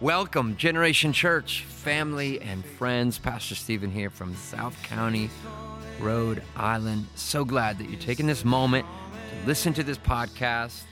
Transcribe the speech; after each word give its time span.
Welcome, 0.00 0.58
Generation 0.58 1.14
Church, 1.14 1.62
family 1.62 2.38
and 2.42 2.62
friends. 2.62 3.16
Pastor 3.16 3.54
Stephen 3.54 3.90
here 3.90 4.10
from 4.10 4.36
South 4.36 4.76
County, 4.82 5.30
Rhode 5.98 6.42
Island. 6.54 7.06
So 7.14 7.46
glad 7.46 7.78
that 7.78 7.88
you're 7.88 7.98
taking 7.98 8.26
this 8.26 8.44
moment 8.44 8.84
to 9.30 9.46
listen 9.46 9.72
to 9.72 9.82
this 9.82 9.96
podcast. 9.96 10.82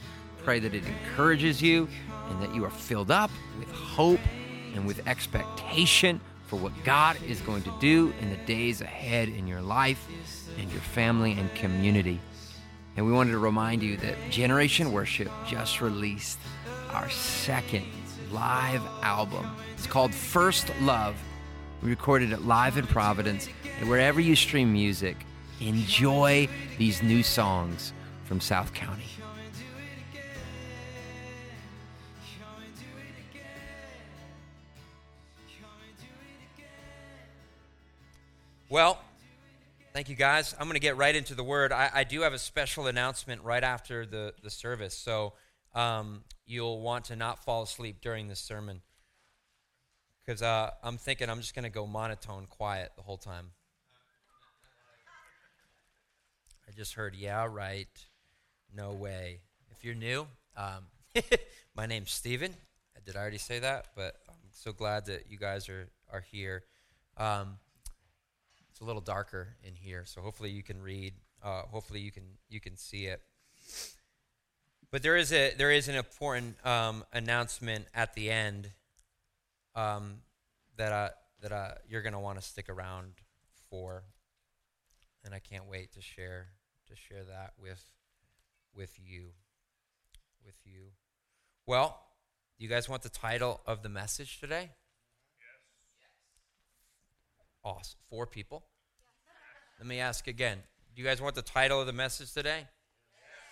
Pray 0.43 0.59
that 0.59 0.75
it 0.75 0.87
encourages 0.87 1.61
you 1.61 1.87
and 2.31 2.43
that 2.43 2.55
you 2.55 2.65
are 2.65 2.71
filled 2.71 3.11
up 3.11 3.31
with 3.59 3.69
hope 3.69 4.21
and 4.75 4.87
with 4.87 5.07
expectation 5.07 6.19
for 6.47 6.57
what 6.57 6.73
God 6.83 7.23
is 7.25 7.43
going 7.43 7.63
to 7.65 7.73
do 7.81 8.15
in 8.23 8.31
the 8.31 8.39
days 8.47 8.81
ahead 8.81 9.29
in 9.29 9.47
your 9.47 9.61
life 9.61 10.09
and 10.59 10.73
your 10.73 10.81
family 10.81 11.33
and 11.33 11.55
community. 11.55 12.19
And 12.97 13.05
we 13.05 13.13
wanted 13.13 13.33
to 13.33 13.39
remind 13.39 13.83
you 13.83 13.99
that 13.99 14.17
Generation 14.31 14.93
Worship 14.93 15.31
just 15.47 15.83
released 15.83 16.39
our 16.91 17.11
second 17.11 17.85
live 18.35 18.83
album. 19.01 19.49
It's 19.79 19.87
called 19.87 20.13
First 20.13 20.69
Love. 20.81 21.15
We 21.83 21.91
recorded 21.91 22.33
it 22.33 22.43
live 22.43 22.77
in 22.77 22.87
Providence. 22.87 23.49
And 23.79 23.89
wherever 23.89 24.21
you 24.21 24.35
stream 24.35 24.73
music, 24.73 25.17
enjoy 25.61 26.49
these 26.77 27.01
new 27.01 27.23
songs 27.23 27.93
from 28.25 28.41
South 28.41 28.75
County. 28.75 29.05
Well, 38.69 38.99
thank 39.93 40.09
you 40.09 40.17
guys. 40.17 40.57
I'm 40.59 40.67
going 40.67 40.75
to 40.75 40.81
get 40.81 40.97
right 40.97 41.15
into 41.15 41.37
the 41.37 41.45
word. 41.45 41.71
I, 41.71 41.89
I, 41.95 42.03
do 42.03 42.23
have 42.23 42.33
a 42.33 42.39
special 42.41 42.89
announcement 42.89 43.45
right 43.45 43.63
after 43.63 44.05
the, 44.05 44.35
the 44.43 44.51
service. 44.51 44.97
So 44.97 45.35
um, 45.75 46.23
you'll 46.47 46.81
want 46.81 47.07
to 47.07 47.17
not 47.17 47.45
fall 47.45 47.63
asleep 47.63 48.01
during 48.01 48.29
this 48.29 48.41
sermon. 48.41 48.83
Because 50.25 50.43
uh, 50.43 50.71
I'm 50.83 50.97
thinking 50.97 51.29
I'm 51.29 51.41
just 51.41 51.55
going 51.55 51.65
to 51.65 51.71
go 51.71 51.87
monotone 51.87 52.47
quiet 52.47 52.93
the 52.97 53.03
whole 53.03 53.19
time. 53.19 53.51
I 56.67 56.73
just 56.73 56.95
heard, 56.95 57.15
yeah, 57.15 57.47
right. 57.51 57.89
No 58.75 58.93
way. 58.93 59.41
If 59.71 59.85
you're 59.85 59.95
new, 59.95 60.27
um, 60.57 60.87
my 61.77 61.87
name's 61.87 62.11
Steven. 62.11 62.55
Did 63.05 63.17
I 63.17 63.21
already 63.21 63.39
say 63.39 63.59
that? 63.59 63.89
But 63.95 64.15
I'm 64.29 64.37
so 64.51 64.73
glad 64.73 65.05
that 65.07 65.25
you 65.29 65.37
guys 65.37 65.69
are, 65.69 65.89
are 66.11 66.23
here. 66.23 66.63
Um, 67.19 67.59
it's 68.71 68.81
a 68.81 68.85
little 68.85 69.03
darker 69.03 69.57
in 69.63 69.75
here, 69.75 70.05
so 70.07 70.21
hopefully 70.23 70.51
you 70.51 70.63
can 70.63 70.81
read. 70.83 71.15
Uh, 71.43 71.63
hopefully 71.63 72.01
you 72.01 72.11
can 72.11 72.25
you 72.49 72.61
can 72.61 72.77
see 72.77 73.07
it. 73.07 73.21
But 74.95 75.03
there 75.03 75.17
is 75.17 75.33
a 75.33 75.53
there 75.55 75.73
is 75.73 75.89
an 75.89 75.97
important 75.97 76.65
um, 76.65 77.03
announcement 77.13 77.89
at 77.97 78.15
the 78.15 78.31
end 78.31 78.71
um, 79.75 80.19
that 80.77 80.93
uh, 80.93 81.09
that 81.43 81.51
uh, 81.51 81.71
you're 81.89 82.01
going 82.01 82.13
to 82.13 82.21
want 82.21 82.41
to 82.41 82.47
stick 82.47 82.69
around 82.69 83.15
for, 83.69 84.05
and 85.25 85.35
I 85.35 85.41
can't 85.41 85.69
wait 85.69 85.95
to 85.95 86.01
share 86.01 86.47
to 86.87 86.95
share 86.95 87.25
that 87.25 87.55
with 87.61 87.85
with 88.73 88.97
you 88.97 89.31
with 90.47 90.55
you. 90.65 90.93
Well, 91.67 92.01
do 92.57 92.63
you 92.63 92.71
guys 92.71 92.89
want 92.89 93.03
the 93.03 93.09
title 93.09 93.63
of 93.67 93.83
the 93.83 93.89
message 93.89 94.39
today? 94.39 94.71
Yes. 95.41 95.65
Awesome. 97.65 97.99
Four 98.09 98.29
people. 98.29 98.63
Let 99.81 99.89
me 99.89 99.99
ask 99.99 100.29
again. 100.29 100.59
Do 100.95 101.03
you 101.03 101.09
guys 101.09 101.21
want 101.21 101.35
the 101.35 101.43
title 101.43 101.81
of 101.81 101.89
the 101.89 101.93
message 101.93 102.33
today? 102.33 102.69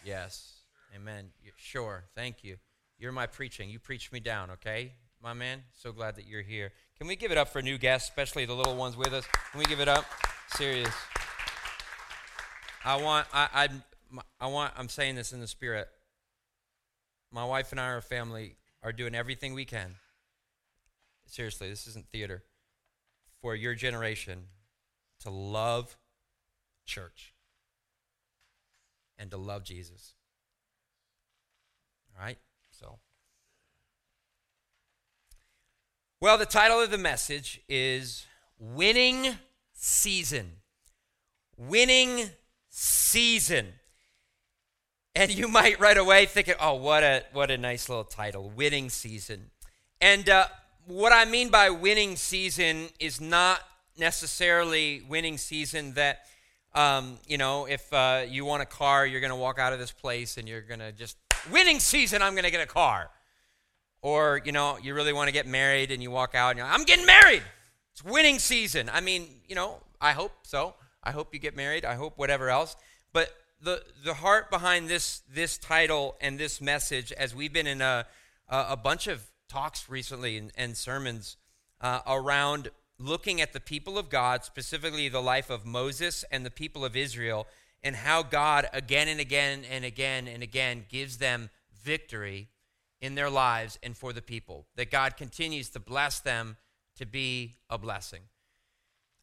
Yes. 0.05 0.07
yes. 0.07 0.52
Amen. 0.95 1.31
Sure. 1.57 2.05
Thank 2.15 2.45
you. 2.45 2.57
You're 2.99 3.13
my 3.13 3.27
preaching. 3.27 3.71
You 3.71 3.79
preached 3.79 4.13
me 4.13 4.21
down, 4.21 4.51
okay, 4.51 4.93
my 5.23 5.33
man? 5.33 5.63
So 5.73 5.91
glad 5.91 6.17
that 6.17 6.27
you're 6.27 6.43
here. 6.43 6.73
Can 6.99 7.07
we 7.07 7.17
give 7.17 7.33
it 7.33 7.39
up 7.39 7.49
for 7.49 7.63
new 7.63 7.79
guests, 7.79 8.09
especially 8.09 8.45
the 8.45 8.55
little 8.55 8.77
ones 8.77 8.97
with 8.97 9.13
us? 9.13 9.27
Can 9.51 9.59
we 9.59 9.65
give 9.65 9.81
it 9.81 9.89
up? 9.89 10.05
Serious. 10.55 10.95
I 12.85 13.03
want, 13.03 13.27
I, 13.33 13.49
I, 13.53 14.23
I 14.41 14.47
want, 14.47 14.73
I'm 14.77 14.89
saying 14.89 15.15
this 15.17 15.33
in 15.33 15.41
the 15.41 15.47
spirit. 15.47 15.89
My 17.33 17.45
wife 17.45 17.73
and 17.73 17.81
I, 17.81 17.87
our 17.87 18.01
family, 18.01 18.57
are 18.83 18.93
doing 18.93 19.15
everything 19.15 19.55
we 19.55 19.65
can. 19.65 19.95
Seriously, 21.27 21.71
this 21.71 21.87
isn't 21.87 22.07
theater. 22.11 22.43
For 23.41 23.57
your 23.57 23.75
generation 23.75 24.45
to 25.21 25.31
love 25.31 25.97
church 26.85 27.33
and 29.19 29.31
to 29.31 29.37
love 29.37 29.65
Jesus. 29.65 30.15
All 32.17 32.25
right? 32.25 32.39
So. 32.71 32.99
Well, 36.21 36.39
the 36.39 36.47
title 36.47 36.81
of 36.81 36.91
the 36.91 36.99
message 36.99 37.61
is 37.69 38.27
Winning 38.59 39.37
Season. 39.73 40.53
Winning 41.57 42.31
Season. 42.69 43.69
And 45.15 45.31
you 45.31 45.47
might 45.49 45.79
right 45.79 45.99
away 45.99 46.27
think, 46.27 46.55
oh, 46.61 46.75
what 46.75 47.03
a, 47.03 47.25
what 47.33 47.51
a 47.51 47.59
nice 47.59 47.89
little 47.89 48.05
title, 48.05 48.51
Winning 48.51 48.89
Season. 48.89 49.51
And 50.01 50.29
uh, 50.29 50.47
what 50.87 51.13
I 51.13 51.25
mean 51.25 51.49
by 51.49 51.71
winning 51.71 52.17
season 52.17 52.89
is 52.99 53.21
not 53.21 53.61
necessarily 53.97 55.03
winning 55.09 55.39
season 55.39 55.95
that 55.95 56.23
um, 56.75 57.19
you 57.27 57.37
know, 57.37 57.67
if 57.67 57.93
uh, 57.93 58.23
you 58.27 58.45
want 58.45 58.63
a 58.63 58.67
car, 58.67 59.05
you're 59.07 59.21
going 59.21 59.31
to 59.31 59.37
walk 59.37 59.59
out 59.59 59.73
of 59.73 59.79
this 59.79 59.93
place 59.93 60.39
and 60.39 60.49
you're 60.49 60.63
going 60.63 60.81
to 60.81 60.93
just, 60.93 61.19
winning 61.51 61.81
season, 61.81 62.23
I'm 62.23 62.35
going 62.35 62.45
to 62.45 62.51
get 62.51 62.61
a 62.61 62.67
car. 62.67 63.11
Or, 64.01 64.41
you 64.45 64.53
know, 64.53 64.79
you 64.83 64.95
really 64.95 65.13
want 65.13 65.29
to 65.29 65.33
get 65.33 65.47
married 65.47 65.91
and 65.91 66.03
you 66.03 66.11
walk 66.11 66.35
out 66.35 66.51
and 66.51 66.59
you're 66.59 66.67
like, 66.67 66.79
I'm 66.79 66.85
getting 66.85 67.07
married. 67.07 67.43
It's 67.93 68.05
winning 68.05 68.39
season. 68.39 68.91
I 68.93 69.01
mean, 69.01 69.29
you 69.49 69.55
know, 69.55 69.79
I 70.01 70.13
hope 70.13 70.33
so. 70.43 70.75
I 71.05 71.13
hope 71.13 71.33
you 71.33 71.41
get 71.41 71.57
married. 71.57 71.85
I 71.85 71.95
hope 71.95 72.19
whatever 72.19 72.51
else. 72.51 72.77
But 73.13 73.31
the, 73.61 73.83
the 74.05 74.15
heart 74.15 74.51
behind 74.51 74.89
this, 74.89 75.23
this 75.33 75.59
title 75.59 76.17
and 76.21 76.39
this 76.39 76.61
message, 76.61 77.13
as 77.13 77.35
we've 77.35 77.53
been 77.53 77.67
in 77.67 77.81
a, 77.81 78.07
a 78.49 78.77
bunch 78.77 79.07
of 79.07 79.25
talks 79.49 79.89
recently 79.89 80.37
and, 80.37 80.51
and 80.57 80.77
sermons 80.77 81.37
uh, 81.81 82.01
around 82.07 82.71
looking 82.99 83.41
at 83.41 83.53
the 83.53 83.61
people 83.61 83.99
of 83.99 84.09
God, 84.09 84.45
specifically 84.45 85.09
the 85.09 85.23
life 85.23 85.51
of 85.51 85.67
Moses 85.67 86.25
and 86.31 86.47
the 86.47 86.51
people 86.51 86.85
of 86.85 86.97
Israel, 86.97 87.47
and 87.83 87.97
how 87.97 88.23
God 88.23 88.69
again 88.73 89.09
and 89.09 89.21
again 89.21 89.65
and 89.69 89.85
again 89.85 90.29
and 90.29 90.43
again 90.43 90.85
gives 90.89 91.19
them 91.19 91.51
victory 91.83 92.49
in 93.01 93.15
their 93.15 93.31
lives 93.31 93.79
and 93.83 93.97
for 93.97 94.13
the 94.13 94.23
people. 94.23 94.67
That 94.77 94.91
God 94.91 95.17
continues 95.17 95.69
to 95.71 95.81
bless 95.81 96.21
them 96.21 96.57
to 96.97 97.07
be 97.07 97.57
a 97.69 97.79
blessing. 97.79 98.23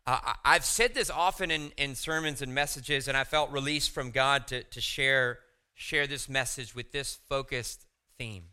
Uh, 0.06 0.34
I've 0.44 0.66
said 0.66 0.94
this 0.94 1.10
often 1.10 1.52
in, 1.52 1.72
in 1.78 1.96
sermons 1.96 2.42
and 2.42 2.54
messages, 2.54 3.08
and 3.08 3.16
I 3.16 3.24
felt 3.24 3.52
released 3.52 3.92
from 3.92 4.12
God 4.12 4.48
to, 4.48 4.64
to 4.64 4.82
share, 4.82 5.40
share 5.74 6.08
this 6.08 6.28
message 6.28 6.74
with 6.74 6.92
this 6.92 7.20
focused 7.28 7.86
theme. 8.18 8.46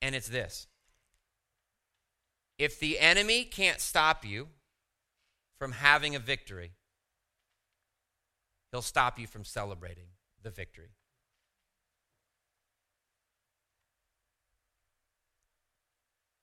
And 0.00 0.14
it's 0.14 0.28
this 0.28 0.66
if 2.58 2.78
the 2.78 2.98
enemy 2.98 3.44
can't 3.44 3.80
stop 3.80 4.24
you 4.24 4.48
from 5.58 5.72
having 5.72 6.14
a 6.14 6.18
victory, 6.18 6.72
he'll 8.74 8.82
stop 8.82 9.20
you 9.20 9.26
from 9.28 9.44
celebrating 9.44 10.06
the 10.42 10.50
victory. 10.50 10.88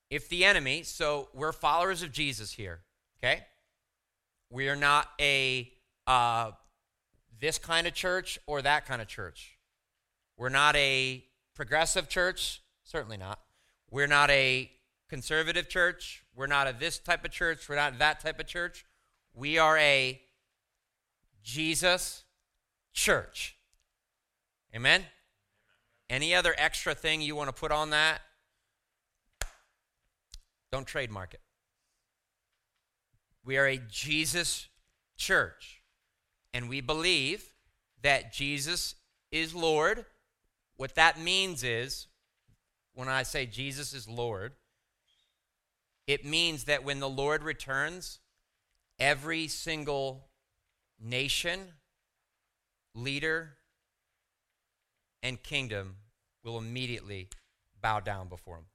If 0.09 0.29
the 0.29 0.45
enemy, 0.45 0.83
so 0.83 1.27
we're 1.33 1.51
followers 1.51 2.03
of 2.03 2.13
Jesus 2.13 2.53
here, 2.53 2.83
okay? 3.17 3.41
We 4.49 4.69
are 4.69 4.77
not 4.77 5.09
a 5.19 5.73
uh, 6.07 6.51
this 7.37 7.57
kind 7.57 7.85
of 7.85 7.93
church 7.93 8.39
or 8.47 8.61
that 8.61 8.85
kind 8.85 9.01
of 9.01 9.09
church. 9.09 9.57
We're 10.37 10.47
not 10.47 10.77
a 10.77 11.25
progressive 11.53 12.07
church, 12.07 12.61
certainly 12.85 13.17
not. 13.17 13.39
We're 13.89 14.07
not 14.07 14.29
a 14.29 14.71
conservative 15.09 15.67
church. 15.67 16.23
We're 16.33 16.47
not 16.47 16.69
a 16.69 16.73
this 16.79 16.97
type 16.97 17.25
of 17.25 17.31
church. 17.31 17.67
We're 17.67 17.75
not 17.75 17.99
that 17.99 18.21
type 18.21 18.39
of 18.39 18.47
church. 18.47 18.85
We 19.33 19.57
are 19.57 19.77
a 19.77 20.21
Jesus 21.43 22.23
church. 22.93 23.57
Amen? 24.75 25.03
Any 26.09 26.35
other 26.35 26.53
extra 26.57 26.93
thing 26.93 27.21
you 27.21 27.35
want 27.35 27.49
to 27.49 27.53
put 27.53 27.71
on 27.71 27.91
that? 27.91 28.21
Don't 30.71 30.87
trademark 30.87 31.33
it. 31.33 31.41
We 33.43 33.57
are 33.57 33.67
a 33.67 33.77
Jesus 33.77 34.67
church. 35.17 35.81
And 36.53 36.69
we 36.69 36.81
believe 36.81 37.53
that 38.01 38.33
Jesus 38.33 38.95
is 39.31 39.55
Lord. 39.55 40.05
What 40.75 40.95
that 40.95 41.19
means 41.19 41.63
is, 41.63 42.07
when 42.93 43.07
I 43.07 43.23
say 43.23 43.45
Jesus 43.45 43.93
is 43.93 44.07
Lord, 44.07 44.53
it 46.07 46.25
means 46.25 46.65
that 46.65 46.83
when 46.83 46.99
the 46.99 47.09
Lord 47.09 47.43
returns, 47.43 48.19
every 48.99 49.47
single 49.47 50.27
nation, 51.01 51.59
leader, 52.93 53.57
and 55.23 55.41
kingdom 55.41 55.95
will 56.43 56.57
immediately 56.57 57.27
bow 57.81 57.99
down 57.99 58.27
before 58.27 58.57
him. 58.57 58.65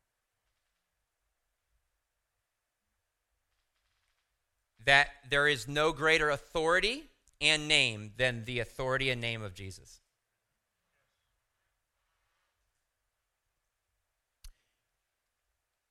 That 4.84 5.08
there 5.28 5.49
is 5.49 5.67
no 5.67 5.93
greater 5.93 6.31
authority 6.31 7.05
and 7.40 7.67
name 7.67 8.12
than 8.17 8.44
the 8.44 8.61
authority 8.61 9.11
and 9.11 9.20
name 9.20 9.43
of 9.43 9.55
Jesus. 9.55 10.00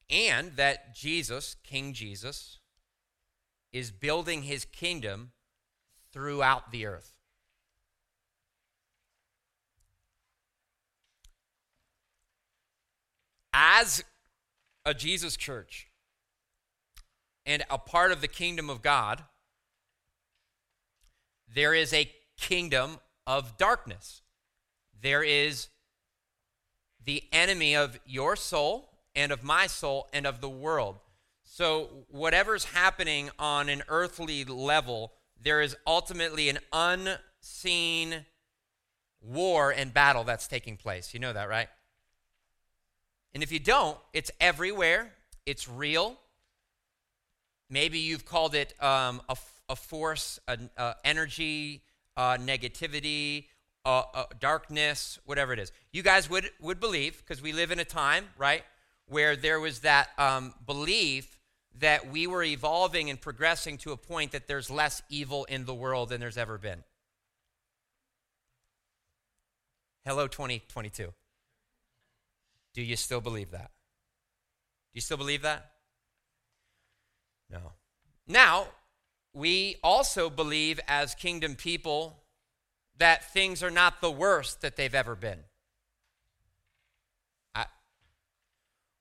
And 0.10 0.56
that 0.56 0.96
Jesus, 0.96 1.56
King 1.64 1.92
Jesus, 1.94 2.60
is 3.74 3.92
building 3.92 4.44
his 4.44 4.64
kingdom 4.64 5.32
throughout 6.16 6.72
the 6.72 6.86
earth. 6.86 7.12
As 13.54 14.02
a 14.86 14.94
Jesus 14.94 15.36
church 15.36 15.90
and 17.46 17.64
a 17.70 17.78
part 17.78 18.14
of 18.14 18.22
the 18.22 18.30
kingdom 18.30 18.70
of 18.70 18.82
God, 18.82 19.26
there 21.54 21.74
is 21.74 21.94
a 21.94 22.10
kingdom 22.38 23.00
of 23.28 23.58
darkness. 23.58 24.22
There 25.02 25.24
is 25.24 25.68
the 27.04 27.24
enemy 27.34 27.76
of 27.76 28.00
your 28.06 28.38
soul 28.38 28.90
and 29.14 29.34
of 29.34 29.44
my 29.44 29.68
soul 29.68 30.08
and 30.14 30.26
of 30.26 30.40
the 30.40 30.50
world. 30.50 31.00
So, 31.44 32.06
whatever's 32.10 32.66
happening 32.66 33.30
on 33.38 33.70
an 33.70 33.84
earthly 33.88 34.46
level, 34.46 35.14
there 35.42 35.62
is 35.62 35.76
ultimately 35.86 36.50
an 36.50 36.60
unseen 36.74 38.26
war 39.22 39.72
and 39.72 39.94
battle 39.94 40.24
that's 40.24 40.48
taking 40.48 40.78
place. 40.78 41.14
You 41.14 41.20
know 41.20 41.34
that, 41.34 41.50
right? 41.50 41.68
And 43.34 43.44
if 43.44 43.52
you 43.52 43.60
don't, 43.60 43.98
it's 44.14 44.32
everywhere, 44.40 45.14
it's 45.46 45.68
real. 45.68 46.18
Maybe 47.70 48.00
you've 48.00 48.26
called 48.26 48.56
it 48.56 48.82
um, 48.82 49.22
a, 49.28 49.36
a 49.68 49.76
force, 49.76 50.40
an 50.48 50.70
energy, 51.04 51.82
uh, 52.16 52.38
negativity, 52.38 53.46
darkness, 54.40 55.20
whatever 55.26 55.54
it 55.54 55.60
is. 55.60 55.72
You 55.92 56.02
guys 56.02 56.30
would, 56.30 56.50
would 56.62 56.80
believe, 56.80 57.18
because 57.20 57.42
we 57.42 57.52
live 57.52 57.72
in 57.72 57.80
a 57.80 57.86
time, 57.86 58.30
right, 58.38 58.64
where 59.08 59.36
there 59.36 59.60
was 59.60 59.80
that 59.80 60.10
um, 60.18 60.54
belief 60.66 61.35
that 61.80 62.12
we 62.12 62.28
were 62.28 62.44
evolving 62.44 63.10
and 63.10 63.20
progressing 63.20 63.78
to 63.80 63.92
a 63.92 63.98
point 63.98 64.32
that 64.32 64.48
there's 64.48 64.70
less 64.70 65.02
evil 65.10 65.46
in 65.46 65.66
the 65.66 65.74
world 65.74 66.10
than 66.10 66.20
there's 66.20 66.38
ever 66.38 66.58
been. 66.58 66.84
Hello, 70.06 70.28
2022. 70.28 71.14
Do 72.74 72.82
you 72.82 72.96
still 72.96 73.22
believe 73.22 73.52
that? 73.52 73.72
Do 74.94 74.98
you 74.98 75.02
still 75.02 75.18
believe 75.18 75.42
that? 75.42 75.72
No. 77.50 77.74
Now, 78.28 78.68
we 79.34 79.78
also 79.84 80.30
believe 80.30 80.80
as 80.88 81.16
kingdom 81.16 81.56
people 81.56 82.24
that 82.98 83.34
things 83.34 83.62
are 83.62 83.72
not 83.72 84.00
the 84.00 84.12
worst 84.12 84.62
that 84.62 84.76
they've 84.76 84.96
ever 84.96 85.16
been. 85.16 85.40
I, 87.54 87.66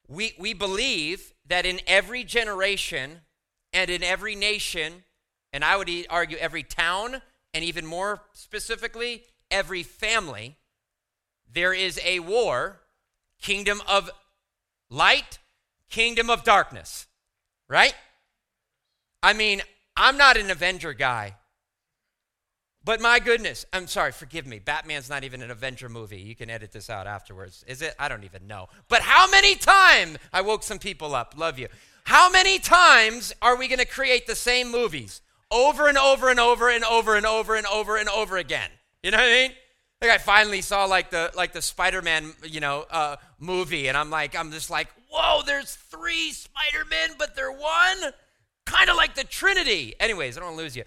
we, 0.08 0.34
we 0.38 0.52
believe 0.52 1.32
that 1.46 1.66
in 1.66 1.80
every 1.86 2.24
generation 2.24 3.20
and 3.72 3.90
in 3.90 4.02
every 4.02 4.34
nation, 4.34 5.04
and 5.52 5.64
I 5.64 5.76
would 5.76 5.90
argue 6.10 6.36
every 6.38 6.62
town, 6.62 7.22
and 7.52 7.64
even 7.64 7.86
more 7.86 8.22
specifically, 8.32 9.22
every 9.50 9.82
family, 9.82 10.56
there 11.52 11.72
is 11.72 12.00
a 12.04 12.20
war 12.20 12.80
kingdom 13.40 13.80
of 13.88 14.10
light, 14.90 15.38
kingdom 15.90 16.30
of 16.30 16.44
darkness, 16.44 17.06
right? 17.68 17.94
I 19.22 19.32
mean, 19.32 19.62
I'm 19.96 20.16
not 20.16 20.36
an 20.36 20.50
Avenger 20.50 20.92
guy. 20.92 21.36
But 22.84 23.00
my 23.00 23.18
goodness, 23.18 23.64
I'm 23.72 23.86
sorry, 23.86 24.12
forgive 24.12 24.46
me. 24.46 24.58
Batman's 24.58 25.08
not 25.08 25.24
even 25.24 25.42
an 25.42 25.50
Avenger 25.50 25.88
movie. 25.88 26.20
You 26.20 26.36
can 26.36 26.50
edit 26.50 26.70
this 26.70 26.90
out 26.90 27.06
afterwards. 27.06 27.64
Is 27.66 27.80
it? 27.80 27.94
I 27.98 28.08
don't 28.08 28.24
even 28.24 28.46
know. 28.46 28.68
But 28.88 29.00
how 29.00 29.28
many 29.30 29.54
times 29.54 30.18
I 30.32 30.42
woke 30.42 30.62
some 30.62 30.78
people 30.78 31.14
up. 31.14 31.34
Love 31.36 31.58
you. 31.58 31.68
How 32.04 32.30
many 32.30 32.58
times 32.58 33.32
are 33.40 33.56
we 33.56 33.68
going 33.68 33.78
to 33.78 33.86
create 33.86 34.26
the 34.26 34.36
same 34.36 34.70
movies 34.70 35.22
over 35.50 35.88
and 35.88 35.96
over 35.96 36.28
and 36.28 36.38
over 36.38 36.68
and 36.68 36.84
over 36.84 37.16
and 37.16 37.24
over 37.24 37.54
and 37.54 37.66
over 37.66 37.96
and 37.96 38.08
over 38.10 38.36
again? 38.36 38.68
You 39.02 39.12
know 39.12 39.16
what 39.16 39.28
I 39.28 39.32
mean? 39.32 39.52
Like 40.02 40.10
I 40.10 40.18
finally 40.18 40.60
saw 40.60 40.84
like 40.84 41.08
the 41.08 41.30
like 41.34 41.54
the 41.54 41.62
Spider-Man, 41.62 42.34
you 42.42 42.60
know, 42.60 42.84
uh, 42.90 43.16
movie, 43.38 43.88
and 43.88 43.96
I'm 43.96 44.10
like, 44.10 44.36
I'm 44.36 44.52
just 44.52 44.68
like, 44.68 44.88
whoa, 45.10 45.40
there's 45.46 45.74
three 45.74 46.32
Spider-Men, 46.32 47.16
but 47.18 47.34
they're 47.34 47.50
one 47.50 48.12
kind 48.66 48.90
of 48.90 48.96
like 48.96 49.14
the 49.14 49.24
Trinity. 49.24 49.94
Anyways, 49.98 50.36
I 50.36 50.40
don't 50.40 50.56
lose 50.58 50.76
you. 50.76 50.84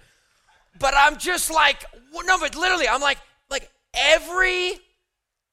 But 0.80 0.94
I'm 0.96 1.18
just 1.18 1.52
like, 1.52 1.84
no, 2.14 2.40
but 2.40 2.56
literally, 2.56 2.88
I'm 2.88 3.02
like, 3.02 3.18
like 3.50 3.70
every, 3.94 4.74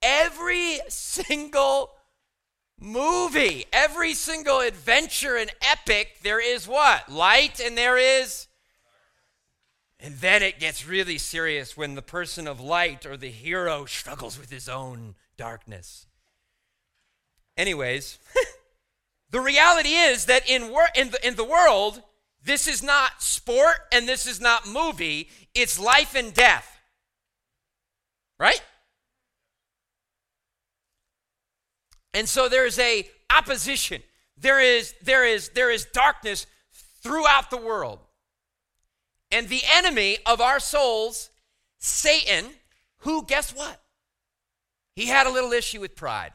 every 0.03 0.79
single 0.89 1.91
movie, 2.81 3.65
every 3.73 4.15
single 4.15 4.61
adventure 4.61 5.37
and 5.37 5.51
epic, 5.63 6.19
there 6.23 6.41
is 6.41 6.69
what? 6.69 7.11
Light 7.11 7.61
and 7.61 7.77
there 7.77 7.97
is. 7.97 8.47
And 10.01 10.17
then 10.17 10.43
it 10.43 10.61
gets 10.61 10.87
really 10.87 11.19
serious 11.19 11.77
when 11.77 11.95
the 11.95 12.03
person 12.03 12.47
of 12.47 12.61
light 12.61 13.07
or 13.07 13.17
the 13.17 13.31
hero 13.31 13.87
struggles 13.87 14.39
with 14.39 14.51
his 14.51 14.69
own 14.69 15.15
darkness. 15.39 16.07
Anyways, 17.57 18.19
the 19.31 19.41
reality 19.41 19.95
is 19.95 20.27
that 20.27 20.49
in, 20.49 20.71
wor- 20.71 20.89
in, 20.95 21.11
the, 21.11 21.27
in 21.27 21.37
the 21.37 21.45
world, 21.45 22.03
this 22.45 22.69
is 22.69 22.83
not 22.83 23.23
sport 23.23 23.77
and 23.91 24.07
this 24.09 24.27
is 24.27 24.41
not 24.41 24.69
movie, 24.69 25.29
it's 25.55 25.79
life 25.79 26.15
and 26.15 26.33
death. 26.35 26.79
Right? 28.39 28.63
And 32.13 32.29
so 32.29 32.49
there's 32.49 32.79
a 32.79 33.09
opposition. 33.35 34.03
There 34.37 34.61
is 34.61 34.95
there 35.03 35.25
is 35.25 35.51
there 35.51 35.71
is 35.71 35.87
darkness 35.87 36.47
throughout 37.03 37.51
the 37.51 37.57
world. 37.57 38.01
And 39.31 39.49
the 39.49 39.63
enemy 39.73 40.19
of 40.27 40.41
our 40.41 40.61
souls, 40.61 41.31
Satan, 41.79 42.47
who 42.99 43.25
guess 43.25 43.53
what? 43.55 43.81
He 44.95 45.07
had 45.07 45.27
a 45.27 45.31
little 45.31 45.53
issue 45.53 45.81
with 45.81 45.97
pride. 45.97 46.33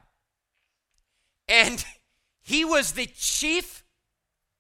And 1.48 1.84
he 2.42 2.66
was 2.66 2.94
the 2.94 3.06
chief 3.06 3.84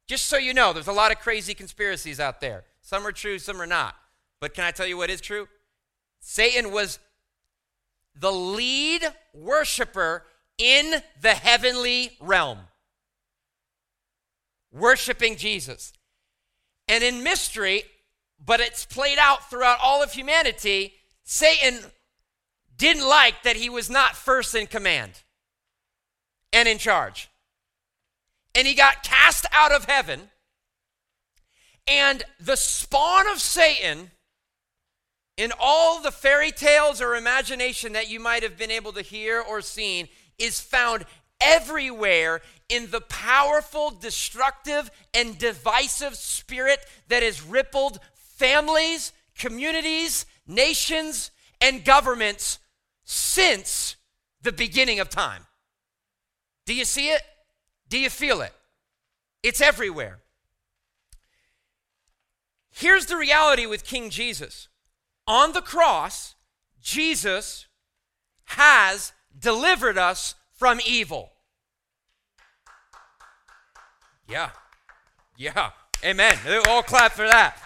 just 0.09 0.25
so 0.25 0.37
you 0.37 0.55
know, 0.55 0.73
there's 0.73 0.87
a 0.87 0.91
lot 0.91 1.11
of 1.11 1.19
crazy 1.19 1.53
conspiracies 1.53 2.19
out 2.19 2.41
there. 2.41 2.63
Some 2.81 3.05
are 3.05 3.11
true, 3.11 3.37
some 3.37 3.61
are 3.61 3.67
not. 3.67 3.95
But 4.41 4.55
can 4.55 4.63
I 4.63 4.71
tell 4.71 4.87
you 4.87 4.97
what 4.97 5.11
is 5.11 5.21
true? 5.21 5.47
Satan 6.19 6.71
was 6.71 6.97
the 8.15 8.31
lead 8.31 9.03
worshiper 9.35 10.25
in 10.57 11.03
the 11.21 11.35
heavenly 11.35 12.17
realm, 12.19 12.57
worshiping 14.71 15.35
Jesus. 15.35 15.93
And 16.87 17.03
in 17.03 17.21
mystery, 17.21 17.83
but 18.43 18.59
it's 18.59 18.87
played 18.87 19.19
out 19.19 19.47
throughout 19.47 19.77
all 19.79 20.01
of 20.01 20.13
humanity, 20.13 20.95
Satan 21.23 21.91
didn't 22.75 23.07
like 23.07 23.43
that 23.43 23.57
he 23.57 23.69
was 23.69 23.91
not 23.91 24.15
first 24.15 24.55
in 24.55 24.65
command 24.65 25.21
and 26.51 26.67
in 26.67 26.79
charge 26.79 27.29
and 28.59 28.67
he 28.67 28.73
got 28.73 29.03
cast 29.03 29.45
out 29.53 29.71
of 29.71 29.85
heaven. 29.85 30.19
And 31.87 32.23
the 32.41 32.57
spawn 32.57 33.25
of 33.31 33.39
Satan, 33.39 34.11
in 35.37 35.53
all 35.57 36.01
the 36.01 36.11
fairy 36.11 36.51
tales 36.51 37.01
or 37.01 37.15
imagination 37.15 37.93
that 37.93 38.09
you 38.09 38.19
might 38.19 38.43
have 38.43 38.57
been 38.57 38.69
able 38.69 38.91
to 38.91 39.01
hear 39.01 39.39
or 39.39 39.61
seen, 39.61 40.09
is 40.37 40.59
found 40.59 41.05
everywhere 41.39 42.41
in 42.67 42.91
the 42.91 42.99
powerful, 42.99 43.91
destructive, 43.91 44.91
and 45.13 45.37
divisive 45.37 46.15
spirit 46.15 46.85
that 47.07 47.23
has 47.23 47.41
rippled 47.41 48.01
families, 48.13 49.13
communities, 49.37 50.25
nations, 50.45 51.31
and 51.61 51.85
governments 51.85 52.59
since 53.05 53.95
the 54.41 54.51
beginning 54.51 54.99
of 54.99 55.09
time. 55.09 55.45
Do 56.65 56.75
you 56.75 56.83
see 56.83 57.07
it? 57.07 57.21
Do 57.89 57.99
you 57.99 58.09
feel 58.09 58.41
it? 58.41 58.53
It's 59.43 59.61
everywhere. 59.61 60.19
Here's 62.71 63.07
the 63.07 63.17
reality 63.17 63.65
with 63.65 63.83
King 63.83 64.09
Jesus 64.09 64.69
on 65.29 65.53
the 65.53 65.61
cross, 65.61 66.33
Jesus 66.81 67.67
has 68.45 69.13
delivered 69.37 69.97
us 69.97 70.33
from 70.51 70.79
evil. 70.85 71.31
Yeah. 74.27 74.49
Yeah. 75.37 75.69
Amen. 76.03 76.35
All 76.67 76.81
clap 76.81 77.11
for 77.11 77.27
that. 77.27 77.57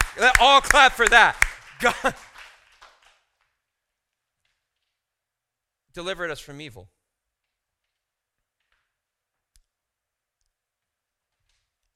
All 0.42 0.60
clap 0.60 0.92
for 0.92 1.08
that. 1.08 1.38
God 1.80 1.96
delivered 5.94 6.32
us 6.32 6.40
from 6.40 6.60
evil. 6.60 6.90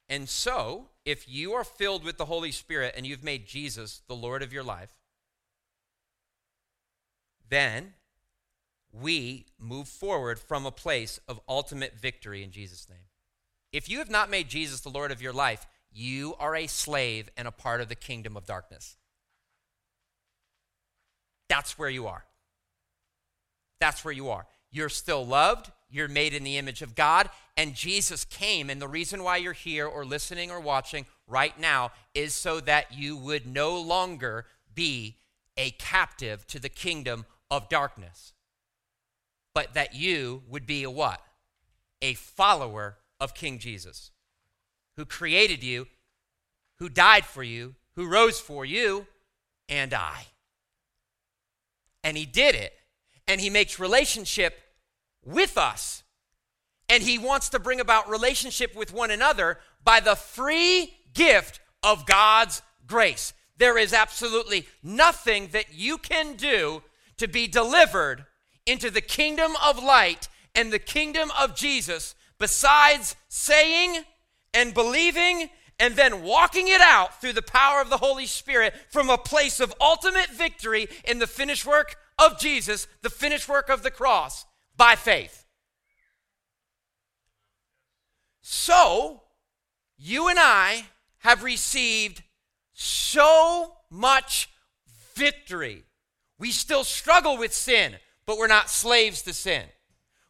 And 0.09 0.29
so, 0.29 0.87
if 1.05 1.27
you 1.27 1.53
are 1.53 1.63
filled 1.63 2.03
with 2.03 2.17
the 2.17 2.25
Holy 2.25 2.51
Spirit 2.51 2.93
and 2.95 3.05
you've 3.05 3.23
made 3.23 3.45
Jesus 3.45 4.01
the 4.07 4.15
Lord 4.15 4.41
of 4.41 4.53
your 4.53 4.63
life, 4.63 4.93
then 7.49 7.93
we 8.91 9.45
move 9.59 9.87
forward 9.87 10.39
from 10.39 10.65
a 10.65 10.71
place 10.71 11.19
of 11.27 11.39
ultimate 11.47 11.99
victory 11.99 12.43
in 12.43 12.51
Jesus' 12.51 12.87
name. 12.89 13.07
If 13.71 13.89
you 13.89 13.99
have 13.99 14.09
not 14.09 14.29
made 14.29 14.47
Jesus 14.47 14.81
the 14.81 14.89
Lord 14.89 15.11
of 15.11 15.21
your 15.21 15.33
life, 15.33 15.65
you 15.91 16.35
are 16.39 16.55
a 16.55 16.67
slave 16.67 17.29
and 17.35 17.47
a 17.47 17.51
part 17.51 17.81
of 17.81 17.89
the 17.89 17.95
kingdom 17.95 18.37
of 18.37 18.45
darkness. 18.45 18.95
That's 21.49 21.77
where 21.77 21.89
you 21.89 22.07
are. 22.07 22.25
That's 23.79 24.03
where 24.03 24.13
you 24.13 24.29
are. 24.29 24.45
You're 24.71 24.89
still 24.89 25.25
loved, 25.25 25.71
you're 25.89 26.07
made 26.07 26.33
in 26.33 26.43
the 26.43 26.57
image 26.57 26.81
of 26.81 26.95
God, 26.95 27.29
and 27.55 27.73
Jesus 27.73 28.25
came. 28.25 28.69
And 28.69 28.81
the 28.81 28.87
reason 28.87 29.23
why 29.23 29.37
you're 29.37 29.53
here 29.53 29.87
or 29.87 30.05
listening 30.05 30.51
or 30.51 30.59
watching 30.59 31.05
right 31.27 31.57
now 31.59 31.91
is 32.13 32.33
so 32.35 32.59
that 32.61 32.93
you 32.93 33.15
would 33.15 33.45
no 33.47 33.79
longer 33.79 34.45
be 34.73 35.17
a 35.55 35.71
captive 35.71 36.45
to 36.47 36.59
the 36.59 36.69
kingdom 36.69 37.25
of 37.49 37.69
darkness, 37.69 38.33
but 39.53 39.73
that 39.73 39.95
you 39.95 40.43
would 40.47 40.65
be 40.65 40.83
a 40.83 40.91
what? 40.91 41.21
A 42.01 42.13
follower 42.13 42.97
of 43.19 43.33
King 43.33 43.57
Jesus, 43.57 44.11
who 44.97 45.05
created 45.05 45.63
you, 45.63 45.87
who 46.77 46.89
died 46.89 47.25
for 47.25 47.43
you, 47.43 47.75
who 47.95 48.07
rose 48.07 48.39
for 48.39 48.65
you 48.65 49.07
and 49.67 49.93
I. 49.93 50.27
And 52.03 52.15
he 52.15 52.25
did 52.25 52.53
it, 52.53 52.73
and 53.27 53.41
he 53.41 53.49
makes 53.49 53.79
relationship 53.79 54.59
with 55.27 55.57
us. 55.57 56.03
And 56.89 57.03
he 57.03 57.17
wants 57.17 57.49
to 57.49 57.59
bring 57.59 57.79
about 57.79 58.09
relationship 58.09 58.75
with 58.75 58.93
one 58.93 59.11
another 59.11 59.59
by 59.83 59.99
the 59.99 60.15
free 60.15 60.93
gift 61.13 61.59
of 61.83 62.05
God's 62.05 62.61
grace. 62.87 63.33
There 63.57 63.77
is 63.77 63.93
absolutely 63.93 64.67
nothing 64.81 65.49
that 65.51 65.73
you 65.73 65.97
can 65.97 66.35
do 66.35 66.83
to 67.17 67.27
be 67.27 67.47
delivered 67.47 68.25
into 68.65 68.89
the 68.89 69.01
kingdom 69.01 69.53
of 69.63 69.83
light 69.83 70.29
and 70.55 70.71
the 70.71 70.79
kingdom 70.79 71.31
of 71.37 71.55
Jesus 71.55 72.15
besides 72.39 73.15
saying 73.27 74.03
and 74.53 74.73
believing 74.73 75.49
and 75.79 75.95
then 75.95 76.23
walking 76.23 76.67
it 76.67 76.81
out 76.81 77.19
through 77.21 77.33
the 77.33 77.41
power 77.41 77.81
of 77.81 77.89
the 77.89 77.97
Holy 77.97 78.25
Spirit 78.25 78.73
from 78.89 79.09
a 79.09 79.17
place 79.17 79.59
of 79.59 79.73
ultimate 79.79 80.29
victory 80.29 80.87
in 81.03 81.19
the 81.19 81.27
finished 81.27 81.65
work 81.65 81.95
of 82.17 82.39
Jesus, 82.39 82.87
the 83.01 83.09
finished 83.09 83.47
work 83.47 83.69
of 83.69 83.83
the 83.83 83.91
cross, 83.91 84.45
by 84.77 84.95
faith. 84.95 85.45
So, 88.41 89.23
you 89.97 90.29
and 90.29 90.39
I 90.39 90.85
have 91.19 91.43
received 91.43 92.23
so 92.73 93.73
much 93.89 94.49
victory. 95.15 95.83
We 96.39 96.51
still 96.51 96.83
struggle 96.83 97.37
with 97.37 97.53
sin, 97.53 97.95
but 98.25 98.37
we're 98.37 98.47
not 98.47 98.69
slaves 98.69 99.23
to 99.23 99.33
sin. 99.33 99.63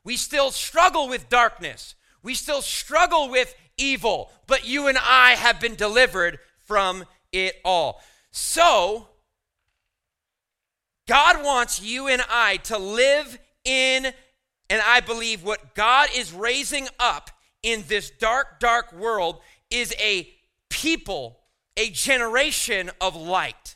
We 0.03 0.15
still 0.15 0.51
struggle 0.51 1.09
with 1.09 1.29
darkness. 1.29 1.95
We 2.23 2.33
still 2.33 2.61
struggle 2.61 3.29
with 3.29 3.53
evil, 3.77 4.31
but 4.47 4.67
you 4.67 4.87
and 4.87 4.97
I 4.97 5.31
have 5.31 5.59
been 5.59 5.75
delivered 5.75 6.39
from 6.65 7.05
it 7.31 7.55
all. 7.65 8.01
So, 8.31 9.09
God 11.07 11.43
wants 11.43 11.81
you 11.81 12.07
and 12.07 12.21
I 12.29 12.57
to 12.57 12.77
live 12.77 13.37
in, 13.63 14.13
and 14.69 14.81
I 14.85 14.99
believe 14.99 15.43
what 15.43 15.75
God 15.75 16.09
is 16.15 16.33
raising 16.33 16.87
up 16.99 17.31
in 17.63 17.83
this 17.87 18.09
dark, 18.09 18.59
dark 18.59 18.93
world 18.93 19.39
is 19.69 19.93
a 19.99 20.29
people, 20.69 21.39
a 21.75 21.89
generation 21.89 22.91
of 22.99 23.15
light. 23.15 23.75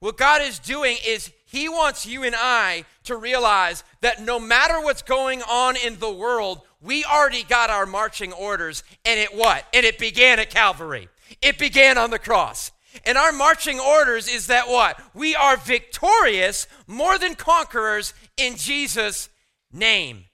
What 0.00 0.16
God 0.16 0.42
is 0.42 0.58
doing 0.58 0.96
is 1.06 1.30
he 1.46 1.68
wants 1.68 2.06
you 2.06 2.24
and 2.24 2.34
I 2.36 2.84
to 3.04 3.16
realize 3.16 3.84
that 4.00 4.20
no 4.20 4.40
matter 4.40 4.80
what's 4.80 5.02
going 5.02 5.42
on 5.42 5.76
in 5.76 5.98
the 6.00 6.10
world, 6.10 6.62
we 6.80 7.04
already 7.04 7.44
got 7.44 7.70
our 7.70 7.86
marching 7.86 8.32
orders. 8.32 8.82
And 9.04 9.20
it 9.20 9.34
what? 9.34 9.64
And 9.72 9.86
it 9.86 9.98
began 9.98 10.40
at 10.40 10.50
Calvary. 10.50 11.08
It 11.40 11.58
began 11.58 11.98
on 11.98 12.10
the 12.10 12.18
cross. 12.18 12.72
And 13.06 13.16
our 13.16 13.32
marching 13.32 13.78
orders 13.78 14.28
is 14.28 14.48
that 14.48 14.68
what? 14.68 15.00
We 15.14 15.36
are 15.36 15.56
victorious, 15.56 16.66
more 16.86 17.16
than 17.16 17.34
conquerors 17.34 18.12
in 18.36 18.56
Jesus' 18.56 19.28
name. 19.72 20.24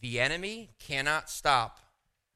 The 0.00 0.20
enemy 0.20 0.70
cannot 0.78 1.28
stop 1.28 1.80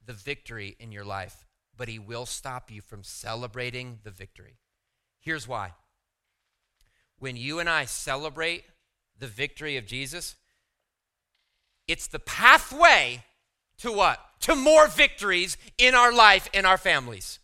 the 0.05 0.13
victory 0.13 0.77
in 0.81 0.91
your 0.93 1.05
life, 1.05 1.47
but 1.77 1.89
he 1.89 1.99
will 1.99 2.27
stop 2.27 2.71
you 2.71 2.81
from 2.81 3.05
celebrating 3.05 4.01
the 4.03 4.11
victory. 4.11 4.59
Here's 5.21 5.47
why. 5.47 5.73
When 7.19 7.37
you 7.37 7.61
and 7.61 7.69
I 7.69 7.85
celebrate 7.85 8.65
the 9.19 9.29
victory 9.29 9.77
of 9.77 9.87
Jesus, 9.87 10.35
it's 11.87 12.09
the 12.09 12.19
pathway 12.19 13.23
to 13.79 13.93
what? 13.93 14.19
To 14.41 14.57
more 14.57 14.89
victories 14.89 15.57
in 15.79 15.95
our 15.95 16.13
life 16.13 16.49
and 16.53 16.67
our 16.67 16.79
families. 16.79 17.39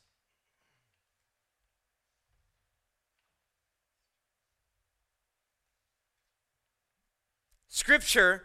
Scripture, 7.69 8.43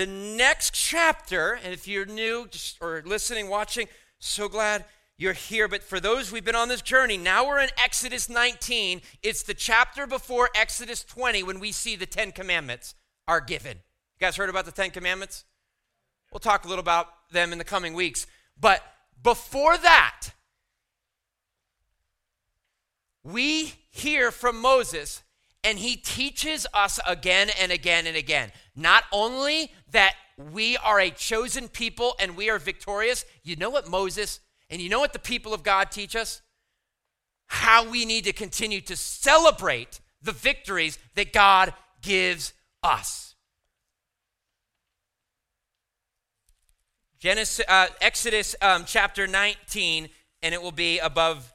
the 0.00 0.06
next 0.06 0.72
chapter, 0.72 1.60
and 1.62 1.74
if 1.74 1.86
you're 1.86 2.06
new 2.06 2.48
or 2.80 3.02
listening, 3.04 3.50
watching, 3.50 3.86
so 4.18 4.48
glad 4.48 4.86
you're 5.18 5.34
here. 5.34 5.68
But 5.68 5.82
for 5.82 6.00
those 6.00 6.32
we've 6.32 6.42
been 6.42 6.56
on 6.56 6.68
this 6.68 6.80
journey, 6.80 7.18
now 7.18 7.46
we're 7.46 7.60
in 7.60 7.68
Exodus 7.76 8.26
19. 8.30 9.02
It's 9.22 9.42
the 9.42 9.52
chapter 9.52 10.06
before 10.06 10.48
Exodus 10.54 11.04
20 11.04 11.42
when 11.42 11.60
we 11.60 11.70
see 11.70 11.96
the 11.96 12.06
Ten 12.06 12.32
Commandments 12.32 12.94
are 13.28 13.42
given. 13.42 13.76
You 13.76 14.26
guys 14.26 14.36
heard 14.36 14.48
about 14.48 14.64
the 14.64 14.72
Ten 14.72 14.90
Commandments? 14.90 15.44
We'll 16.32 16.40
talk 16.40 16.64
a 16.64 16.68
little 16.68 16.80
about 16.80 17.08
them 17.30 17.52
in 17.52 17.58
the 17.58 17.64
coming 17.64 17.92
weeks. 17.92 18.26
But 18.58 18.82
before 19.22 19.76
that, 19.76 20.28
we 23.22 23.74
hear 23.90 24.30
from 24.30 24.62
Moses, 24.62 25.22
and 25.62 25.78
he 25.78 25.96
teaches 25.96 26.66
us 26.72 26.98
again 27.06 27.50
and 27.60 27.70
again 27.70 28.06
and 28.06 28.16
again. 28.16 28.52
Not 28.74 29.04
only 29.12 29.72
that 29.90 30.14
we 30.52 30.76
are 30.78 31.00
a 31.00 31.10
chosen 31.10 31.68
people 31.68 32.14
and 32.18 32.36
we 32.36 32.48
are 32.48 32.58
victorious, 32.58 33.24
you 33.42 33.56
know 33.56 33.70
what 33.70 33.88
Moses 33.88 34.40
and 34.70 34.80
you 34.80 34.88
know 34.88 35.00
what 35.00 35.12
the 35.12 35.18
people 35.18 35.52
of 35.52 35.62
God 35.62 35.90
teach 35.90 36.16
us? 36.16 36.40
How 37.46 37.88
we 37.88 38.04
need 38.04 38.24
to 38.24 38.32
continue 38.32 38.80
to 38.82 38.96
celebrate 38.96 40.00
the 40.22 40.32
victories 40.32 40.98
that 41.14 41.32
God 41.32 41.74
gives 42.00 42.54
us. 42.82 43.34
Genesis, 47.18 47.64
uh, 47.68 47.88
Exodus 48.00 48.56
um, 48.62 48.84
chapter 48.86 49.26
19, 49.26 50.08
and 50.42 50.54
it 50.54 50.62
will 50.62 50.72
be 50.72 50.98
above 50.98 51.52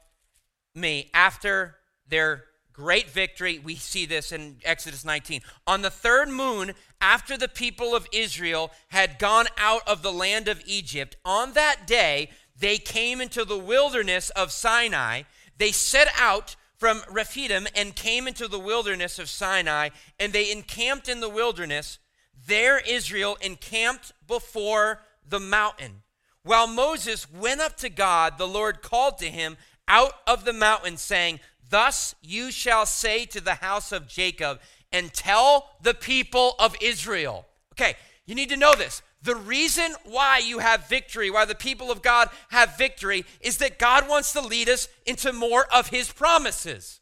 me. 0.76 1.10
After 1.12 1.76
their 2.06 2.44
great 2.76 3.08
victory, 3.08 3.58
we 3.58 3.74
see 3.74 4.04
this 4.04 4.32
in 4.32 4.56
Exodus 4.62 5.02
19. 5.02 5.40
On 5.66 5.80
the 5.80 5.90
third 5.90 6.28
moon, 6.28 6.72
after 7.00 7.38
the 7.38 7.48
people 7.48 7.96
of 7.96 8.06
Israel 8.12 8.70
had 8.88 9.18
gone 9.18 9.46
out 9.56 9.80
of 9.88 10.02
the 10.02 10.12
land 10.12 10.46
of 10.46 10.62
Egypt, 10.66 11.16
on 11.24 11.54
that 11.54 11.86
day, 11.86 12.28
they 12.58 12.76
came 12.76 13.22
into 13.22 13.46
the 13.46 13.58
wilderness 13.58 14.28
of 14.30 14.52
Sinai. 14.52 15.22
They 15.56 15.72
set 15.72 16.08
out 16.18 16.54
from 16.76 17.02
Rephidim 17.10 17.66
and 17.74 17.96
came 17.96 18.28
into 18.28 18.46
the 18.46 18.58
wilderness 18.58 19.18
of 19.18 19.30
Sinai, 19.30 19.88
and 20.20 20.34
they 20.34 20.52
encamped 20.52 21.08
in 21.08 21.20
the 21.20 21.30
wilderness. 21.30 21.98
There 22.46 22.78
Israel 22.78 23.38
encamped 23.40 24.12
before 24.26 25.00
the 25.26 25.40
mountain. 25.40 26.02
While 26.42 26.66
Moses 26.66 27.26
went 27.32 27.62
up 27.62 27.78
to 27.78 27.88
God, 27.88 28.36
the 28.36 28.46
Lord 28.46 28.82
called 28.82 29.16
to 29.18 29.30
him 29.30 29.56
out 29.88 30.12
of 30.26 30.44
the 30.44 30.52
mountain, 30.52 30.98
saying, 30.98 31.40
Thus 31.68 32.14
you 32.22 32.50
shall 32.50 32.86
say 32.86 33.24
to 33.26 33.40
the 33.40 33.54
house 33.54 33.92
of 33.92 34.08
Jacob, 34.08 34.60
and 34.92 35.12
tell 35.12 35.70
the 35.82 35.94
people 35.94 36.54
of 36.58 36.76
Israel. 36.80 37.46
Okay, 37.72 37.96
you 38.24 38.34
need 38.34 38.50
to 38.50 38.56
know 38.56 38.74
this. 38.74 39.02
The 39.22 39.34
reason 39.34 39.92
why 40.04 40.38
you 40.38 40.60
have 40.60 40.88
victory, 40.88 41.30
why 41.30 41.44
the 41.44 41.54
people 41.54 41.90
of 41.90 42.02
God 42.02 42.30
have 42.50 42.78
victory, 42.78 43.24
is 43.40 43.58
that 43.58 43.78
God 43.78 44.08
wants 44.08 44.32
to 44.32 44.40
lead 44.40 44.68
us 44.68 44.88
into 45.04 45.32
more 45.32 45.66
of 45.74 45.88
His 45.88 46.12
promises. 46.12 47.00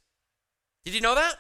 Did 0.85 0.95
you 0.95 1.01
know 1.01 1.15
that? 1.15 1.37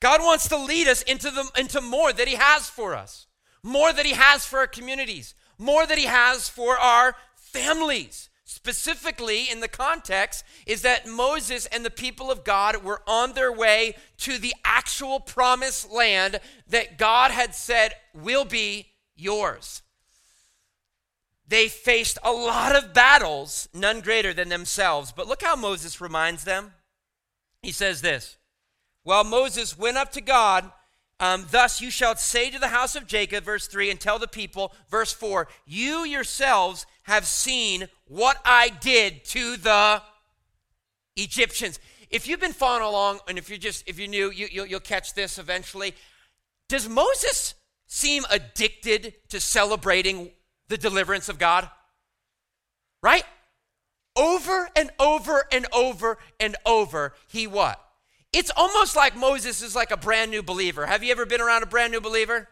God 0.00 0.22
wants 0.22 0.48
to 0.48 0.56
lead 0.56 0.88
us 0.88 1.02
into, 1.02 1.30
the, 1.30 1.50
into 1.58 1.80
more 1.82 2.12
that 2.12 2.28
He 2.28 2.36
has 2.36 2.68
for 2.68 2.94
us, 2.94 3.26
more 3.62 3.92
that 3.92 4.06
He 4.06 4.12
has 4.14 4.46
for 4.46 4.60
our 4.60 4.66
communities, 4.66 5.34
more 5.58 5.86
that 5.86 5.98
He 5.98 6.06
has 6.06 6.48
for 6.48 6.78
our 6.78 7.14
families. 7.36 8.29
Specifically, 8.52 9.48
in 9.48 9.60
the 9.60 9.68
context, 9.68 10.44
is 10.66 10.82
that 10.82 11.06
Moses 11.06 11.66
and 11.66 11.84
the 11.84 11.88
people 11.90 12.32
of 12.32 12.42
God 12.42 12.82
were 12.82 13.00
on 13.06 13.34
their 13.34 13.52
way 13.52 13.94
to 14.18 14.38
the 14.38 14.52
actual 14.64 15.20
promised 15.20 15.88
land 15.92 16.40
that 16.66 16.98
God 16.98 17.30
had 17.30 17.54
said 17.54 17.94
will 18.12 18.44
be 18.44 18.88
yours. 19.14 19.82
They 21.46 21.68
faced 21.68 22.18
a 22.24 22.32
lot 22.32 22.74
of 22.74 22.92
battles, 22.92 23.68
none 23.72 24.00
greater 24.00 24.34
than 24.34 24.48
themselves. 24.48 25.12
But 25.12 25.28
look 25.28 25.42
how 25.42 25.54
Moses 25.54 26.00
reminds 26.00 26.42
them. 26.42 26.72
He 27.62 27.70
says 27.70 28.00
this 28.00 28.36
While 29.04 29.22
Moses 29.22 29.78
went 29.78 29.96
up 29.96 30.10
to 30.10 30.20
God, 30.20 30.72
um, 31.20 31.46
thus 31.50 31.82
you 31.82 31.90
shall 31.90 32.16
say 32.16 32.50
to 32.50 32.58
the 32.58 32.68
house 32.68 32.96
of 32.96 33.06
Jacob, 33.06 33.44
verse 33.44 33.66
3, 33.66 33.90
and 33.90 34.00
tell 34.00 34.18
the 34.18 34.26
people, 34.26 34.72
verse 34.90 35.12
4, 35.12 35.48
you 35.66 36.04
yourselves 36.04 36.86
have 37.02 37.26
seen 37.26 37.88
what 38.06 38.38
I 38.42 38.70
did 38.70 39.22
to 39.26 39.58
the 39.58 40.02
Egyptians. 41.16 41.78
If 42.08 42.26
you've 42.26 42.40
been 42.40 42.54
following 42.54 42.84
along, 42.84 43.20
and 43.28 43.36
if 43.36 43.50
you're 43.50 43.58
just, 43.58 43.86
if 43.86 43.98
you're 43.98 44.08
new, 44.08 44.30
you, 44.30 44.48
you'll, 44.50 44.66
you'll 44.66 44.80
catch 44.80 45.12
this 45.12 45.38
eventually. 45.38 45.94
Does 46.70 46.88
Moses 46.88 47.54
seem 47.86 48.24
addicted 48.30 49.12
to 49.28 49.40
celebrating 49.40 50.30
the 50.68 50.78
deliverance 50.78 51.28
of 51.28 51.38
God? 51.38 51.68
Right? 53.02 53.24
Over 54.16 54.70
and 54.74 54.90
over 54.98 55.44
and 55.52 55.66
over 55.72 56.16
and 56.40 56.56
over, 56.64 57.12
he 57.28 57.46
what? 57.46 57.78
It's 58.32 58.50
almost 58.56 58.94
like 58.94 59.16
Moses 59.16 59.62
is 59.62 59.74
like 59.74 59.90
a 59.90 59.96
brand 59.96 60.30
new 60.30 60.42
believer. 60.42 60.86
Have 60.86 61.02
you 61.02 61.10
ever 61.10 61.26
been 61.26 61.40
around 61.40 61.62
a 61.62 61.66
brand 61.66 61.92
new 61.92 62.00
believer? 62.00 62.48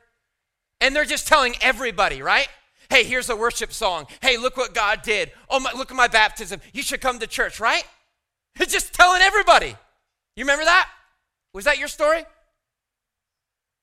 And 0.81 0.95
they're 0.95 1.05
just 1.05 1.27
telling 1.29 1.55
everybody, 1.61 2.23
right? 2.23 2.49
Hey, 2.91 3.05
here's 3.05 3.29
a 3.29 3.37
worship 3.37 3.73
song. 3.73 4.07
Hey, 4.23 4.39
look 4.39 4.57
what 4.57 4.75
God 4.75 5.03
did. 5.03 5.31
Oh, 5.51 5.61
my, 5.61 5.73
look 5.73 5.91
at 5.91 5.97
my 5.97 6.09
baptism. 6.09 6.61
You 6.73 6.83
should 6.83 7.01
come 7.01 7.19
to 7.19 7.27
church, 7.27 7.61
right? 7.61 7.85
It's 8.59 8.73
just 8.73 8.93
telling 8.95 9.23
everybody. 9.23 9.77
You 10.37 10.45
remember 10.45 10.65
that? 10.65 10.89
Was 11.53 11.65
that 11.65 11.79
your 11.79 11.89
story? 11.89 12.21
A 12.21 12.27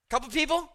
couple 0.09 0.29
people? 0.29 0.69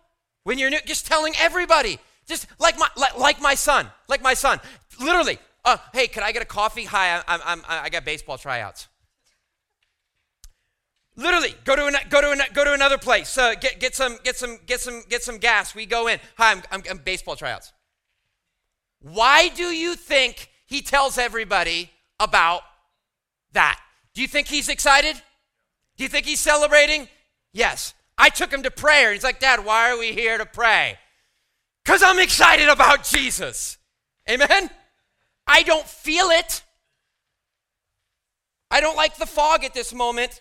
When 0.45 0.59
you're 0.59 0.71
new, 0.71 0.79
just 0.87 1.07
telling 1.07 1.35
everybody. 1.39 1.99
Just 2.27 2.47
like 2.59 2.79
my 2.79 2.89
like, 2.97 3.19
like 3.19 3.41
my 3.41 3.55
son, 3.55 3.89
like 4.09 4.23
my 4.23 4.35
son. 4.35 4.61
Literally, 5.01 5.39
uh, 5.65 5.79
hey, 5.93 6.07
could 6.07 6.23
I 6.23 6.33
get 6.33 6.43
a 6.43 6.47
coffee? 6.47 6.85
Hi, 6.85 7.23
I'm, 7.27 7.41
I'm, 7.45 7.63
I 7.69 7.89
got 7.89 8.05
baseball 8.05 8.39
tryouts. 8.39 8.89
Literally, 11.21 11.55
go 11.65 11.77
to 11.77 11.85
an, 11.85 11.97
go 12.09 12.23
to 12.23 12.31
an, 12.31 12.41
go 12.55 12.65
to 12.65 12.73
another 12.73 12.97
place. 12.97 13.37
Uh, 13.37 13.55
get 13.55 13.79
get 13.79 13.95
some 13.95 14.17
get 14.25 14.37
some 14.37 14.59
get 14.67 14.81
some 14.81 15.03
get 15.11 15.23
some 15.23 15.37
gas. 15.37 15.75
We 15.75 15.85
go 15.85 16.09
in. 16.09 16.19
Hi, 16.39 16.53
I'm, 16.53 16.63
I'm, 16.73 16.83
I'm 16.89 16.97
baseball 16.97 17.37
tryouts. 17.37 17.75
Why 19.03 19.49
do 19.49 19.65
you 19.65 19.97
think 19.97 20.51
he 20.65 20.81
tells 20.81 21.19
everybody 21.19 21.91
about 22.19 22.63
that? 23.53 23.79
Do 24.15 24.23
you 24.23 24.29
think 24.29 24.49
he's 24.49 24.71
excited? 24.71 25.15
Do 25.99 26.05
you 26.05 26.09
think 26.09 26.25
he's 26.25 26.41
celebrating? 26.41 27.07
Yes. 27.53 27.93
I 28.17 28.31
took 28.31 28.51
him 28.51 28.63
to 28.63 28.71
prayer. 28.71 29.13
He's 29.13 29.25
like, 29.25 29.41
Dad, 29.41 29.63
why 29.63 29.91
are 29.91 29.99
we 29.99 30.13
here 30.13 30.39
to 30.39 30.47
pray? 30.47 30.99
Because 31.85 32.03
I'm 32.03 32.19
excited 32.19 32.69
about 32.69 33.05
Jesus. 33.05 33.77
Amen? 34.29 34.71
I 35.47 35.65
don't 35.65 35.87
feel 35.87 36.27
it. 36.27 36.63
I 38.71 38.81
don't 38.81 38.97
like 38.97 39.17
the 39.17 39.27
fog 39.27 39.65
at 39.65 39.75
this 39.75 39.93
moment 39.93 40.41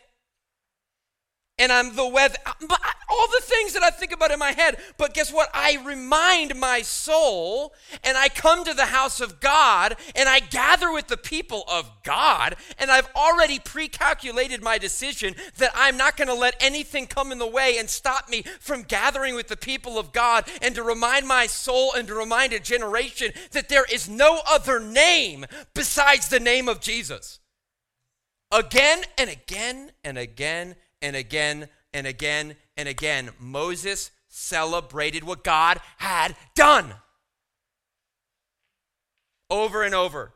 and 1.59 1.71
I'm 1.71 1.95
the 1.95 2.07
weather, 2.07 2.37
all 3.09 3.27
the 3.27 3.43
things 3.43 3.73
that 3.73 3.83
I 3.83 3.89
think 3.89 4.11
about 4.11 4.31
in 4.31 4.39
my 4.39 4.53
head. 4.53 4.77
But 4.97 5.13
guess 5.13 5.31
what? 5.31 5.49
I 5.53 5.77
remind 5.85 6.59
my 6.59 6.81
soul, 6.81 7.73
and 8.03 8.17
I 8.17 8.29
come 8.29 8.63
to 8.63 8.73
the 8.73 8.85
house 8.85 9.19
of 9.19 9.39
God, 9.39 9.97
and 10.15 10.29
I 10.29 10.39
gather 10.39 10.91
with 10.91 11.07
the 11.07 11.17
people 11.17 11.65
of 11.67 11.91
God, 12.03 12.55
and 12.77 12.89
I've 12.89 13.09
already 13.15 13.59
pre 13.59 13.87
calculated 13.87 14.63
my 14.63 14.77
decision 14.77 15.35
that 15.57 15.71
I'm 15.75 15.97
not 15.97 16.17
going 16.17 16.29
to 16.29 16.33
let 16.33 16.55
anything 16.59 17.05
come 17.05 17.31
in 17.31 17.37
the 17.37 17.47
way 17.47 17.77
and 17.77 17.89
stop 17.89 18.29
me 18.29 18.43
from 18.59 18.83
gathering 18.83 19.35
with 19.35 19.49
the 19.49 19.57
people 19.57 19.99
of 19.99 20.13
God, 20.13 20.49
and 20.61 20.73
to 20.75 20.83
remind 20.83 21.27
my 21.27 21.45
soul 21.45 21.93
and 21.93 22.07
to 22.07 22.15
remind 22.15 22.53
a 22.53 22.59
generation 22.59 23.31
that 23.51 23.69
there 23.69 23.85
is 23.91 24.07
no 24.07 24.39
other 24.49 24.79
name 24.79 25.45
besides 25.73 26.29
the 26.29 26.39
name 26.39 26.69
of 26.69 26.79
Jesus. 26.79 27.39
Again 28.51 29.03
and 29.17 29.29
again 29.29 29.91
and 30.03 30.17
again 30.17 30.75
and 31.01 31.15
again 31.15 31.69
and 31.93 32.07
again 32.07 32.55
and 32.77 32.87
again, 32.87 33.31
Moses 33.39 34.11
celebrated 34.27 35.23
what 35.23 35.43
God 35.43 35.79
had 35.97 36.35
done. 36.55 36.93
Over 39.49 39.83
and 39.83 39.95
over. 39.95 40.33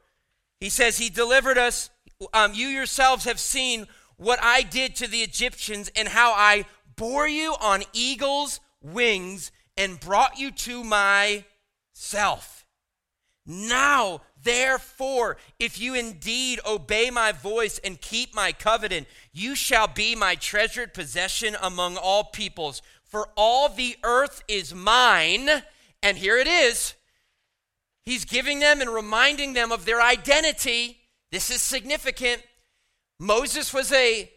He 0.60 0.70
says, 0.70 0.98
He 0.98 1.10
delivered 1.10 1.58
us. 1.58 1.90
Um, 2.34 2.54
you 2.54 2.68
yourselves 2.68 3.26
have 3.26 3.40
seen 3.40 3.88
what 4.18 4.40
I 4.42 4.62
did 4.62 4.96
to 4.98 5.08
the 5.08 5.20
Egyptians 5.20 5.92
and 5.96 6.08
how 6.08 6.32
I 6.32 6.66
bore 6.96 7.28
you 7.28 7.56
on 7.60 7.84
eagle's 7.94 8.60
wings 8.82 9.52
and 9.78 10.00
brought 10.00 10.40
you 10.40 10.52
to 10.52 10.84
myself. 10.84 12.66
Now 13.46 14.22
Therefore, 14.44 15.38
if 15.60 15.80
you 15.80 15.94
indeed 15.94 16.60
obey 16.66 17.10
my 17.10 17.32
voice 17.32 17.80
and 17.84 18.00
keep 18.00 18.36
my 18.36 18.52
covenant, 18.52 19.08
you 19.32 19.56
shall 19.56 19.88
be 19.88 20.16
my 20.16 20.36
treasured 20.36 20.94
possession 20.94 21.56
among 21.62 21.98
all 21.98 22.26
peoples. 22.26 22.82
For 23.04 23.30
all 23.36 23.70
the 23.70 23.96
earth 24.04 24.44
is 24.48 24.74
mine. 24.74 25.50
And 26.02 26.18
here 26.18 26.38
it 26.38 26.48
is. 26.48 26.96
He's 28.04 28.26
giving 28.26 28.60
them 28.60 28.82
and 28.82 28.94
reminding 28.94 29.54
them 29.54 29.72
of 29.72 29.86
their 29.86 30.02
identity. 30.02 30.98
This 31.32 31.50
is 31.50 31.62
significant. 31.62 32.44
Moses 33.20 33.74
was 33.74 33.92
a 33.94 34.30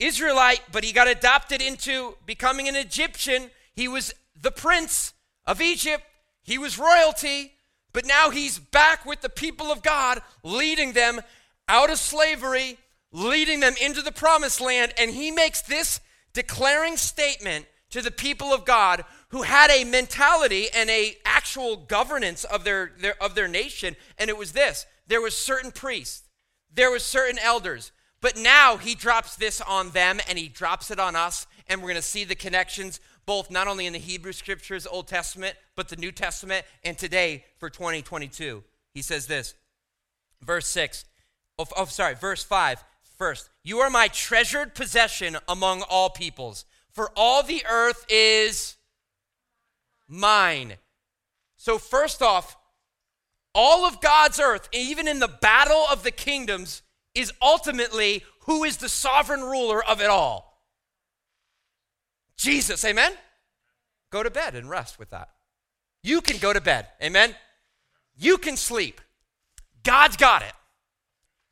Israelite, 0.00 0.62
but 0.72 0.82
he 0.82 0.92
got 0.92 1.06
adopted 1.06 1.62
into 1.62 2.16
becoming 2.26 2.66
an 2.66 2.74
Egyptian. 2.74 3.50
He 3.74 3.86
was 3.86 4.12
the 4.40 4.50
prince 4.50 5.12
of 5.46 5.60
Egypt. 5.60 6.02
He 6.42 6.58
was 6.58 6.78
royalty. 6.78 7.52
But 7.92 8.06
now 8.06 8.30
he's 8.30 8.58
back 8.58 9.04
with 9.04 9.20
the 9.20 9.28
people 9.28 9.70
of 9.70 9.82
God, 9.82 10.22
leading 10.42 10.92
them 10.92 11.20
out 11.68 11.90
of 11.90 11.98
slavery, 11.98 12.78
leading 13.12 13.60
them 13.60 13.74
into 13.80 14.02
the 14.02 14.12
promised 14.12 14.60
land. 14.60 14.94
And 14.98 15.10
he 15.10 15.30
makes 15.30 15.62
this 15.62 16.00
declaring 16.32 16.96
statement 16.96 17.66
to 17.90 18.00
the 18.00 18.10
people 18.10 18.52
of 18.52 18.64
God 18.64 19.04
who 19.28 19.42
had 19.42 19.70
a 19.70 19.84
mentality 19.84 20.68
and 20.74 20.88
a 20.90 21.16
actual 21.24 21.76
governance 21.76 22.44
of 22.44 22.64
their, 22.64 22.92
their, 22.98 23.22
of 23.22 23.34
their 23.34 23.48
nation. 23.48 23.96
And 24.18 24.30
it 24.30 24.36
was 24.36 24.52
this 24.52 24.86
there 25.06 25.20
was 25.20 25.36
certain 25.36 25.72
priests, 25.72 26.22
there 26.72 26.90
was 26.90 27.04
certain 27.04 27.38
elders. 27.38 27.92
But 28.22 28.36
now 28.36 28.76
he 28.76 28.94
drops 28.94 29.34
this 29.34 29.60
on 29.60 29.90
them 29.90 30.20
and 30.28 30.38
he 30.38 30.48
drops 30.48 30.92
it 30.92 31.00
on 31.00 31.16
us. 31.16 31.46
And 31.68 31.80
we're 31.80 31.88
going 31.88 31.96
to 31.96 32.02
see 32.02 32.24
the 32.24 32.36
connections 32.36 33.00
both 33.26 33.50
not 33.50 33.68
only 33.68 33.86
in 33.86 33.92
the 33.92 33.98
Hebrew 33.98 34.32
scriptures, 34.32 34.86
Old 34.86 35.08
Testament, 35.08 35.56
but 35.76 35.88
the 35.88 35.96
New 35.96 36.12
Testament, 36.12 36.64
and 36.84 36.96
today 36.98 37.44
for 37.58 37.70
2022. 37.70 38.62
He 38.94 39.02
says 39.02 39.26
this, 39.26 39.54
verse 40.42 40.66
6, 40.68 41.04
oh, 41.58 41.84
sorry, 41.86 42.14
verse 42.14 42.44
5. 42.44 42.84
First, 43.16 43.50
you 43.62 43.78
are 43.78 43.90
my 43.90 44.08
treasured 44.08 44.74
possession 44.74 45.36
among 45.48 45.82
all 45.82 46.10
peoples, 46.10 46.64
for 46.90 47.10
all 47.16 47.42
the 47.42 47.64
earth 47.70 48.04
is 48.08 48.76
mine. 50.08 50.74
So, 51.56 51.78
first 51.78 52.22
off, 52.22 52.56
all 53.54 53.86
of 53.86 54.00
God's 54.00 54.40
earth, 54.40 54.68
even 54.72 55.06
in 55.06 55.20
the 55.20 55.28
battle 55.28 55.84
of 55.90 56.02
the 56.02 56.10
kingdoms, 56.10 56.82
is 57.14 57.32
ultimately 57.40 58.24
who 58.46 58.64
is 58.64 58.78
the 58.78 58.88
sovereign 58.88 59.42
ruler 59.42 59.84
of 59.84 60.00
it 60.00 60.10
all. 60.10 60.51
Jesus, 62.42 62.84
amen? 62.84 63.12
Go 64.10 64.22
to 64.22 64.30
bed 64.30 64.54
and 64.56 64.68
rest 64.68 64.98
with 64.98 65.10
that. 65.10 65.30
You 66.02 66.20
can 66.20 66.38
go 66.38 66.52
to 66.52 66.60
bed, 66.60 66.88
amen? 67.00 67.36
You 68.16 68.36
can 68.36 68.56
sleep. 68.56 69.00
God's 69.84 70.16
got 70.16 70.42
it. 70.42 70.52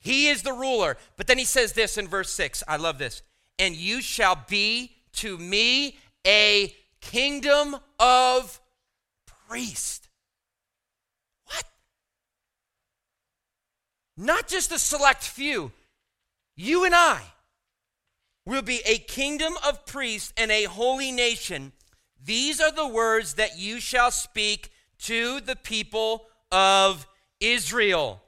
He 0.00 0.29
is 0.29 0.42
the 0.42 0.53
ruler. 0.53 0.96
But 1.16 1.26
then 1.29 1.38
he 1.38 1.44
says 1.44 1.74
this 1.74 1.96
in 1.96 2.09
verse 2.09 2.33
6. 2.33 2.64
I 2.66 2.76
love 2.76 2.98
this. 2.98 3.22
And 3.59 3.76
you 3.76 4.00
shall 4.00 4.44
be 4.48 4.96
to 5.14 5.38
me 5.38 5.98
a 6.26 6.74
kingdom 7.00 7.76
of 7.98 8.61
priests. 9.48 10.09
What? 11.46 11.64
Not 14.16 14.48
just 14.48 14.72
a 14.72 14.79
select 14.79 15.22
few. 15.22 15.70
You 16.57 16.85
and 16.85 16.94
I 16.94 17.20
will 18.46 18.62
be 18.62 18.81
a 18.85 18.98
kingdom 18.98 19.55
of 19.66 19.87
priests 19.87 20.33
and 20.37 20.50
a 20.50 20.64
holy 20.64 21.12
nation. 21.12 21.72
These 22.22 22.61
are 22.61 22.72
the 22.72 22.88
words 22.88 23.35
that 23.35 23.59
you 23.59 23.81
shall 23.81 24.11
speak 24.11 24.70
to 25.00 25.40
the 25.40 25.57
people 25.57 26.26
of 26.53 27.07
Israel. 27.40 28.22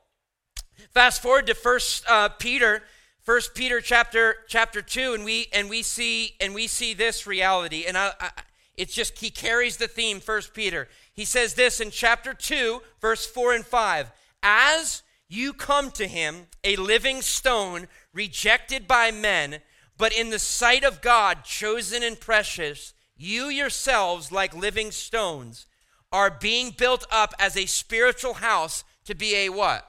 Fast 0.93 1.23
forward 1.23 1.47
to 1.47 1.55
First 1.55 2.05
uh, 2.09 2.29
Peter, 2.29 2.83
First 3.23 3.55
Peter 3.55 3.81
chapter 3.81 4.37
chapter 4.49 4.83
two, 4.83 5.15
and 5.15 5.25
we 5.25 5.47
and 5.53 5.71
we 5.71 5.83
see 5.83 6.35
and 6.41 6.55
we 6.55 6.67
see 6.67 6.95
this 6.95 7.27
reality, 7.27 7.85
and 7.87 7.97
I, 7.97 8.13
I, 8.21 8.31
it's 8.75 8.95
just 8.95 9.19
he 9.19 9.31
carries 9.31 9.77
the 9.77 9.89
theme. 9.89 10.21
First 10.21 10.55
Peter, 10.55 10.89
he 11.13 11.25
says 11.25 11.55
this 11.55 11.81
in 11.81 11.91
chapter 11.91 12.35
two, 12.35 12.83
verse 13.01 13.27
four 13.27 13.55
and 13.55 13.65
five. 13.65 14.11
As 14.43 15.03
you 15.29 15.53
come 15.53 15.91
to 15.93 16.07
him, 16.07 16.47
a 16.65 16.77
living 16.77 17.23
stone, 17.23 17.87
rejected 18.13 18.89
by 18.89 19.11
men 19.11 19.61
but 20.03 20.13
in 20.13 20.31
the 20.31 20.39
sight 20.41 20.83
of 20.83 21.01
God, 21.01 21.45
chosen 21.45 22.03
and 22.03 22.19
precious, 22.19 22.93
you 23.17 23.45
yourselves, 23.45 24.33
like 24.33 24.53
living 24.53 24.91
stones, 24.91 25.67
are 26.11 26.29
being 26.29 26.75
built 26.77 27.07
up 27.09 27.33
as 27.39 27.57
a 27.57 27.67
spiritual 27.67 28.35
house 28.35 28.83
to 29.05 29.15
be 29.15 29.37
a 29.37 29.49
what? 29.49 29.89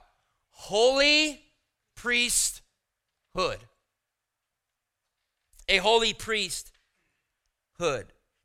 Holy 0.52 1.41
priesthood. 1.95 2.62
A 5.67 5.78
holy 5.78 6.13
priesthood. 6.13 6.69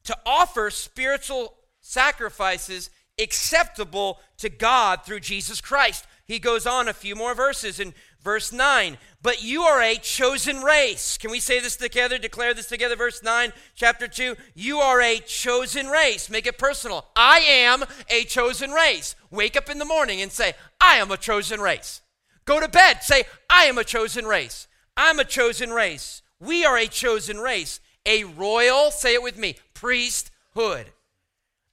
To 0.05 0.17
offer 0.25 0.71
spiritual 0.71 1.53
sacrifices 1.83 2.89
acceptable 3.19 4.21
to 4.39 4.49
God 4.49 5.05
through 5.05 5.21
Jesus 5.21 5.61
Christ. 5.61 6.07
He 6.25 6.39
goes 6.39 6.67
on 6.67 6.89
a 6.89 6.95
few 6.95 7.15
more 7.15 7.35
verses 7.35 7.79
in 7.79 7.93
verse 8.29 8.53
9. 8.53 8.99
But 9.23 9.43
you 9.43 9.63
are 9.63 9.81
a 9.81 9.97
chosen 9.97 10.61
race. 10.61 11.17
Can 11.17 11.31
we 11.31 11.41
say 11.41 11.61
this 11.61 11.77
together? 11.77 12.19
Declare 12.19 12.53
this 12.53 12.67
together. 12.67 12.95
Verse 12.95 13.23
9, 13.23 13.55
chapter 13.75 14.07
2. 14.07 14.37
You 14.55 14.81
are 14.81 15.01
a 15.01 15.19
chosen 15.21 15.87
race. 15.87 16.29
Make 16.29 16.47
it 16.47 16.59
personal. 16.59 17.07
I 17.17 17.39
am 17.39 17.85
a 18.11 18.25
chosen 18.25 18.73
race. 18.73 19.17
Wake 19.31 19.57
up 19.57 19.71
in 19.71 19.79
the 19.79 19.87
morning 19.87 20.21
and 20.21 20.31
say, 20.31 20.53
I 20.79 20.97
am 20.97 21.11
a 21.11 21.17
chosen 21.17 21.59
race. 21.59 22.03
Go 22.45 22.61
to 22.61 22.69
bed, 22.69 22.99
say, 23.03 23.25
I 23.49 23.65
am 23.65 23.79
a 23.79 23.85
chosen 23.85 24.27
race. 24.27 24.69
I'm 24.95 25.19
a 25.19 25.25
chosen 25.25 25.71
race. 25.71 26.21
We 26.39 26.67
are 26.67 26.77
a 26.77 26.87
chosen 26.87 27.39
race. 27.39 27.81
A 28.05 28.25
royal, 28.25 28.91
say 28.91 29.15
it 29.15 29.23
with 29.23 29.39
me, 29.39 29.57
priesthood. 29.73 30.93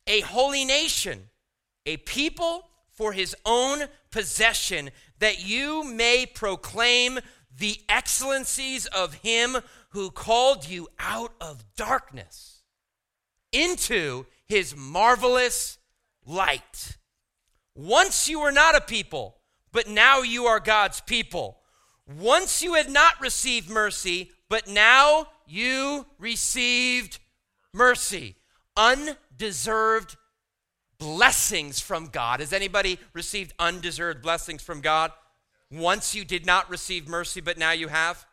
A 0.08 0.22
holy 0.22 0.64
nation. 0.64 1.28
A 1.86 1.98
people 1.98 2.70
for 2.94 3.12
his 3.12 3.36
own 3.46 3.88
possession, 4.16 4.92
that 5.20 5.46
you 5.46 5.84
may 5.84 6.26
proclaim 6.26 7.20
the 7.58 7.78
excellencies 7.90 8.86
of 8.86 9.16
him 9.16 9.58
who 9.90 10.10
called 10.10 10.66
you 10.66 10.88
out 10.98 11.34
of 11.42 11.66
darkness 11.76 12.62
into 13.52 14.26
his 14.46 14.74
marvelous 14.74 15.78
light. 16.26 16.96
Once 17.76 18.30
you 18.30 18.40
were 18.40 18.54
not 18.54 18.74
a 18.74 18.80
people, 18.80 19.36
but 19.74 19.86
now 19.86 20.22
you 20.22 20.46
are 20.46 20.62
God's 20.62 21.02
people. 21.02 21.58
Once 22.08 22.64
you 22.64 22.76
had 22.76 22.90
not 22.90 23.20
received 23.20 23.70
mercy, 23.70 24.32
but 24.48 24.66
now 24.66 25.28
you 25.46 26.06
received 26.20 27.20
mercy. 27.74 28.38
Undeserved 28.78 30.16
blessings 30.98 31.80
from 31.80 32.08
God. 32.08 32.40
Has 32.40 32.54
anybody 32.54 33.00
received 33.14 33.54
undeserved 33.60 34.22
blessings 34.22 34.62
from 34.62 34.82
God? 34.82 35.12
Once 35.72 36.14
you 36.14 36.24
did 36.24 36.46
not 36.46 36.70
receive 36.70 37.08
mercy, 37.08 37.42
but 37.42 37.58
now 37.58 37.72
you 37.72 37.88
have? 37.88 38.26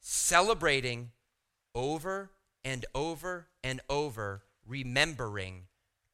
Celebrating 0.00 1.10
over 1.74 2.30
and 2.64 2.86
over 2.94 3.48
and 3.62 3.80
over, 3.88 4.42
remembering 4.66 5.64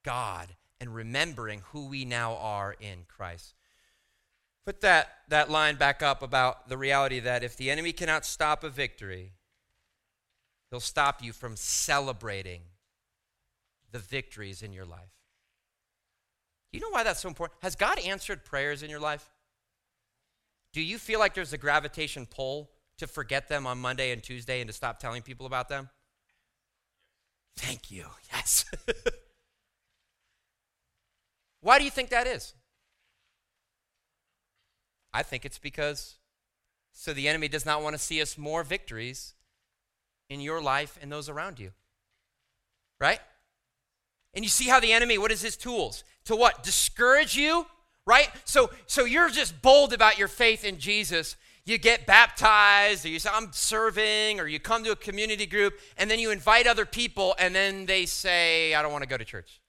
God 0.04 0.56
and 0.80 0.94
remembering 0.94 1.62
who 1.72 1.86
we 1.86 2.04
now 2.04 2.36
are 2.36 2.74
in 2.78 3.04
Christ. 3.08 3.54
Put 4.64 4.80
that, 4.80 5.08
that 5.28 5.50
line 5.50 5.76
back 5.76 6.02
up 6.02 6.22
about 6.22 6.68
the 6.68 6.78
reality 6.78 7.20
that 7.20 7.44
if 7.44 7.56
the 7.56 7.70
enemy 7.70 7.92
cannot 7.92 8.24
stop 8.24 8.64
a 8.64 8.70
victory, 8.70 9.32
he'll 10.74 10.80
stop 10.80 11.22
you 11.22 11.32
from 11.32 11.54
celebrating 11.54 12.60
the 13.92 14.00
victories 14.00 14.60
in 14.60 14.72
your 14.72 14.84
life. 14.84 15.12
You 16.72 16.80
know 16.80 16.90
why 16.90 17.04
that's 17.04 17.20
so 17.20 17.28
important? 17.28 17.60
Has 17.62 17.76
God 17.76 18.00
answered 18.00 18.44
prayers 18.44 18.82
in 18.82 18.90
your 18.90 18.98
life? 18.98 19.30
Do 20.72 20.82
you 20.82 20.98
feel 20.98 21.20
like 21.20 21.32
there's 21.32 21.52
a 21.52 21.58
gravitation 21.58 22.26
pull 22.26 22.72
to 22.98 23.06
forget 23.06 23.48
them 23.48 23.68
on 23.68 23.78
Monday 23.78 24.10
and 24.10 24.20
Tuesday 24.20 24.60
and 24.60 24.66
to 24.66 24.74
stop 24.74 24.98
telling 24.98 25.22
people 25.22 25.46
about 25.46 25.68
them? 25.68 25.90
Thank 27.56 27.92
you. 27.92 28.06
Yes. 28.32 28.64
why 31.60 31.78
do 31.78 31.84
you 31.84 31.90
think 31.92 32.10
that 32.10 32.26
is? 32.26 32.52
I 35.12 35.22
think 35.22 35.44
it's 35.44 35.58
because 35.58 36.16
so 36.92 37.12
the 37.12 37.28
enemy 37.28 37.46
does 37.46 37.64
not 37.64 37.80
want 37.80 37.94
to 37.94 38.02
see 38.02 38.20
us 38.20 38.36
more 38.36 38.64
victories 38.64 39.34
in 40.34 40.40
your 40.40 40.60
life 40.60 40.98
and 41.00 41.10
those 41.10 41.30
around 41.30 41.58
you. 41.58 41.70
Right? 43.00 43.20
And 44.34 44.44
you 44.44 44.50
see 44.50 44.68
how 44.68 44.80
the 44.80 44.92
enemy, 44.92 45.16
what 45.16 45.32
is 45.32 45.40
his 45.40 45.56
tools? 45.56 46.04
To 46.24 46.36
what? 46.36 46.62
Discourage 46.62 47.36
you, 47.36 47.66
right? 48.06 48.28
So 48.44 48.70
so 48.86 49.04
you're 49.04 49.30
just 49.30 49.62
bold 49.62 49.92
about 49.92 50.18
your 50.18 50.28
faith 50.28 50.64
in 50.64 50.78
Jesus. 50.78 51.36
You 51.66 51.78
get 51.78 52.04
baptized, 52.04 53.06
or 53.06 53.08
you 53.08 53.18
say, 53.18 53.30
I'm 53.32 53.48
serving, 53.52 54.38
or 54.38 54.46
you 54.46 54.60
come 54.60 54.84
to 54.84 54.90
a 54.90 54.96
community 54.96 55.46
group, 55.46 55.72
and 55.96 56.10
then 56.10 56.18
you 56.18 56.30
invite 56.30 56.66
other 56.66 56.84
people, 56.84 57.34
and 57.38 57.54
then 57.54 57.86
they 57.86 58.04
say, 58.04 58.74
I 58.74 58.82
don't 58.82 58.92
want 58.92 59.02
to 59.02 59.08
go 59.08 59.16
to 59.16 59.24
church. 59.24 59.62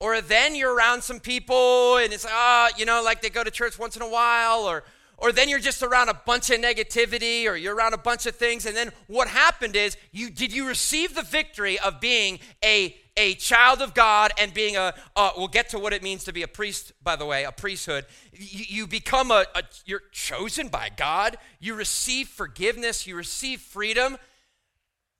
Or 0.00 0.20
then 0.20 0.56
you're 0.56 0.74
around 0.74 1.02
some 1.02 1.20
people, 1.20 1.98
and 1.98 2.12
it's, 2.12 2.26
ah, 2.28 2.68
oh, 2.68 2.76
you 2.76 2.84
know, 2.84 3.02
like 3.04 3.22
they 3.22 3.30
go 3.30 3.44
to 3.44 3.52
church 3.52 3.78
once 3.78 3.94
in 3.94 4.02
a 4.02 4.08
while, 4.08 4.62
or 4.62 4.82
or 5.22 5.32
then 5.32 5.48
you're 5.48 5.60
just 5.60 5.82
around 5.82 6.08
a 6.08 6.14
bunch 6.14 6.50
of 6.50 6.58
negativity 6.58 7.46
or 7.46 7.54
you're 7.54 7.74
around 7.74 7.94
a 7.94 7.98
bunch 7.98 8.26
of 8.26 8.34
things 8.34 8.66
and 8.66 8.76
then 8.76 8.90
what 9.06 9.28
happened 9.28 9.76
is 9.76 9.96
you 10.10 10.28
did 10.28 10.52
you 10.52 10.66
receive 10.66 11.14
the 11.14 11.22
victory 11.22 11.78
of 11.78 12.00
being 12.00 12.38
a 12.62 12.94
a 13.16 13.34
child 13.34 13.82
of 13.82 13.94
God 13.94 14.32
and 14.38 14.54
being 14.54 14.76
a, 14.76 14.94
uh, 15.16 15.30
we'll 15.36 15.48
get 15.48 15.68
to 15.70 15.78
what 15.78 15.92
it 15.92 16.02
means 16.02 16.24
to 16.24 16.32
be 16.32 16.42
a 16.42 16.48
priest, 16.48 16.92
by 17.02 17.16
the 17.16 17.26
way, 17.26 17.44
a 17.44 17.52
priesthood. 17.52 18.06
You, 18.32 18.64
you 18.68 18.86
become 18.86 19.30
a, 19.30 19.44
a, 19.54 19.64
you're 19.84 20.02
chosen 20.12 20.68
by 20.68 20.88
God. 20.96 21.36
You 21.60 21.74
receive 21.74 22.28
forgiveness. 22.28 23.06
You 23.06 23.16
receive 23.16 23.60
freedom. 23.60 24.16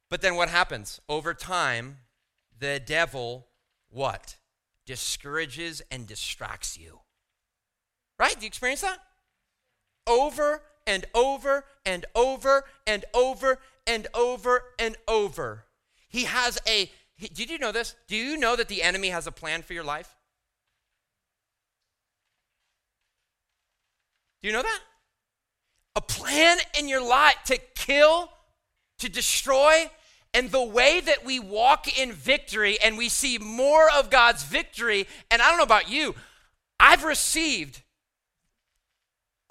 But 0.09 0.23
then 0.23 0.37
what 0.37 0.49
happens? 0.49 1.01
Over 1.09 1.35
time, 1.35 1.99
the 2.59 2.81
devil, 2.85 3.49
what? 3.91 4.37
Discourages 4.87 5.83
and 5.91 6.07
distracts 6.07 6.79
you. 6.79 7.01
Right? 8.19 8.35
Do 8.35 8.43
you 8.43 8.47
experience 8.47 8.81
that? 8.83 8.99
Over 10.07 10.63
and 10.87 11.07
over 11.15 11.65
and 11.85 12.07
over 12.15 12.65
and 12.87 13.05
over 13.15 13.59
and 13.87 14.07
over 14.15 14.65
and 14.79 14.97
over. 15.07 15.65
He 16.09 16.25
has 16.25 16.59
a 16.67 16.91
did 17.19 17.51
you 17.51 17.59
know 17.59 17.73
this? 17.73 17.95
Do 18.09 18.17
you 18.17 18.37
know 18.37 18.57
that 18.57 18.69
the 18.69 18.83
enemy 18.83 19.09
has 19.09 19.27
a 19.27 19.33
plan 19.33 19.63
for 19.63 19.75
your 19.75 19.85
life? 19.85 20.17
Do 24.43 24.49
you 24.49 24.53
know 24.53 24.63
that? 24.63 24.81
A 25.95 26.01
plan 26.01 26.59
in 26.77 26.89
your 26.89 27.07
life 27.07 27.37
to 27.45 27.59
kill, 27.77 28.31
to 28.99 29.09
destroy, 29.09 29.89
and 30.35 30.51
the 30.51 30.65
way 30.65 31.01
that 31.01 31.25
we 31.25 31.39
walk 31.39 31.97
in 31.97 32.13
victory 32.13 32.79
and 32.83 32.99
we 32.99 33.09
see 33.09 33.39
more 33.39 33.89
of 33.91 34.11
God's 34.11 34.43
victory, 34.43 35.07
and 35.31 35.41
I 35.41 35.49
don't 35.49 35.59
know 35.59 35.65
about 35.65 35.91
you, 35.91 36.15
I've 36.81 37.05
received 37.05 37.82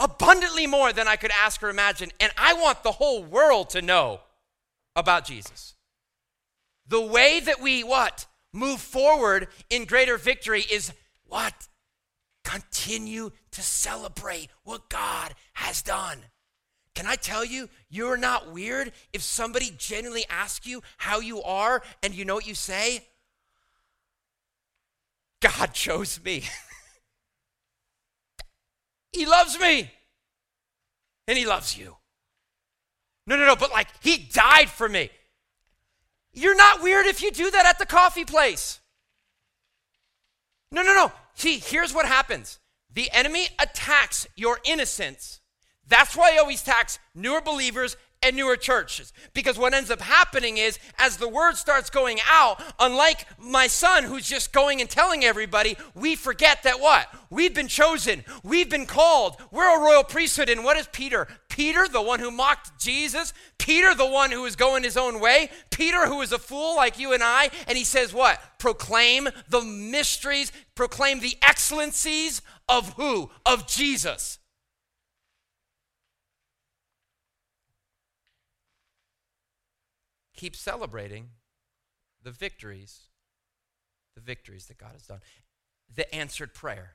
abundantly 0.01 0.65
more 0.65 0.91
than 0.91 1.07
I 1.07 1.15
could 1.15 1.31
ask 1.31 1.61
or 1.61 1.69
imagine, 1.69 2.11
and 2.19 2.31
I 2.37 2.53
want 2.53 2.83
the 2.83 2.91
whole 2.91 3.23
world 3.23 3.69
to 3.71 3.81
know 3.81 4.21
about 4.95 5.25
Jesus. 5.25 5.75
The 6.87 7.01
way 7.01 7.39
that 7.39 7.61
we 7.61 7.83
what? 7.83 8.25
Move 8.51 8.81
forward 8.81 9.47
in 9.69 9.85
greater 9.85 10.17
victory 10.17 10.65
is 10.69 10.91
what? 11.25 11.67
Continue 12.43 13.29
to 13.51 13.61
celebrate 13.61 14.49
what 14.63 14.89
God 14.89 15.35
has 15.53 15.81
done. 15.81 16.17
Can 16.95 17.05
I 17.05 17.15
tell 17.15 17.45
you, 17.45 17.69
you're 17.89 18.17
not 18.17 18.51
weird 18.51 18.91
if 19.13 19.21
somebody 19.21 19.71
genuinely 19.77 20.25
asks 20.29 20.65
you 20.65 20.81
how 20.97 21.19
you 21.19 21.41
are 21.43 21.81
and 22.03 22.13
you 22.13 22.25
know 22.25 22.35
what 22.35 22.47
you 22.47 22.55
say? 22.55 23.05
God 25.39 25.67
chose 25.73 26.19
me. 26.23 26.43
He 29.11 29.25
loves 29.25 29.59
me. 29.59 29.91
And 31.27 31.37
he 31.37 31.45
loves 31.45 31.77
you. 31.77 31.95
No, 33.27 33.37
no, 33.37 33.45
no, 33.45 33.55
but 33.55 33.71
like, 33.71 33.87
he 34.01 34.17
died 34.17 34.69
for 34.69 34.89
me. 34.89 35.09
You're 36.33 36.55
not 36.55 36.81
weird 36.81 37.05
if 37.05 37.21
you 37.21 37.31
do 37.31 37.51
that 37.51 37.65
at 37.65 37.77
the 37.77 37.85
coffee 37.85 38.25
place. 38.25 38.79
No, 40.71 40.81
no, 40.81 40.93
no. 40.93 41.11
See, 41.35 41.59
here's 41.59 41.93
what 41.93 42.05
happens 42.05 42.59
the 42.93 43.09
enemy 43.11 43.47
attacks 43.59 44.27
your 44.35 44.59
innocence. 44.65 45.39
That's 45.87 46.15
why 46.15 46.33
he 46.33 46.39
always 46.39 46.61
attacks 46.61 46.99
newer 47.13 47.41
believers 47.41 47.97
and 48.23 48.35
newer 48.35 48.55
churches. 48.55 49.13
Because 49.33 49.57
what 49.57 49.73
ends 49.73 49.89
up 49.89 50.01
happening 50.01 50.57
is, 50.57 50.79
as 50.97 51.17
the 51.17 51.27
word 51.27 51.55
starts 51.55 51.89
going 51.89 52.19
out, 52.29 52.61
unlike 52.79 53.25
my 53.39 53.67
son 53.67 54.03
who's 54.03 54.27
just 54.27 54.53
going 54.53 54.81
and 54.81 54.89
telling 54.89 55.23
everybody, 55.23 55.75
we 55.95 56.15
forget 56.15 56.63
that 56.63 56.79
what? 56.79 57.07
We've 57.29 57.53
been 57.53 57.67
chosen, 57.67 58.23
we've 58.43 58.69
been 58.69 58.85
called, 58.85 59.37
we're 59.51 59.77
a 59.77 59.81
royal 59.81 60.03
priesthood. 60.03 60.49
And 60.49 60.63
what 60.63 60.77
is 60.77 60.87
Peter? 60.91 61.27
Peter, 61.49 61.87
the 61.87 62.01
one 62.01 62.19
who 62.19 62.31
mocked 62.31 62.79
Jesus, 62.79 63.33
Peter, 63.57 63.93
the 63.93 64.05
one 64.05 64.31
who 64.31 64.41
was 64.43 64.55
going 64.55 64.83
his 64.83 64.97
own 64.97 65.19
way, 65.19 65.49
Peter, 65.69 66.07
who 66.07 66.21
is 66.21 66.31
a 66.31 66.39
fool 66.39 66.75
like 66.75 66.97
you 66.97 67.13
and 67.13 67.23
I, 67.23 67.49
and 67.67 67.77
he 67.77 67.83
says, 67.83 68.13
What? 68.13 68.39
Proclaim 68.57 69.29
the 69.49 69.61
mysteries, 69.61 70.51
proclaim 70.75 71.19
the 71.19 71.37
excellencies 71.41 72.41
of 72.69 72.93
who? 72.93 73.31
Of 73.45 73.67
Jesus. 73.67 74.39
Keep 80.41 80.55
celebrating 80.55 81.29
the 82.23 82.31
victories, 82.31 83.01
the 84.15 84.21
victories 84.21 84.65
that 84.65 84.77
God 84.79 84.93
has 84.93 85.05
done, 85.05 85.19
the 85.93 86.13
answered 86.13 86.55
prayer. 86.55 86.93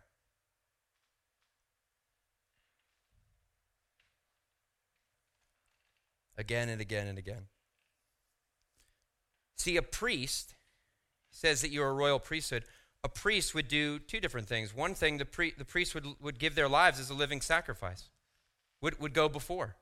Again 6.36 6.68
and 6.68 6.80
again 6.80 7.06
and 7.06 7.18
again. 7.18 7.42
See, 9.56 9.76
a 9.76 9.82
priest 9.82 10.56
says 11.30 11.60
that 11.60 11.70
you're 11.70 11.88
a 11.88 11.94
royal 11.94 12.18
priesthood. 12.18 12.64
A 13.04 13.08
priest 13.08 13.54
would 13.54 13.68
do 13.68 14.00
two 14.00 14.18
different 14.18 14.48
things. 14.48 14.74
One 14.74 14.94
thing, 14.94 15.18
the, 15.18 15.52
the 15.56 15.64
priest 15.64 15.94
would, 15.94 16.04
would 16.20 16.40
give 16.40 16.56
their 16.56 16.68
lives 16.68 16.98
as 16.98 17.10
a 17.10 17.14
living 17.14 17.40
sacrifice, 17.40 18.10
would, 18.82 19.00
would 19.00 19.12
go 19.12 19.28
before 19.28 19.76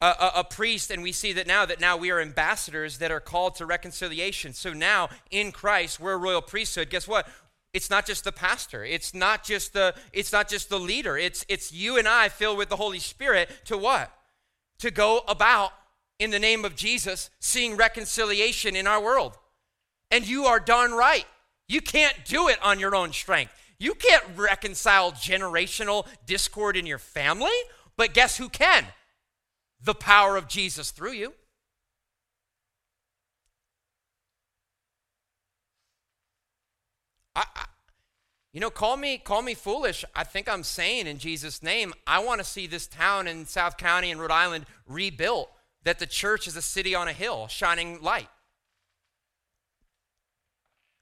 a, 0.00 0.06
a, 0.06 0.32
a, 0.36 0.44
priest, 0.44 0.90
and 0.90 1.02
we 1.02 1.12
see 1.12 1.32
that 1.32 1.46
now 1.46 1.66
that 1.66 1.80
now 1.80 1.96
we 1.96 2.10
are 2.10 2.20
ambassadors 2.20 2.98
that 2.98 3.10
are 3.10 3.20
called 3.20 3.56
to 3.56 3.66
reconciliation. 3.66 4.52
So 4.52 4.72
now 4.72 5.08
in 5.30 5.50
Christ, 5.50 5.98
we're 5.98 6.12
a 6.12 6.18
royal 6.18 6.42
priesthood. 6.42 6.88
Guess 6.90 7.08
what? 7.08 7.28
It's 7.74 7.90
not 7.90 8.06
just 8.06 8.24
the 8.24 8.32
pastor. 8.32 8.84
It's 8.84 9.12
not 9.12 9.44
just 9.44 9.72
the 9.72 9.94
it's 10.12 10.32
not 10.32 10.48
just 10.48 10.68
the 10.68 10.78
leader. 10.78 11.18
It's 11.18 11.44
it's 11.48 11.72
you 11.72 11.98
and 11.98 12.08
I 12.08 12.28
filled 12.28 12.58
with 12.58 12.68
the 12.68 12.76
Holy 12.76 12.98
Spirit 13.00 13.50
to 13.66 13.76
what? 13.76 14.12
To 14.78 14.90
go 14.90 15.22
about 15.26 15.72
in 16.18 16.30
the 16.30 16.38
name 16.38 16.64
of 16.64 16.76
Jesus 16.76 17.30
seeing 17.40 17.76
reconciliation 17.76 18.76
in 18.76 18.86
our 18.86 19.02
world. 19.02 19.36
And 20.10 20.26
you 20.26 20.46
are 20.46 20.60
darn 20.60 20.92
right. 20.92 21.26
You 21.68 21.80
can't 21.80 22.14
do 22.24 22.48
it 22.48 22.58
on 22.62 22.80
your 22.80 22.94
own 22.96 23.12
strength. 23.12 23.52
You 23.78 23.94
can't 23.94 24.24
reconcile 24.36 25.12
generational 25.12 26.06
discord 26.26 26.76
in 26.76 26.86
your 26.86 26.98
family, 26.98 27.50
but 27.96 28.14
guess 28.14 28.36
who 28.36 28.48
can? 28.48 28.86
The 29.80 29.94
power 29.94 30.36
of 30.36 30.48
Jesus 30.48 30.90
through 30.90 31.12
you. 31.12 31.34
I, 37.34 37.44
I, 37.54 37.64
you 38.52 38.60
know, 38.60 38.70
call 38.70 38.96
me 38.96 39.18
call 39.18 39.42
me 39.42 39.54
foolish. 39.54 40.04
I 40.14 40.24
think 40.24 40.48
I'm 40.48 40.64
saying 40.64 41.06
in 41.06 41.18
Jesus' 41.18 41.62
name, 41.62 41.94
I 42.06 42.18
want 42.18 42.40
to 42.40 42.44
see 42.44 42.66
this 42.66 42.86
town 42.86 43.28
in 43.28 43.46
South 43.46 43.76
County 43.76 44.10
in 44.10 44.18
Rhode 44.18 44.30
Island 44.32 44.66
rebuilt. 44.86 45.50
That 45.84 46.00
the 46.00 46.06
church 46.06 46.48
is 46.48 46.56
a 46.56 46.62
city 46.62 46.94
on 46.94 47.06
a 47.06 47.12
hill, 47.12 47.46
shining 47.46 48.02
light. 48.02 48.28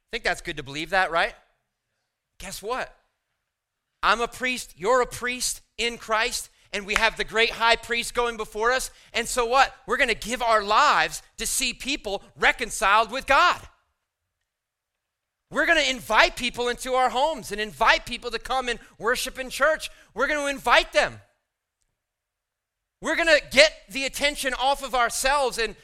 I 0.07 0.09
think 0.13 0.23
that's 0.23 0.43
good 0.43 0.59
to 0.59 0.63
believe 0.63 0.91
that, 0.91 1.11
right? 1.11 1.35
Guess 2.39 2.63
what? 2.63 2.95
I'm 4.03 4.21
a 4.21 4.29
priest. 4.29 4.75
You're 4.77 5.01
a 5.01 5.07
priest 5.07 5.63
in 5.79 5.97
Christ 5.97 6.51
and 6.77 6.87
we 6.87 6.95
have 6.95 7.17
the 7.17 7.25
great 7.25 7.53
high 7.53 7.77
priest 7.77 8.13
going 8.13 8.37
before 8.37 8.71
us. 8.71 8.91
And 9.15 9.27
so 9.27 9.47
what? 9.47 9.75
We're 9.87 9.97
going 9.97 10.11
to 10.11 10.15
give 10.15 10.43
our 10.43 10.63
lives 10.63 11.23
to 11.39 11.47
see 11.47 11.73
people 11.73 12.23
reconciled 12.39 13.11
with 13.11 13.27
God. 13.27 13.61
We're 15.51 15.65
going 15.65 15.83
to 15.83 15.91
invite 15.91 16.37
people 16.37 16.69
into 16.69 16.93
our 16.93 17.09
homes 17.09 17.51
and 17.51 17.63
invite 17.63 18.05
people 18.05 18.31
to 18.31 18.39
come 18.39 18.69
and 18.69 18.79
worship 18.99 19.39
in 19.39 19.49
church. 19.49 19.91
We're 20.13 20.27
going 20.27 20.41
to 20.41 20.51
invite 20.55 20.93
them. 20.93 21.21
We're 23.01 23.17
going 23.17 23.29
to 23.29 23.43
get 23.51 23.73
the 23.89 24.05
attention 24.05 24.53
off 24.53 24.85
of 24.85 24.95
ourselves 24.95 25.57
and 25.57 25.77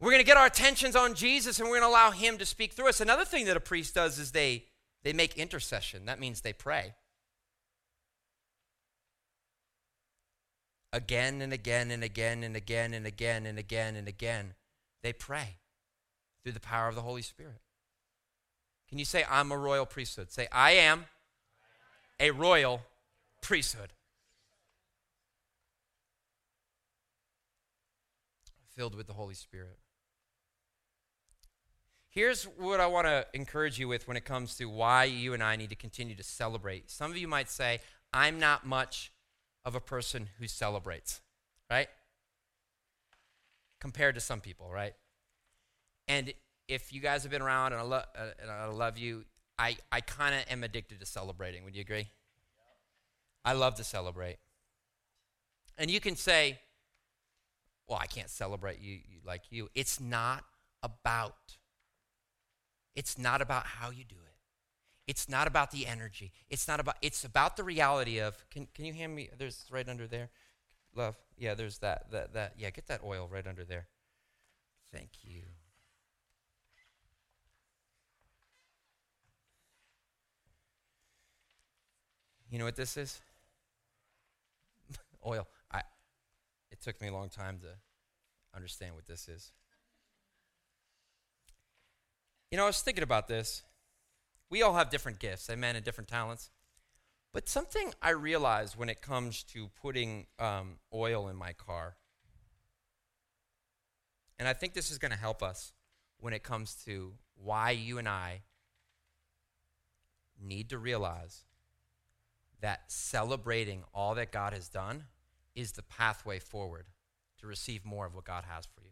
we're 0.00 0.10
going 0.10 0.22
to 0.22 0.26
get 0.26 0.36
our 0.36 0.46
attentions 0.46 0.96
on 0.96 1.14
Jesus 1.14 1.60
and 1.60 1.68
we're 1.68 1.78
going 1.78 1.88
to 1.88 1.92
allow 1.92 2.10
him 2.10 2.38
to 2.38 2.46
speak 2.46 2.72
through 2.72 2.88
us. 2.88 3.00
Another 3.00 3.24
thing 3.24 3.44
that 3.44 3.56
a 3.56 3.60
priest 3.60 3.94
does 3.94 4.18
is 4.18 4.32
they 4.32 4.64
they 5.04 5.12
make 5.12 5.36
intercession. 5.36 6.06
That 6.06 6.18
means 6.18 6.40
they 6.40 6.54
pray. 6.54 6.94
Again 10.94 11.42
and 11.42 11.52
again 11.52 11.90
and 11.90 12.04
again 12.04 12.44
and 12.44 12.56
again 12.56 12.94
and 12.94 13.06
again 13.06 13.46
and 13.46 13.58
again 13.58 13.96
and 13.96 14.08
again, 14.08 14.54
they 15.02 15.12
pray 15.12 15.56
through 16.42 16.52
the 16.52 16.60
power 16.60 16.88
of 16.88 16.94
the 16.94 17.02
Holy 17.02 17.20
Spirit. 17.20 17.60
Can 18.88 18.98
you 18.98 19.04
say, 19.04 19.24
I'm 19.28 19.50
a 19.50 19.58
royal 19.58 19.86
priesthood? 19.86 20.30
Say, 20.30 20.46
I 20.52 20.72
am 20.72 21.06
a 22.20 22.30
royal 22.30 22.82
priesthood. 23.42 23.92
Filled 28.76 28.94
with 28.94 29.08
the 29.08 29.14
Holy 29.14 29.34
Spirit. 29.34 29.78
Here's 32.08 32.44
what 32.44 32.78
I 32.78 32.86
want 32.86 33.08
to 33.08 33.26
encourage 33.34 33.80
you 33.80 33.88
with 33.88 34.06
when 34.06 34.16
it 34.16 34.24
comes 34.24 34.56
to 34.58 34.66
why 34.66 35.04
you 35.04 35.34
and 35.34 35.42
I 35.42 35.56
need 35.56 35.70
to 35.70 35.76
continue 35.76 36.14
to 36.14 36.22
celebrate. 36.22 36.88
Some 36.88 37.10
of 37.10 37.16
you 37.16 37.26
might 37.26 37.50
say, 37.50 37.80
I'm 38.12 38.38
not 38.38 38.64
much 38.64 39.10
of 39.64 39.74
a 39.74 39.80
person 39.80 40.28
who 40.38 40.46
celebrates, 40.46 41.20
right? 41.70 41.88
Compared 43.80 44.14
to 44.14 44.20
some 44.20 44.40
people, 44.40 44.70
right? 44.70 44.94
And 46.08 46.32
if 46.68 46.92
you 46.92 47.00
guys 47.00 47.22
have 47.22 47.32
been 47.32 47.42
around 47.42 47.72
and 47.72 47.80
I, 47.80 47.84
lo- 47.84 48.02
and 48.40 48.50
I 48.50 48.66
love 48.66 48.98
you, 48.98 49.24
I, 49.58 49.76
I 49.92 50.00
kind 50.00 50.34
of 50.34 50.42
am 50.50 50.64
addicted 50.64 51.00
to 51.00 51.06
celebrating. 51.06 51.64
Would 51.64 51.74
you 51.74 51.82
agree? 51.82 52.08
I 53.44 53.52
love 53.52 53.74
to 53.76 53.84
celebrate. 53.84 54.38
And 55.76 55.90
you 55.90 56.00
can 56.00 56.16
say, 56.16 56.58
well, 57.88 57.98
I 58.00 58.06
can't 58.06 58.30
celebrate 58.30 58.80
you, 58.80 58.94
you 58.94 59.18
like 59.24 59.42
you. 59.50 59.68
It's 59.74 60.00
not 60.00 60.44
about. 60.82 61.36
It's 62.94 63.18
not 63.18 63.42
about 63.42 63.66
how 63.66 63.90
you 63.90 64.04
do 64.04 64.14
it. 64.14 64.33
It's 65.06 65.28
not 65.28 65.46
about 65.46 65.70
the 65.70 65.86
energy. 65.86 66.32
It's 66.48 66.66
not 66.66 66.80
about 66.80 66.96
it's 67.02 67.24
about 67.24 67.56
the 67.56 67.64
reality 67.64 68.18
of 68.20 68.42
can 68.50 68.66
can 68.74 68.86
you 68.86 68.94
hand 68.94 69.14
me 69.14 69.28
there's 69.36 69.64
right 69.70 69.88
under 69.88 70.06
there? 70.06 70.30
Love. 70.94 71.16
Yeah, 71.36 71.54
there's 71.54 71.78
that 71.78 72.10
that 72.10 72.32
that 72.32 72.54
yeah, 72.56 72.70
get 72.70 72.86
that 72.86 73.02
oil 73.04 73.28
right 73.30 73.46
under 73.46 73.64
there. 73.64 73.86
Thank 74.92 75.10
you. 75.22 75.42
You 82.48 82.58
know 82.58 82.64
what 82.64 82.76
this 82.76 82.96
is? 82.96 83.20
oil. 85.26 85.46
I 85.70 85.82
it 86.70 86.80
took 86.80 87.00
me 87.02 87.08
a 87.08 87.12
long 87.12 87.28
time 87.28 87.58
to 87.60 87.68
understand 88.56 88.94
what 88.94 89.06
this 89.06 89.28
is. 89.28 89.52
You 92.50 92.56
know, 92.56 92.64
I 92.64 92.68
was 92.68 92.80
thinking 92.80 93.02
about 93.02 93.28
this. 93.28 93.64
We 94.50 94.62
all 94.62 94.74
have 94.74 94.90
different 94.90 95.18
gifts, 95.18 95.48
amen, 95.50 95.76
and 95.76 95.84
different 95.84 96.08
talents. 96.08 96.50
But 97.32 97.48
something 97.48 97.92
I 98.00 98.10
realized 98.10 98.76
when 98.76 98.88
it 98.88 99.02
comes 99.02 99.42
to 99.44 99.68
putting 99.80 100.26
um, 100.38 100.76
oil 100.92 101.28
in 101.28 101.36
my 101.36 101.52
car, 101.52 101.96
and 104.38 104.46
I 104.46 104.52
think 104.52 104.74
this 104.74 104.90
is 104.90 104.98
going 104.98 105.10
to 105.10 105.18
help 105.18 105.42
us 105.42 105.72
when 106.18 106.32
it 106.32 106.42
comes 106.42 106.74
to 106.84 107.14
why 107.34 107.72
you 107.72 107.98
and 107.98 108.08
I 108.08 108.42
need 110.40 110.70
to 110.70 110.78
realize 110.78 111.44
that 112.60 112.90
celebrating 112.90 113.84
all 113.92 114.14
that 114.14 114.32
God 114.32 114.52
has 114.52 114.68
done 114.68 115.04
is 115.54 115.72
the 115.72 115.82
pathway 115.82 116.38
forward 116.38 116.86
to 117.38 117.46
receive 117.46 117.84
more 117.84 118.06
of 118.06 118.14
what 118.14 118.24
God 118.24 118.44
has 118.48 118.66
for 118.66 118.82
you. 118.82 118.90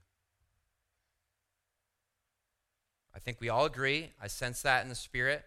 I 3.15 3.19
think 3.19 3.41
we 3.41 3.49
all 3.49 3.65
agree. 3.65 4.11
I 4.21 4.27
sense 4.27 4.63
that 4.63 4.83
in 4.83 4.89
the 4.89 4.95
spirit 4.95 5.45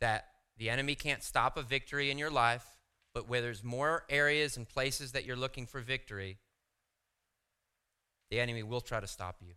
that 0.00 0.26
the 0.56 0.70
enemy 0.70 0.94
can't 0.94 1.22
stop 1.22 1.56
a 1.56 1.62
victory 1.62 2.10
in 2.10 2.18
your 2.18 2.30
life, 2.30 2.66
but 3.12 3.28
where 3.28 3.40
there's 3.40 3.64
more 3.64 4.04
areas 4.08 4.56
and 4.56 4.68
places 4.68 5.12
that 5.12 5.24
you're 5.24 5.36
looking 5.36 5.66
for 5.66 5.80
victory, 5.80 6.38
the 8.30 8.40
enemy 8.40 8.62
will 8.62 8.80
try 8.80 9.00
to 9.00 9.06
stop 9.06 9.36
you. 9.40 9.54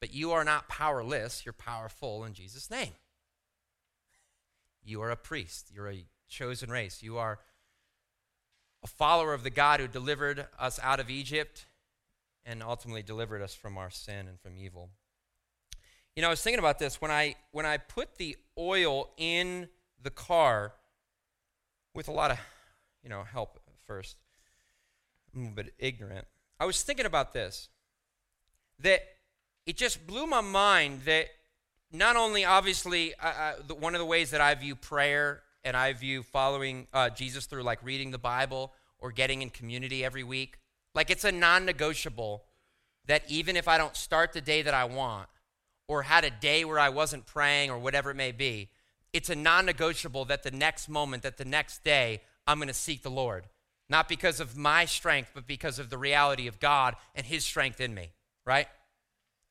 But 0.00 0.12
you 0.12 0.32
are 0.32 0.44
not 0.44 0.68
powerless, 0.68 1.44
you're 1.44 1.52
powerful 1.52 2.24
in 2.24 2.34
Jesus' 2.34 2.70
name. 2.70 2.92
You 4.84 5.02
are 5.02 5.10
a 5.10 5.16
priest, 5.16 5.70
you're 5.72 5.90
a 5.90 6.04
chosen 6.28 6.70
race, 6.70 7.02
you 7.02 7.18
are 7.18 7.40
a 8.84 8.86
follower 8.86 9.34
of 9.34 9.42
the 9.42 9.50
God 9.50 9.80
who 9.80 9.88
delivered 9.88 10.46
us 10.58 10.78
out 10.82 11.00
of 11.00 11.10
Egypt 11.10 11.66
and 12.46 12.62
ultimately 12.62 13.02
delivered 13.02 13.42
us 13.42 13.54
from 13.54 13.76
our 13.76 13.90
sin 13.90 14.28
and 14.28 14.40
from 14.40 14.56
evil. 14.56 14.88
You 16.14 16.22
know, 16.22 16.28
I 16.28 16.30
was 16.30 16.42
thinking 16.42 16.60
about 16.60 16.78
this 16.78 17.00
when 17.00 17.10
I 17.10 17.34
when 17.50 17.66
I 17.66 17.76
put 17.76 18.16
the 18.16 18.36
oil 18.56 19.10
in 19.18 19.68
the 20.02 20.10
car 20.10 20.72
with 21.92 22.08
a 22.08 22.12
lot 22.12 22.30
of, 22.30 22.38
you 23.02 23.10
know, 23.10 23.24
help 23.24 23.58
first. 23.86 24.16
I'm 25.34 25.40
a 25.40 25.42
little 25.42 25.56
bit 25.56 25.74
ignorant. 25.78 26.26
I 26.58 26.64
was 26.64 26.82
thinking 26.82 27.04
about 27.04 27.32
this. 27.32 27.68
That 28.80 29.02
it 29.66 29.76
just 29.76 30.06
blew 30.06 30.26
my 30.26 30.40
mind 30.40 31.02
that 31.02 31.26
not 31.92 32.16
only 32.16 32.44
obviously 32.44 33.14
one 33.78 33.94
of 33.94 33.98
the 33.98 34.06
ways 34.06 34.30
that 34.30 34.40
I 34.40 34.54
view 34.54 34.76
prayer 34.76 35.42
and 35.64 35.76
I 35.76 35.92
view 35.92 36.22
following 36.22 36.86
uh, 36.92 37.10
Jesus 37.10 37.46
through 37.46 37.62
like 37.62 37.82
reading 37.82 38.10
the 38.10 38.18
Bible 38.18 38.72
or 38.98 39.12
getting 39.12 39.42
in 39.42 39.50
community 39.50 40.04
every 40.04 40.22
week, 40.22 40.58
like 40.96 41.10
it's 41.10 41.24
a 41.24 41.30
non-negotiable 41.30 42.42
that 43.06 43.22
even 43.28 43.56
if 43.56 43.68
I 43.68 43.78
don't 43.78 43.96
start 43.96 44.32
the 44.32 44.40
day 44.40 44.62
that 44.62 44.74
I 44.74 44.86
want, 44.86 45.28
or 45.88 46.02
had 46.02 46.24
a 46.24 46.30
day 46.30 46.64
where 46.64 46.78
I 46.78 46.88
wasn't 46.88 47.26
praying 47.26 47.70
or 47.70 47.78
whatever 47.78 48.10
it 48.10 48.16
may 48.16 48.32
be, 48.32 48.70
it's 49.12 49.30
a 49.30 49.36
non 49.36 49.66
negotiable 49.66 50.24
that 50.24 50.42
the 50.42 50.50
next 50.50 50.88
moment, 50.88 51.22
that 51.22 51.36
the 51.36 51.44
next 51.44 51.84
day, 51.84 52.22
I'm 52.46 52.58
going 52.58 52.68
to 52.68 52.74
seek 52.74 53.02
the 53.02 53.10
Lord. 53.10 53.46
Not 53.88 54.08
because 54.08 54.40
of 54.40 54.56
my 54.56 54.84
strength, 54.84 55.30
but 55.32 55.46
because 55.46 55.78
of 55.78 55.90
the 55.90 55.98
reality 55.98 56.48
of 56.48 56.58
God 56.58 56.96
and 57.14 57.24
His 57.24 57.44
strength 57.44 57.80
in 57.80 57.94
me, 57.94 58.10
right? 58.44 58.66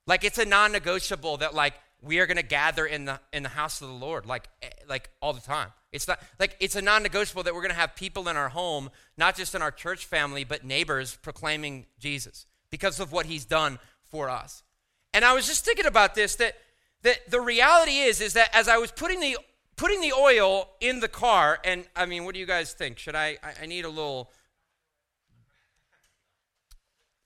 Like 0.07 0.25
it's 0.25 0.37
a 0.37 0.45
non-negotiable 0.45 1.37
that 1.37 1.53
like 1.53 1.75
we 2.01 2.19
are 2.19 2.25
going 2.25 2.37
to 2.37 2.43
gather 2.43 2.85
in 2.85 3.05
the 3.05 3.19
in 3.31 3.43
the 3.43 3.49
house 3.49 3.81
of 3.81 3.87
the 3.87 3.93
Lord 3.93 4.25
like 4.25 4.49
eh, 4.61 4.69
like 4.89 5.09
all 5.21 5.31
the 5.31 5.41
time. 5.41 5.69
It's 5.95 6.07
not 6.07 6.19
like 6.39 6.55
it's 6.59 6.75
a 6.75 6.81
non-negotiable 6.81 7.43
that 7.43 7.55
we're 7.55 7.61
going 7.61 7.73
to 7.73 7.79
have 7.79 7.95
people 7.95 8.27
in 8.27 8.37
our 8.37 8.49
home, 8.49 8.89
not 9.17 9.35
just 9.35 9.55
in 9.55 9.61
our 9.61 9.71
church 9.71 10.05
family, 10.05 10.43
but 10.43 10.63
neighbors 10.63 11.17
proclaiming 11.21 11.85
Jesus 11.99 12.45
because 12.69 12.99
of 12.99 13.11
what 13.11 13.25
he's 13.25 13.45
done 13.45 13.79
for 14.03 14.29
us. 14.29 14.63
And 15.13 15.23
I 15.25 15.33
was 15.33 15.47
just 15.47 15.65
thinking 15.65 15.85
about 15.85 16.13
this 16.13 16.35
that 16.35 16.55
that 17.03 17.29
the 17.29 17.39
reality 17.39 17.99
is 17.99 18.21
is 18.21 18.33
that 18.33 18.49
as 18.53 18.67
I 18.67 18.77
was 18.77 18.91
putting 18.91 19.19
the 19.19 19.37
putting 19.75 20.01
the 20.01 20.13
oil 20.13 20.69
in 20.81 20.99
the 20.99 21.07
car, 21.07 21.59
and 21.63 21.85
I 21.95 22.05
mean, 22.05 22.25
what 22.25 22.33
do 22.33 22.39
you 22.39 22.45
guys 22.45 22.73
think? 22.73 22.99
Should 22.99 23.15
I? 23.15 23.37
I, 23.43 23.63
I 23.63 23.65
need 23.65 23.85
a 23.85 23.89
little. 23.89 24.31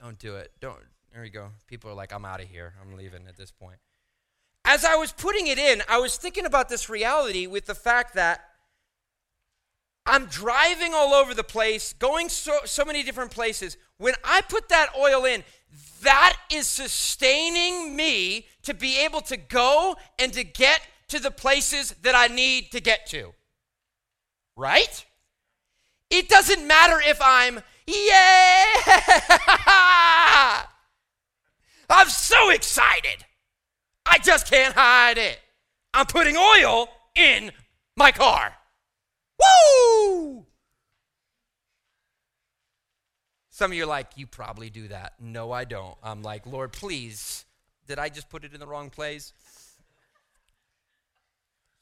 Don't 0.00 0.18
do 0.18 0.36
it. 0.36 0.52
Don't. 0.60 0.78
There 1.12 1.24
you 1.24 1.30
go. 1.30 1.48
People 1.66 1.90
are 1.90 1.94
like, 1.94 2.12
I'm 2.12 2.24
out 2.24 2.40
of 2.40 2.48
here. 2.48 2.74
I'm 2.80 2.96
leaving 2.96 3.26
at 3.28 3.36
this 3.36 3.50
point. 3.50 3.78
As 4.64 4.84
I 4.84 4.94
was 4.94 5.12
putting 5.12 5.48
it 5.48 5.58
in, 5.58 5.82
I 5.88 5.98
was 5.98 6.16
thinking 6.16 6.46
about 6.46 6.68
this 6.68 6.88
reality 6.88 7.46
with 7.46 7.66
the 7.66 7.74
fact 7.74 8.14
that 8.14 8.49
I'm 10.10 10.26
driving 10.26 10.92
all 10.92 11.14
over 11.14 11.34
the 11.34 11.44
place, 11.44 11.92
going 11.92 12.28
so, 12.28 12.58
so 12.64 12.84
many 12.84 13.04
different 13.04 13.30
places. 13.30 13.76
When 13.96 14.14
I 14.24 14.40
put 14.40 14.68
that 14.68 14.88
oil 14.98 15.24
in, 15.24 15.44
that 16.02 16.36
is 16.52 16.66
sustaining 16.66 17.94
me 17.94 18.48
to 18.64 18.74
be 18.74 18.98
able 19.04 19.20
to 19.22 19.36
go 19.36 19.94
and 20.18 20.32
to 20.32 20.42
get 20.42 20.80
to 21.08 21.20
the 21.20 21.30
places 21.30 21.94
that 22.02 22.16
I 22.16 22.26
need 22.26 22.72
to 22.72 22.80
get 22.80 23.06
to. 23.08 23.32
Right? 24.56 25.06
It 26.10 26.28
doesn't 26.28 26.66
matter 26.66 27.00
if 27.06 27.20
I'm, 27.22 27.60
yeah! 27.86 28.66
I'm 31.88 32.08
so 32.08 32.50
excited. 32.50 33.24
I 34.04 34.18
just 34.18 34.50
can't 34.50 34.74
hide 34.74 35.18
it. 35.18 35.38
I'm 35.94 36.06
putting 36.06 36.36
oil 36.36 36.88
in 37.14 37.52
my 37.96 38.10
car. 38.10 38.54
Woo! 39.40 40.46
Some 43.48 43.72
of 43.72 43.76
you 43.76 43.84
are 43.84 43.86
like, 43.86 44.12
you 44.16 44.26
probably 44.26 44.70
do 44.70 44.88
that. 44.88 45.14
No, 45.20 45.52
I 45.52 45.64
don't. 45.64 45.94
I'm 46.02 46.22
like, 46.22 46.46
Lord, 46.46 46.72
please, 46.72 47.44
did 47.86 47.98
I 47.98 48.08
just 48.08 48.30
put 48.30 48.42
it 48.42 48.54
in 48.54 48.60
the 48.60 48.66
wrong 48.66 48.88
place? 48.88 49.32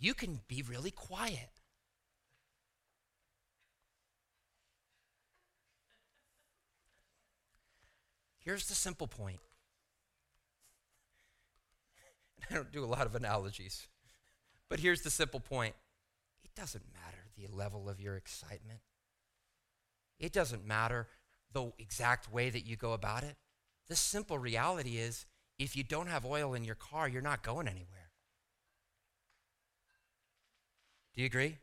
You 0.00 0.14
can 0.14 0.40
be 0.48 0.62
really 0.62 0.90
quiet. 0.90 1.50
Here's 8.38 8.66
the 8.66 8.74
simple 8.74 9.06
point. 9.06 9.40
I 12.50 12.54
don't 12.54 12.72
do 12.72 12.82
a 12.82 12.86
lot 12.86 13.06
of 13.06 13.14
analogies, 13.14 13.86
but 14.68 14.80
here's 14.80 15.02
the 15.02 15.10
simple 15.10 15.38
point. 15.38 15.74
It 16.42 16.54
doesn't 16.54 16.84
matter 16.92 17.17
the 17.38 17.54
level 17.54 17.88
of 17.88 18.00
your 18.00 18.16
excitement. 18.16 18.80
It 20.18 20.32
doesn't 20.32 20.66
matter 20.66 21.06
the 21.52 21.72
exact 21.78 22.32
way 22.32 22.50
that 22.50 22.66
you 22.66 22.76
go 22.76 22.92
about 22.92 23.22
it. 23.22 23.36
The 23.88 23.96
simple 23.96 24.38
reality 24.38 24.98
is 24.98 25.26
if 25.58 25.76
you 25.76 25.82
don't 25.82 26.08
have 26.08 26.24
oil 26.24 26.54
in 26.54 26.64
your 26.64 26.74
car, 26.74 27.08
you're 27.08 27.22
not 27.22 27.42
going 27.42 27.68
anywhere. 27.68 28.10
Do 31.14 31.22
you 31.22 31.26
agree? 31.26 31.56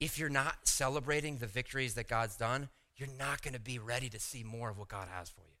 If 0.00 0.18
you're 0.18 0.28
not 0.28 0.66
celebrating 0.66 1.38
the 1.38 1.46
victories 1.46 1.94
that 1.94 2.08
God's 2.08 2.36
done, 2.36 2.68
you're 2.96 3.08
not 3.18 3.42
going 3.42 3.54
to 3.54 3.60
be 3.60 3.78
ready 3.78 4.08
to 4.08 4.18
see 4.18 4.44
more 4.44 4.70
of 4.70 4.78
what 4.78 4.88
God 4.88 5.08
has 5.12 5.28
for 5.28 5.42
you. 5.42 5.56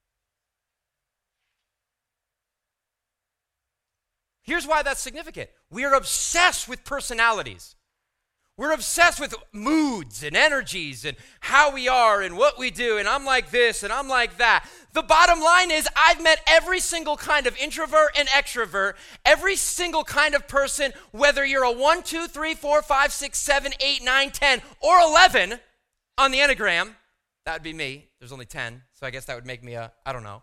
Here's 4.42 4.66
why 4.66 4.82
that's 4.82 5.00
significant. 5.00 5.50
We 5.70 5.84
are 5.84 5.92
obsessed 5.92 6.68
with 6.68 6.84
personalities. 6.84 7.74
We're 8.58 8.72
obsessed 8.72 9.20
with 9.20 9.36
moods 9.52 10.24
and 10.24 10.36
energies 10.36 11.04
and 11.04 11.16
how 11.38 11.72
we 11.72 11.86
are 11.86 12.20
and 12.20 12.36
what 12.36 12.58
we 12.58 12.72
do. 12.72 12.98
And 12.98 13.06
I'm 13.08 13.24
like 13.24 13.52
this 13.52 13.84
and 13.84 13.92
I'm 13.92 14.08
like 14.08 14.36
that. 14.38 14.68
The 14.94 15.02
bottom 15.02 15.40
line 15.40 15.70
is, 15.70 15.88
I've 15.94 16.20
met 16.20 16.42
every 16.44 16.80
single 16.80 17.16
kind 17.16 17.46
of 17.46 17.56
introvert 17.56 18.18
and 18.18 18.28
extrovert, 18.28 18.94
every 19.24 19.54
single 19.54 20.02
kind 20.02 20.34
of 20.34 20.48
person, 20.48 20.92
whether 21.12 21.46
you're 21.46 21.62
a 21.62 21.70
1, 21.70 22.02
2, 22.02 22.26
3, 22.26 22.54
4, 22.54 22.82
5, 22.82 23.12
6, 23.12 23.38
7, 23.38 23.72
8, 23.80 24.04
9, 24.04 24.30
10, 24.32 24.62
or 24.80 24.98
11 24.98 25.60
on 26.18 26.32
the 26.32 26.38
Enneagram. 26.38 26.96
That 27.46 27.54
would 27.54 27.62
be 27.62 27.72
me. 27.72 28.08
There's 28.18 28.32
only 28.32 28.44
10. 28.44 28.82
So 28.92 29.06
I 29.06 29.10
guess 29.10 29.24
that 29.26 29.36
would 29.36 29.46
make 29.46 29.62
me 29.62 29.74
a, 29.74 29.92
I 30.04 30.12
don't 30.12 30.24
know. 30.24 30.42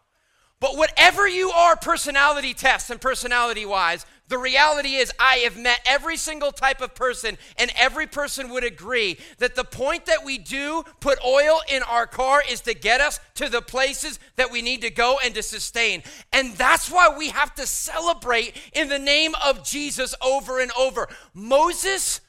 But 0.60 0.78
whatever 0.78 1.28
you 1.28 1.52
are, 1.52 1.76
personality 1.76 2.54
tests 2.54 2.90
and 2.90 3.00
personality 3.00 3.66
wise, 3.66 4.06
the 4.28 4.38
reality 4.38 4.96
is 4.96 5.12
I 5.20 5.38
have 5.40 5.58
met 5.58 5.80
every 5.86 6.18
single 6.18 6.52
type 6.52 6.82
of 6.82 6.96
person, 6.96 7.38
and 7.58 7.72
every 7.76 8.08
person 8.08 8.50
would 8.50 8.64
agree 8.64 9.18
that 9.38 9.54
the 9.54 9.64
point 9.64 10.06
that 10.08 10.26
we 10.26 10.40
do 10.40 10.84
put 11.00 11.20
oil 11.24 11.60
in 11.70 11.84
our 11.84 12.08
car 12.08 12.42
is 12.50 12.62
to 12.62 12.74
get 12.74 13.02
us 13.02 13.20
to 13.36 13.50
the 13.50 13.62
places 13.62 14.18
that 14.36 14.52
we 14.52 14.64
need 14.64 14.82
to 14.82 14.90
go 14.90 15.20
and 15.24 15.36
to 15.36 15.44
sustain. 15.44 16.02
And 16.34 16.54
that's 16.54 16.90
why 16.90 17.16
we 17.16 17.30
have 17.30 17.54
to 17.56 17.68
celebrate 17.68 18.56
in 18.74 18.90
the 18.90 18.98
name 18.98 19.34
of 19.46 19.64
Jesus 19.64 20.16
over 20.24 20.60
and 20.60 20.72
over. 20.72 21.08
Moses 21.36 22.22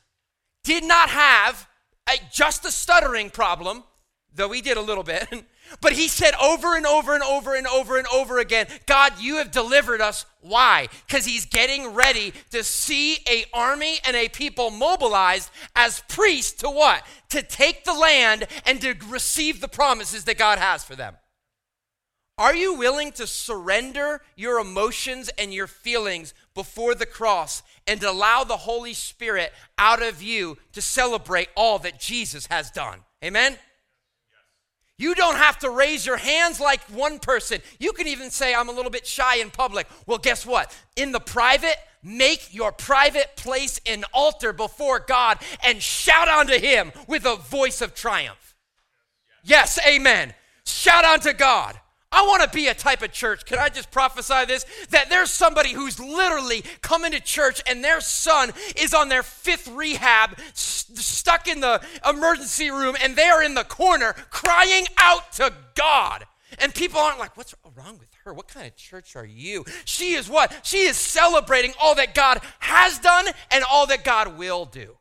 did 0.65 0.85
not 0.85 1.09
have 1.09 1.67
a, 2.09 2.19
just 2.31 2.65
a 2.67 2.71
stuttering 2.71 3.31
problem, 3.31 3.85
though 4.35 4.53
he 4.53 4.61
did 4.61 4.77
a 4.77 4.83
little 4.83 5.05
bit. 5.05 5.27
But 5.81 5.93
he 5.93 6.09
said 6.09 6.35
over 6.35 6.77
and 6.77 6.87
over 6.87 7.15
and 7.15 7.23
over 7.23 7.55
and 7.55 7.67
over 7.67 7.99
and 7.99 8.07
over 8.09 8.39
again, 8.39 8.67
God, 8.87 9.15
you 9.21 9.37
have 9.37 9.51
delivered 9.51 10.01
us. 10.01 10.25
Why? 10.41 10.89
Because 11.07 11.25
he's 11.25 11.47
getting 11.47 11.95
ready 11.95 12.33
to 12.51 12.63
see 12.63 13.19
a 13.29 13.45
army 13.53 13.99
and 14.07 14.17
a 14.17 14.29
people 14.29 14.71
mobilized 14.71 15.51
as 15.75 16.03
priests 16.09 16.61
to 16.63 16.69
what? 16.69 17.05
To 17.31 17.43
take 17.43 17.85
the 17.85 17.95
land 17.95 18.47
and 18.65 18.81
to 18.81 18.95
receive 19.09 19.61
the 19.61 19.69
promises 19.69 20.25
that 20.25 20.39
God 20.39 20.59
has 20.59 20.85
for 20.85 20.95
them. 20.95 21.17
Are 22.39 22.55
you 22.55 22.75
willing 22.75 23.13
to 23.13 23.27
surrender 23.27 24.21
your 24.37 24.59
emotions 24.59 25.31
and 25.39 25.55
your 25.55 25.67
feelings 25.67 26.35
before 26.55 26.95
the 26.95 27.07
cross 27.07 27.63
and 27.87 28.03
allow 28.03 28.45
the 28.45 28.59
Holy 28.59 28.93
Spirit 28.93 29.55
out 29.79 30.03
of 30.03 30.23
you 30.23 30.59
to 30.73 30.83
celebrate 30.83 31.49
all 31.57 31.79
that 31.79 31.99
Jesus 31.99 32.47
has 32.49 32.71
done? 32.71 33.01
Amen? 33.25 33.57
You 34.99 35.15
don't 35.15 35.37
have 35.37 35.59
to 35.59 35.71
raise 35.71 36.07
your 36.07 36.17
hands 36.17 36.59
like 36.59 36.81
one 36.85 37.19
person. 37.19 37.61
You 37.79 37.93
can 37.93 38.07
even 38.07 38.31
say, 38.31 38.55
I'm 38.55 38.69
a 38.69 38.73
little 38.73 38.91
bit 38.91 39.07
shy 39.07 39.37
in 39.37 39.51
public. 39.51 39.87
Well, 40.07 40.19
guess 40.19 40.47
what? 40.47 40.75
In 40.97 41.13
the 41.13 41.21
private, 41.21 41.77
make 42.03 42.55
your 42.55 42.73
private 42.73 43.37
place 43.37 43.79
an 43.85 44.05
altar 44.15 44.55
before 44.55 45.01
God 45.01 45.39
and 45.63 45.83
shout 45.83 46.29
unto 46.29 46.59
Him 46.59 46.93
with 47.07 47.27
a 47.27 47.37
voice 47.37 47.83
of 47.83 47.95
triumph. 47.95 48.55
Yes, 49.45 49.79
amen. 49.87 50.35
Shout 50.65 51.05
unto 51.05 51.33
God. 51.33 51.79
I 52.13 52.23
want 52.23 52.43
to 52.43 52.57
be 52.57 52.69
a 52.69 52.75
type 52.75 53.03
of 53.03 53.13
church. 53.13 53.45
Can 53.45 53.59
I 53.59 53.69
just 53.69 53.91
prophesy 53.91 54.45
this? 54.47 54.65
That 54.91 55.11
there's 55.11 55.31
somebody 55.31 55.73
who's 55.73 55.99
literally 55.99 56.63
coming 56.81 57.13
to 57.13 57.21
church 57.21 57.61
and 57.67 57.83
their 57.83 58.01
son 58.01 58.53
is 58.77 58.95
on 58.95 59.09
their 59.09 59.23
fifth 59.23 59.69
rehab, 59.69 60.39
st- 60.55 60.99
stuck 60.99 61.49
in 61.49 61.61
the 61.61 61.83
emergency 62.09 62.71
room, 62.71 62.97
and 63.03 63.17
they 63.17 63.27
are 63.27 63.43
in 63.43 63.55
the 63.55 63.65
corner 63.65 64.15
crying 64.31 64.87
out 64.99 65.33
to 65.33 65.53
God. 65.75 66.25
And 66.59 66.73
people 66.73 67.01
aren't 67.01 67.19
like, 67.19 67.37
what's 67.37 67.55
wrong 67.77 67.99
with 67.99 68.09
her? 68.25 68.33
What 68.33 68.49
kind 68.49 68.67
of 68.67 68.77
church 68.77 69.17
are 69.17 69.27
you? 69.27 69.65
She 69.85 70.15
is 70.15 70.29
what? 70.31 70.61
She 70.63 70.83
is 70.83 70.97
celebrating 70.97 71.75
all 71.81 71.97
that 71.97 72.15
God 72.15 72.41
has 72.61 72.99
done 73.01 73.27
and 73.51 73.65
all 73.71 73.87
that 73.89 74.05
God 74.05 74.39
will 74.39 74.65
do. 74.65 74.97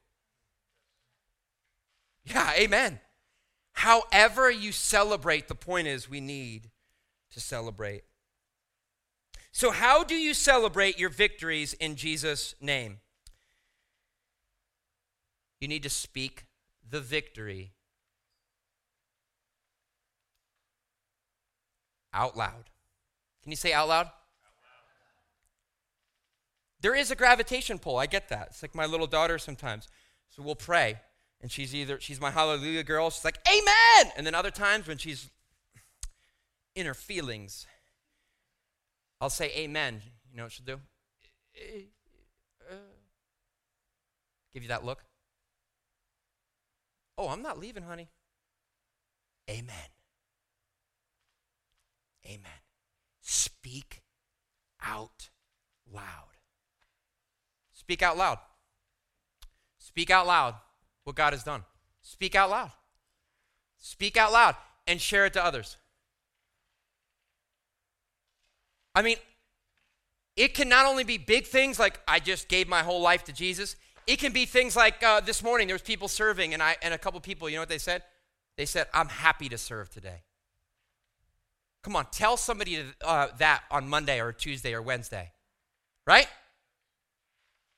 Yeah, 2.25 2.51
amen. 2.57 2.99
However, 3.73 4.49
you 4.49 4.71
celebrate, 4.71 5.47
the 5.47 5.55
point 5.55 5.87
is 5.87 6.09
we 6.09 6.19
need 6.19 6.71
to 7.35 7.41
celebrate. 7.41 8.03
So, 9.51 9.71
how 9.71 10.03
do 10.03 10.15
you 10.15 10.33
celebrate 10.33 10.97
your 10.97 11.09
victories 11.09 11.73
in 11.73 11.95
Jesus' 11.95 12.55
name? 12.59 12.99
You 15.59 15.67
need 15.67 15.83
to 15.83 15.89
speak 15.89 16.45
the 16.89 17.01
victory 17.01 17.73
out 22.13 22.35
loud. 22.35 22.69
Can 23.43 23.51
you 23.51 23.57
say 23.57 23.73
out 23.73 23.89
loud? 23.89 24.09
There 26.81 26.95
is 26.95 27.11
a 27.11 27.15
gravitation 27.15 27.79
pull. 27.79 27.97
I 27.97 28.05
get 28.05 28.29
that. 28.29 28.47
It's 28.51 28.61
like 28.61 28.75
my 28.75 28.85
little 28.85 29.07
daughter 29.07 29.37
sometimes. 29.37 29.87
So 30.29 30.41
we'll 30.41 30.55
pray, 30.55 30.99
and 31.41 31.51
she's 31.51 31.73
either 31.73 31.99
she's 31.99 32.21
my 32.21 32.31
hallelujah 32.31 32.83
girl. 32.83 33.09
She's 33.09 33.25
like 33.25 33.39
amen, 33.47 34.13
and 34.15 34.25
then 34.25 34.35
other 34.35 34.51
times 34.51 34.87
when 34.87 34.97
she's 34.97 35.29
inner 36.75 36.93
feelings, 36.93 37.65
I'll 39.19 39.29
say 39.29 39.51
amen. 39.55 40.01
You 40.29 40.37
know 40.37 40.43
what 40.43 40.51
she'll 40.51 40.65
do? 40.65 40.79
Give 44.53 44.63
you 44.63 44.69
that 44.69 44.85
look. 44.85 45.03
Oh, 47.17 47.29
I'm 47.29 47.41
not 47.41 47.59
leaving, 47.59 47.83
honey. 47.83 48.09
Amen. 49.49 49.89
Amen. 52.25 52.61
Speak 53.21 53.55
speak 53.65 54.03
out 54.83 55.29
loud. 55.91 56.37
Speak 57.73 58.03
out 58.03 58.15
loud. 58.15 58.37
Speak 59.79 60.11
out 60.11 60.27
loud 60.27 60.55
what 61.03 61.15
God 61.15 61.33
has 61.33 61.43
done. 61.43 61.63
Speak 62.01 62.35
out 62.35 62.51
loud. 62.51 62.71
Speak 63.79 64.17
out 64.17 64.31
loud 64.31 64.55
and 64.85 65.01
share 65.01 65.25
it 65.25 65.33
to 65.33 65.43
others. 65.43 65.77
I 68.95 69.01
mean, 69.01 69.17
it 70.35 70.53
can 70.53 70.69
not 70.69 70.85
only 70.85 71.03
be 71.03 71.17
big 71.17 71.45
things 71.45 71.77
like 71.77 71.99
I 72.07 72.19
just 72.19 72.47
gave 72.47 72.67
my 72.67 72.81
whole 72.81 73.01
life 73.01 73.23
to 73.25 73.33
Jesus. 73.33 73.75
It 74.07 74.19
can 74.19 74.31
be 74.31 74.45
things 74.45 74.75
like 74.75 75.03
uh, 75.03 75.19
this 75.21 75.43
morning 75.43 75.67
there 75.67 75.75
was 75.75 75.81
people 75.81 76.07
serving, 76.07 76.53
and 76.53 76.63
I 76.63 76.77
and 76.81 76.93
a 76.93 76.97
couple 76.97 77.19
people. 77.19 77.49
You 77.49 77.55
know 77.55 77.61
what 77.61 77.69
they 77.69 77.77
said? 77.77 78.03
They 78.57 78.65
said, 78.65 78.87
"I'm 78.93 79.09
happy 79.09 79.49
to 79.49 79.57
serve 79.57 79.89
today." 79.89 80.23
Come 81.83 81.95
on, 81.95 82.07
tell 82.11 82.35
somebody 82.37 82.83
uh, 83.03 83.27
that 83.37 83.63
on 83.69 83.87
Monday 83.87 84.19
or 84.19 84.31
Tuesday 84.31 84.73
or 84.73 84.81
Wednesday, 84.81 85.31
right? 86.07 86.27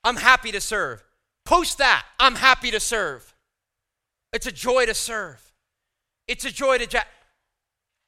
I'm 0.04 0.16
happy 0.16 0.52
to 0.52 0.62
serve. 0.62 1.04
Post 1.46 1.78
that. 1.80 2.06
I'm 2.20 2.36
happy 2.36 2.72
to 2.72 2.80
serve. 2.80 3.34
It's 4.34 4.46
a 4.46 4.52
joy 4.52 4.86
to 4.86 4.94
serve. 4.94 5.42
It's 6.28 6.46
a 6.46 6.52
joy 6.52 6.78
to. 6.78 6.88
Ja- 6.90 7.04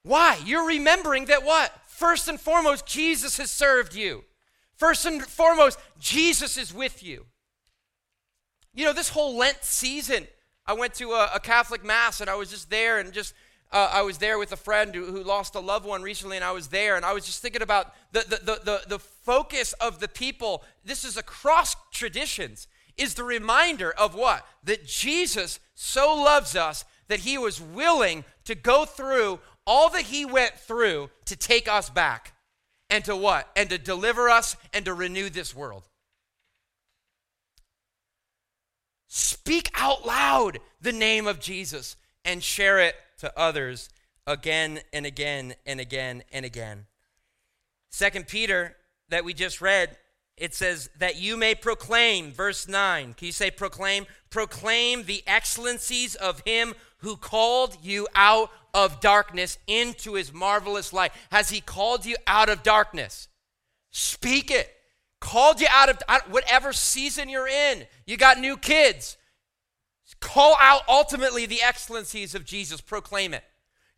Why? 0.04 0.40
You're 0.46 0.68
remembering 0.68 1.26
that 1.26 1.44
what? 1.44 1.74
First 2.00 2.30
and 2.30 2.40
foremost, 2.40 2.86
Jesus 2.86 3.36
has 3.40 3.52
served 3.52 3.94
you. 3.94 4.24
First 4.78 5.06
and 5.06 5.22
foremost, 5.22 5.78
Jesus 6.00 6.56
is 6.58 6.74
with 6.74 7.04
you. 7.04 7.26
You 8.74 8.86
know, 8.86 8.94
this 8.94 9.10
whole 9.10 9.36
Lent 9.36 9.66
season, 9.66 10.26
I 10.66 10.72
went 10.76 10.94
to 10.94 11.12
a, 11.12 11.30
a 11.36 11.42
Catholic 11.42 11.84
Mass 11.84 12.22
and 12.22 12.30
I 12.30 12.36
was 12.36 12.50
just 12.50 12.70
there 12.70 13.00
and 13.00 13.12
just, 13.12 13.34
uh, 13.74 13.90
I 13.92 14.04
was 14.04 14.18
there 14.18 14.40
with 14.40 14.54
a 14.54 14.56
friend 14.56 14.96
who, 14.96 15.08
who, 15.08 15.22
lost 15.22 15.56
a 15.56 15.60
loved 15.60 15.86
one 15.86 16.02
recently 16.02 16.38
and 16.38 16.46
I 16.46 16.54
was 16.54 16.70
there 16.70 16.96
and 16.96 17.04
I 17.04 17.12
was 17.12 17.26
just 17.26 17.42
thinking 17.42 17.62
about 17.62 17.94
the, 18.14 18.22
the, 18.22 18.38
the, 18.38 18.62
the, 18.64 18.82
the 18.88 19.00
focus 19.00 19.74
of 19.74 20.00
the 20.00 20.08
people. 20.08 20.64
This 20.86 21.04
is 21.04 21.18
across 21.18 21.76
traditions, 21.92 22.70
is 22.96 23.16
the 23.16 23.26
reminder 23.26 23.92
of 23.92 24.16
what? 24.16 24.48
That 24.64 24.88
Jesus 24.88 25.60
so 25.76 26.16
loves 26.16 26.56
us 26.56 26.86
that 27.10 27.20
he 27.20 27.38
was 27.38 27.60
willing 27.60 28.24
to 28.46 28.56
go 28.56 28.86
through 28.86 29.40
all 29.70 29.92
that 29.92 30.02
he 30.02 30.26
went 30.26 30.56
through 30.56 31.12
to 31.26 31.36
take 31.36 31.68
us 31.68 31.92
back 31.92 32.34
and 32.90 33.06
to 33.06 33.16
what? 33.16 33.48
And 33.56 33.70
to 33.70 33.78
deliver 33.78 34.28
us 34.28 34.58
and 34.74 34.84
to 34.86 34.94
renew 34.96 35.30
this 35.30 35.56
world. 35.56 35.88
Speak 39.08 39.70
out 39.76 40.08
loud 40.08 40.58
the 40.82 40.92
name 40.92 41.28
of 41.28 41.40
Jesus 41.40 41.96
and 42.26 42.44
share 42.44 42.80
it 42.80 42.96
to 43.20 43.32
others 43.40 43.90
again 44.26 44.80
and 44.92 45.06
again 45.06 45.54
and 45.68 45.80
again 45.80 46.24
and 46.32 46.46
again. 46.46 46.88
Second 47.92 48.28
Peter 48.28 48.76
that 49.10 49.24
we 49.24 49.36
just 49.36 49.62
read, 49.62 49.96
it 50.36 50.56
says 50.56 50.90
that 50.98 51.18
you 51.18 51.38
may 51.38 51.54
proclaim, 51.54 52.32
verse 52.32 52.68
9. 52.68 53.14
Can 53.14 53.26
you 53.26 53.32
say 53.32 53.52
proclaim? 53.52 54.08
Proclaim 54.32 55.04
the 55.04 55.22
excellencies 55.28 56.16
of 56.16 56.42
him 56.46 56.74
who 57.00 57.18
called 57.18 57.78
you 57.84 58.08
out 58.16 58.50
of 58.74 59.00
darkness 59.00 59.58
into 59.68 60.14
his 60.14 60.34
marvelous 60.34 60.94
light. 60.94 61.12
Has 61.32 61.50
he 61.50 61.62
called 61.62 62.06
you 62.06 62.16
out 62.28 62.50
of 62.50 62.64
darkness? 62.64 63.28
Speak 63.92 64.52
it. 64.52 64.74
Called 65.20 65.60
you 65.60 65.68
out 65.72 65.90
of 65.90 66.02
whatever 66.30 66.72
season 66.72 67.30
you're 67.30 67.48
in. 67.48 67.86
You 68.06 68.18
got 68.18 68.40
new 68.40 68.56
kids. 68.58 69.18
Call 70.20 70.56
out 70.60 70.82
ultimately 70.88 71.46
the 71.46 71.62
excellencies 71.62 72.36
of 72.36 72.46
Jesus. 72.46 72.82
Proclaim 72.82 73.34
it. 73.34 73.44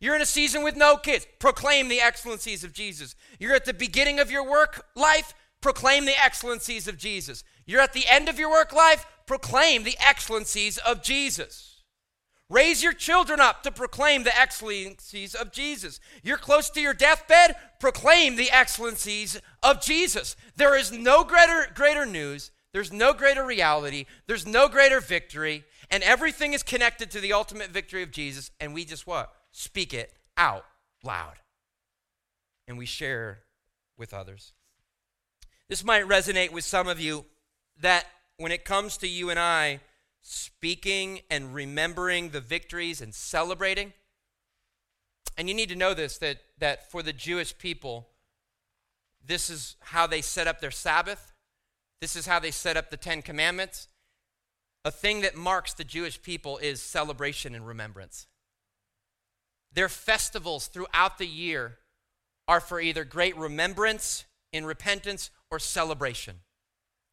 You're 0.00 0.16
in 0.16 0.22
a 0.22 0.26
season 0.26 0.64
with 0.64 0.76
no 0.76 0.96
kids. 0.96 1.26
Proclaim 1.38 1.88
the 1.88 2.00
excellencies 2.00 2.64
of 2.64 2.72
Jesus. 2.72 3.14
You're 3.38 3.54
at 3.54 3.64
the 3.64 3.74
beginning 3.74 4.18
of 4.18 4.30
your 4.30 4.48
work 4.48 4.84
life. 4.96 5.32
Proclaim 5.60 6.06
the 6.06 6.20
excellencies 6.20 6.88
of 6.88 6.98
Jesus. 6.98 7.44
You're 7.66 7.80
at 7.80 7.92
the 7.92 8.06
end 8.08 8.28
of 8.28 8.38
your 8.38 8.50
work 8.50 8.72
life. 8.72 9.06
Proclaim 9.26 9.84
the 9.84 9.96
excellencies 10.00 10.76
of 10.78 11.02
Jesus. 11.02 11.71
Raise 12.52 12.82
your 12.82 12.92
children 12.92 13.40
up 13.40 13.62
to 13.62 13.70
proclaim 13.70 14.24
the 14.24 14.38
excellencies 14.38 15.34
of 15.34 15.52
Jesus. 15.52 16.00
You're 16.22 16.36
close 16.36 16.68
to 16.68 16.82
your 16.82 16.92
deathbed, 16.92 17.56
proclaim 17.80 18.36
the 18.36 18.50
excellencies 18.50 19.40
of 19.62 19.80
Jesus. 19.80 20.36
There 20.54 20.76
is 20.76 20.92
no 20.92 21.24
greater, 21.24 21.68
greater 21.74 22.04
news, 22.04 22.50
there's 22.74 22.92
no 22.92 23.14
greater 23.14 23.42
reality, 23.42 24.04
there's 24.26 24.46
no 24.46 24.68
greater 24.68 25.00
victory, 25.00 25.64
and 25.90 26.02
everything 26.02 26.52
is 26.52 26.62
connected 26.62 27.10
to 27.12 27.20
the 27.20 27.32
ultimate 27.32 27.70
victory 27.70 28.02
of 28.02 28.10
Jesus, 28.10 28.50
and 28.60 28.74
we 28.74 28.84
just 28.84 29.06
what? 29.06 29.32
Speak 29.50 29.94
it 29.94 30.12
out 30.36 30.66
loud. 31.02 31.36
And 32.68 32.76
we 32.76 32.84
share 32.84 33.44
with 33.96 34.12
others. 34.12 34.52
This 35.70 35.82
might 35.82 36.06
resonate 36.06 36.52
with 36.52 36.64
some 36.64 36.86
of 36.86 37.00
you 37.00 37.24
that 37.80 38.04
when 38.36 38.52
it 38.52 38.66
comes 38.66 38.98
to 38.98 39.08
you 39.08 39.30
and 39.30 39.38
I, 39.38 39.80
speaking 40.22 41.20
and 41.30 41.54
remembering 41.54 42.30
the 42.30 42.40
victories 42.40 43.00
and 43.00 43.14
celebrating. 43.14 43.92
And 45.36 45.48
you 45.48 45.54
need 45.54 45.68
to 45.68 45.76
know 45.76 45.94
this 45.94 46.18
that, 46.18 46.38
that 46.58 46.90
for 46.90 47.02
the 47.02 47.12
Jewish 47.12 47.56
people, 47.58 48.08
this 49.24 49.50
is 49.50 49.76
how 49.80 50.06
they 50.06 50.22
set 50.22 50.46
up 50.46 50.60
their 50.60 50.70
Sabbath, 50.70 51.32
this 52.00 52.16
is 52.16 52.26
how 52.26 52.38
they 52.38 52.50
set 52.50 52.76
up 52.76 52.90
the 52.90 52.96
Ten 52.96 53.22
Commandments. 53.22 53.88
A 54.84 54.90
thing 54.90 55.20
that 55.20 55.36
marks 55.36 55.74
the 55.74 55.84
Jewish 55.84 56.20
people 56.20 56.58
is 56.58 56.82
celebration 56.82 57.54
and 57.54 57.66
remembrance. 57.66 58.26
Their 59.72 59.88
festivals 59.88 60.66
throughout 60.66 61.18
the 61.18 61.26
year 61.26 61.78
are 62.48 62.60
for 62.60 62.80
either 62.80 63.04
great 63.04 63.36
remembrance 63.36 64.24
in 64.52 64.66
repentance 64.66 65.30
or 65.52 65.60
celebration 65.60 66.40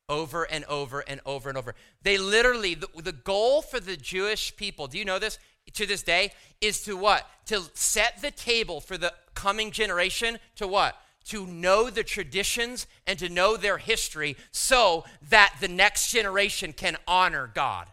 over 0.10 0.44
and 0.44 0.66
over 0.66 1.02
and 1.02 1.22
over 1.26 1.48
and 1.48 1.58
over. 1.58 1.76
They 2.02 2.18
literally, 2.18 2.76
the, 2.76 2.90
the, 3.02 3.12
goal 3.12 3.62
for 3.62 3.80
the 3.80 3.96
Jewish 3.96 4.56
people, 4.58 4.88
do 4.88 4.98
you 4.98 5.06
know 5.06 5.20
this? 5.20 5.40
To 5.74 5.86
this 5.86 6.02
day, 6.02 6.34
is 6.62 6.82
to 6.84 6.98
what? 6.98 7.30
To 7.46 7.62
set 7.76 8.22
the 8.22 8.32
table 8.32 8.82
for 8.82 8.98
the 8.98 9.14
coming 9.36 9.70
generation 9.70 10.40
to 10.56 10.68
what? 10.68 11.00
To 11.26 11.46
know 11.46 11.92
the 11.92 12.04
traditions 12.04 12.88
and 13.06 13.20
to 13.20 13.30
know 13.30 13.56
their 13.56 13.78
history 13.78 14.36
so 14.52 15.06
that 15.30 15.54
the 15.62 15.68
next 15.68 16.12
generation 16.12 16.74
can 16.74 16.98
honor 17.08 17.50
God. 17.54 17.88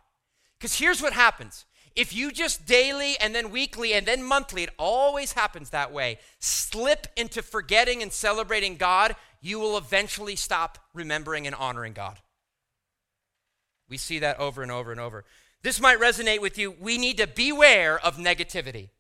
Because 0.58 0.78
here's 0.78 1.02
what 1.02 1.12
happens 1.12 1.66
if 1.96 2.14
you 2.14 2.30
just 2.30 2.66
daily 2.66 3.18
and 3.18 3.34
then 3.34 3.50
weekly 3.50 3.94
and 3.94 4.06
then 4.06 4.22
monthly, 4.22 4.62
it 4.62 4.70
always 4.78 5.32
happens 5.32 5.70
that 5.70 5.92
way, 5.92 6.18
slip 6.38 7.06
into 7.16 7.42
forgetting 7.42 8.02
and 8.02 8.12
celebrating 8.12 8.76
God, 8.76 9.16
you 9.40 9.58
will 9.58 9.76
eventually 9.76 10.36
stop 10.36 10.78
remembering 10.94 11.46
and 11.46 11.54
honoring 11.54 11.92
God. 11.92 12.18
We 13.88 13.96
see 13.96 14.18
that 14.20 14.38
over 14.38 14.62
and 14.62 14.72
over 14.72 14.90
and 14.90 15.00
over. 15.00 15.24
This 15.62 15.80
might 15.80 16.00
resonate 16.00 16.40
with 16.40 16.58
you. 16.58 16.74
We 16.78 16.98
need 16.98 17.18
to 17.18 17.26
beware 17.26 17.98
of 17.98 18.16
negativity. 18.16 18.90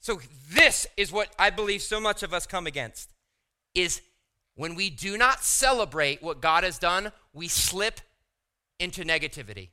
So 0.00 0.20
this 0.50 0.86
is 0.96 1.12
what 1.12 1.32
I 1.38 1.50
believe 1.50 1.82
so 1.82 2.00
much 2.00 2.22
of 2.22 2.34
us 2.34 2.46
come 2.46 2.66
against 2.66 3.12
is 3.74 4.02
when 4.54 4.74
we 4.74 4.90
do 4.90 5.18
not 5.18 5.42
celebrate 5.42 6.22
what 6.22 6.40
God 6.40 6.62
has 6.62 6.78
done, 6.78 7.10
we 7.32 7.48
slip 7.48 8.00
into 8.78 9.02
negativity. 9.02 9.70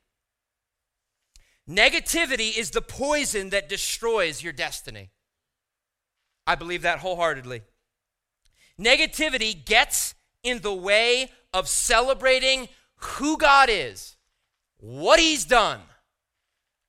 Negativity 1.69 2.57
is 2.57 2.71
the 2.71 2.81
poison 2.81 3.49
that 3.51 3.69
destroys 3.69 4.41
your 4.41 4.53
destiny. 4.53 5.11
I 6.47 6.55
believe 6.55 6.81
that 6.81 6.99
wholeheartedly. 6.99 7.61
Negativity 8.81 9.63
gets 9.63 10.15
in 10.43 10.61
the 10.61 10.73
way 10.73 11.29
of 11.53 11.67
celebrating 11.67 12.67
who 12.95 13.37
God 13.37 13.69
is, 13.69 14.15
what 14.77 15.19
He's 15.19 15.45
done, 15.45 15.81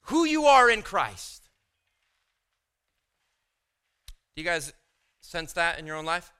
who 0.06 0.24
you 0.24 0.46
are 0.46 0.70
in 0.70 0.80
Christ. 0.80 1.50
Do 4.34 4.40
you 4.40 4.48
guys 4.48 4.72
sense 5.20 5.52
that 5.52 5.78
in 5.78 5.86
your 5.86 5.96
own 5.96 6.06
life? 6.06 6.32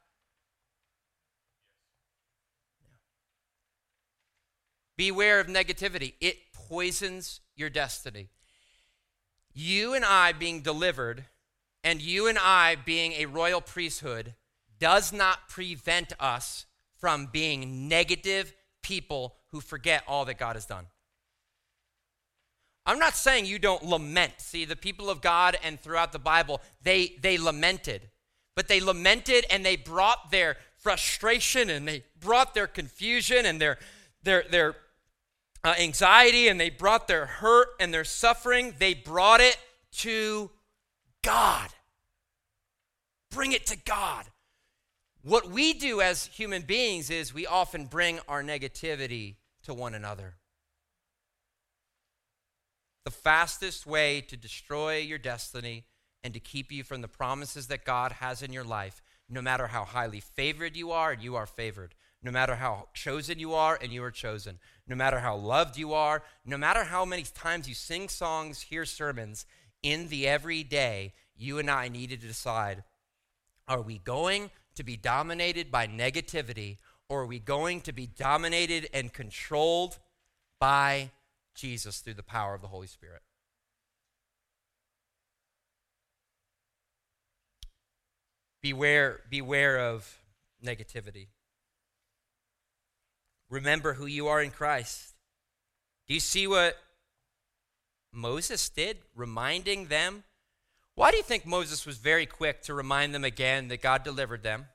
Beware 4.97 5.41
of 5.41 5.49
negativity. 5.49 6.15
It 6.21 6.53
poisons 6.53 7.41
your 7.57 7.69
destiny. 7.69 8.31
You 9.53 9.93
and 9.93 10.05
I 10.05 10.33
being 10.33 10.63
delivered, 10.63 11.27
and 11.85 12.01
you 12.01 12.27
and 12.27 12.39
I 12.39 12.77
being 12.77 13.13
a 13.13 13.27
royal 13.27 13.61
priesthood, 13.61 14.35
does 14.83 15.13
not 15.13 15.49
prevent 15.49 16.13
us 16.19 16.67
from 16.99 17.29
being 17.31 17.87
negative 17.87 18.53
people 18.83 19.37
who 19.53 19.61
forget 19.61 20.03
all 20.09 20.25
that 20.25 20.39
God 20.39 20.57
has 20.57 20.67
done. 20.67 20.87
I'm 22.85 22.99
not 22.99 23.15
saying 23.15 23.47
you 23.47 23.61
don't 23.61 23.85
lament. 23.85 24.33
See, 24.39 24.65
the 24.65 24.75
people 24.75 25.09
of 25.09 25.21
God 25.21 25.57
and 25.63 25.79
throughout 25.79 26.11
the 26.11 26.19
Bible, 26.19 26.61
they, 26.83 27.15
they 27.23 27.39
lamented. 27.39 28.11
But 28.57 28.67
they 28.67 28.81
lamented 28.81 29.47
and 29.51 29.65
they 29.65 29.77
brought 29.77 30.33
their 30.33 30.57
frustration 30.79 31.71
and 31.71 31.87
they 31.87 32.03
brought 32.19 32.53
their 32.53 32.67
confusion 32.67 33.47
and 33.47 33.61
their, 33.61 33.79
their, 34.25 34.43
their 34.51 34.75
uh, 35.63 35.77
anxiety 35.79 36.49
and 36.49 36.59
they 36.59 36.71
brought 36.71 37.07
their 37.07 37.27
hurt 37.27 37.69
and 37.79 37.95
their 37.95 38.03
suffering, 38.03 38.75
they 38.81 38.95
brought 38.95 39.41
it 39.41 39.59
to 39.99 40.51
God. 41.23 41.71
Bring 43.31 43.53
it 43.53 43.65
to 43.67 43.77
God. 43.77 44.27
What 45.23 45.51
we 45.51 45.73
do 45.73 46.01
as 46.01 46.27
human 46.27 46.63
beings 46.63 47.11
is 47.11 47.33
we 47.33 47.47
often 47.47 47.87
bring 47.87 48.19
our 48.29 48.43
negativity 48.43 49.37
to 49.63 49.73
one 49.73 49.95
another. 49.95 50.35
The 53.05 53.13
fastest 53.13 53.87
way 53.87 54.21
to 54.23 54.37
destroy 54.37 54.99
your 54.99 55.19
destiny 55.19 55.85
and 56.25 56.35
to 56.35 56.41
keep 56.41 56.71
you 56.71 56.85
from 56.85 57.03
the 57.03 57.09
promises 57.09 57.69
that 57.69 57.85
God 57.85 58.13
has 58.13 58.43
in 58.43 58.53
your 58.53 58.65
life, 58.65 59.03
no 59.29 59.43
matter 59.43 59.69
how 59.69 59.85
highly 59.85 60.21
favored 60.21 60.77
you 60.77 60.93
are 60.93 61.13
you 61.15 61.37
are 61.37 61.47
favored, 61.47 61.95
no 62.23 62.31
matter 62.31 62.57
how 62.57 62.89
chosen 62.95 63.39
you 63.39 63.55
are 63.55 63.79
and 63.81 63.93
you 63.93 64.03
are 64.05 64.11
chosen, 64.11 64.59
no 64.87 64.95
matter 64.95 65.21
how 65.21 65.37
loved 65.37 65.77
you 65.77 65.93
are, 65.93 66.23
no 66.45 66.57
matter 66.57 66.85
how 66.85 67.05
many 67.05 67.23
times 67.23 67.69
you 67.69 67.75
sing 67.75 68.09
songs, 68.09 68.63
hear 68.63 68.85
sermons, 68.85 69.47
in 69.83 70.09
the 70.09 70.29
everyday, 70.29 71.13
you 71.37 71.59
and 71.59 71.71
I 71.71 71.89
need 71.89 72.11
to 72.11 72.17
decide 72.17 72.85
are 73.69 73.81
we 73.81 73.99
going 73.99 74.51
to 74.75 74.83
be 74.83 74.97
dominated 74.97 75.71
by 75.71 75.87
negativity 75.87 76.79
or 77.09 77.23
are 77.23 77.27
we 77.27 77.39
going 77.39 77.81
to 77.83 77.93
be 77.93 78.07
dominated 78.07 78.89
and 78.95 79.13
controlled 79.13 79.99
by 80.59 81.11
Jesus 81.55 82.01
through 82.01 82.15
the 82.15 82.23
power 82.23 82.55
of 82.55 82.63
the 82.63 82.69
Holy 82.69 82.87
Spirit? 82.87 83.21
Beware, 88.63 89.21
beware 89.29 89.79
of 89.79 90.21
negativity. 90.65 91.27
Remember 93.51 93.95
who 93.95 94.07
you 94.07 94.29
are 94.29 94.41
in 94.41 94.51
Christ. 94.51 95.13
Do 96.09 96.15
you 96.15 96.21
see 96.21 96.47
what 96.47 96.79
Moses 98.11 98.69
did, 98.69 98.99
reminding 99.15 99.89
them? 99.89 100.25
Why 100.95 101.11
do 101.11 101.17
you 101.17 101.23
think 101.23 101.47
Moses 101.47 101.87
was 101.87 101.97
very 101.97 102.27
quick 102.27 102.63
to 102.63 102.75
remind 102.75 103.15
them 103.15 103.25
again 103.25 103.69
that 103.69 103.81
God 103.81 104.03
delivered 104.03 104.43
them 104.43 104.67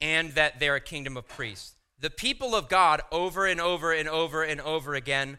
and 0.00 0.32
that 0.32 0.58
they're 0.58 0.74
a 0.74 0.80
kingdom 0.80 1.16
of 1.16 1.28
priests? 1.28 1.76
The 1.98 2.10
people 2.10 2.56
of 2.56 2.68
God, 2.68 3.00
over 3.12 3.46
and 3.46 3.60
over 3.60 3.92
and 3.92 4.08
over 4.08 4.42
and 4.42 4.60
over 4.60 4.94
again, 4.94 5.38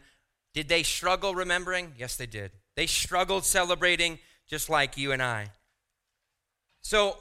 did 0.54 0.68
they 0.68 0.82
struggle 0.82 1.34
remembering? 1.34 1.92
Yes, 1.98 2.16
they 2.16 2.26
did. 2.26 2.52
They 2.74 2.86
struggled 2.86 3.44
celebrating 3.44 4.18
just 4.48 4.70
like 4.70 4.96
you 4.96 5.12
and 5.12 5.22
I. 5.22 5.48
So, 6.80 7.18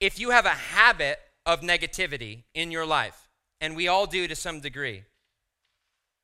if 0.00 0.18
you 0.18 0.30
have 0.30 0.46
a 0.46 0.50
habit 0.50 1.18
of 1.46 1.60
negativity 1.60 2.44
in 2.54 2.70
your 2.70 2.86
life, 2.86 3.28
and 3.60 3.76
we 3.76 3.88
all 3.88 4.06
do 4.06 4.26
to 4.26 4.36
some 4.36 4.60
degree, 4.60 5.04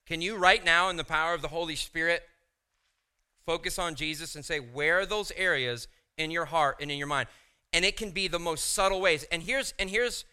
can 0.07 0.21
you 0.21 0.37
right 0.37 0.65
now, 0.65 0.89
in 0.89 0.97
the 0.97 1.05
power 1.05 1.35
of 1.35 1.43
the 1.43 1.49
Holy 1.49 1.77
Spirit, 1.77 2.23
focus 3.47 3.79
on 3.79 3.95
Jesus 3.95 4.35
and 4.35 4.45
say, 4.45 4.59
where 4.59 5.01
are 5.01 5.07
those 5.07 5.33
areas 5.37 5.89
in 6.17 6.31
your 6.31 6.47
heart 6.47 6.79
and 6.81 6.91
in 6.91 6.99
your 6.99 7.07
mind? 7.07 7.29
And 7.73 7.85
it 7.85 7.97
can 7.97 8.11
be 8.11 8.29
the 8.29 8.39
most 8.39 8.73
subtle 8.73 9.01
ways. 9.01 9.25
And 9.33 9.43
here's 9.43 9.75
and 9.79 9.91
here's 9.91 10.25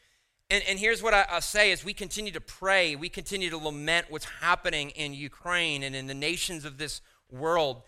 and, 0.49 0.63
and 0.67 0.77
here's 0.77 1.01
what 1.01 1.13
I, 1.13 1.25
will 1.33 1.41
say 1.41 1.71
as 1.71 1.83
we 1.83 1.93
continue 1.93 2.31
to 2.33 2.41
pray, 2.41 2.95
we 2.95 3.09
continue 3.09 3.49
to 3.49 3.57
lament 3.57 4.07
what's 4.09 4.25
happening 4.25 4.89
in 4.91 5.13
Ukraine 5.13 5.81
and 5.81 5.95
in 5.95 6.07
the 6.07 6.13
nations 6.13 6.65
of 6.65 6.77
this 6.77 7.01
world. 7.31 7.83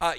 Uh, 0.00 0.14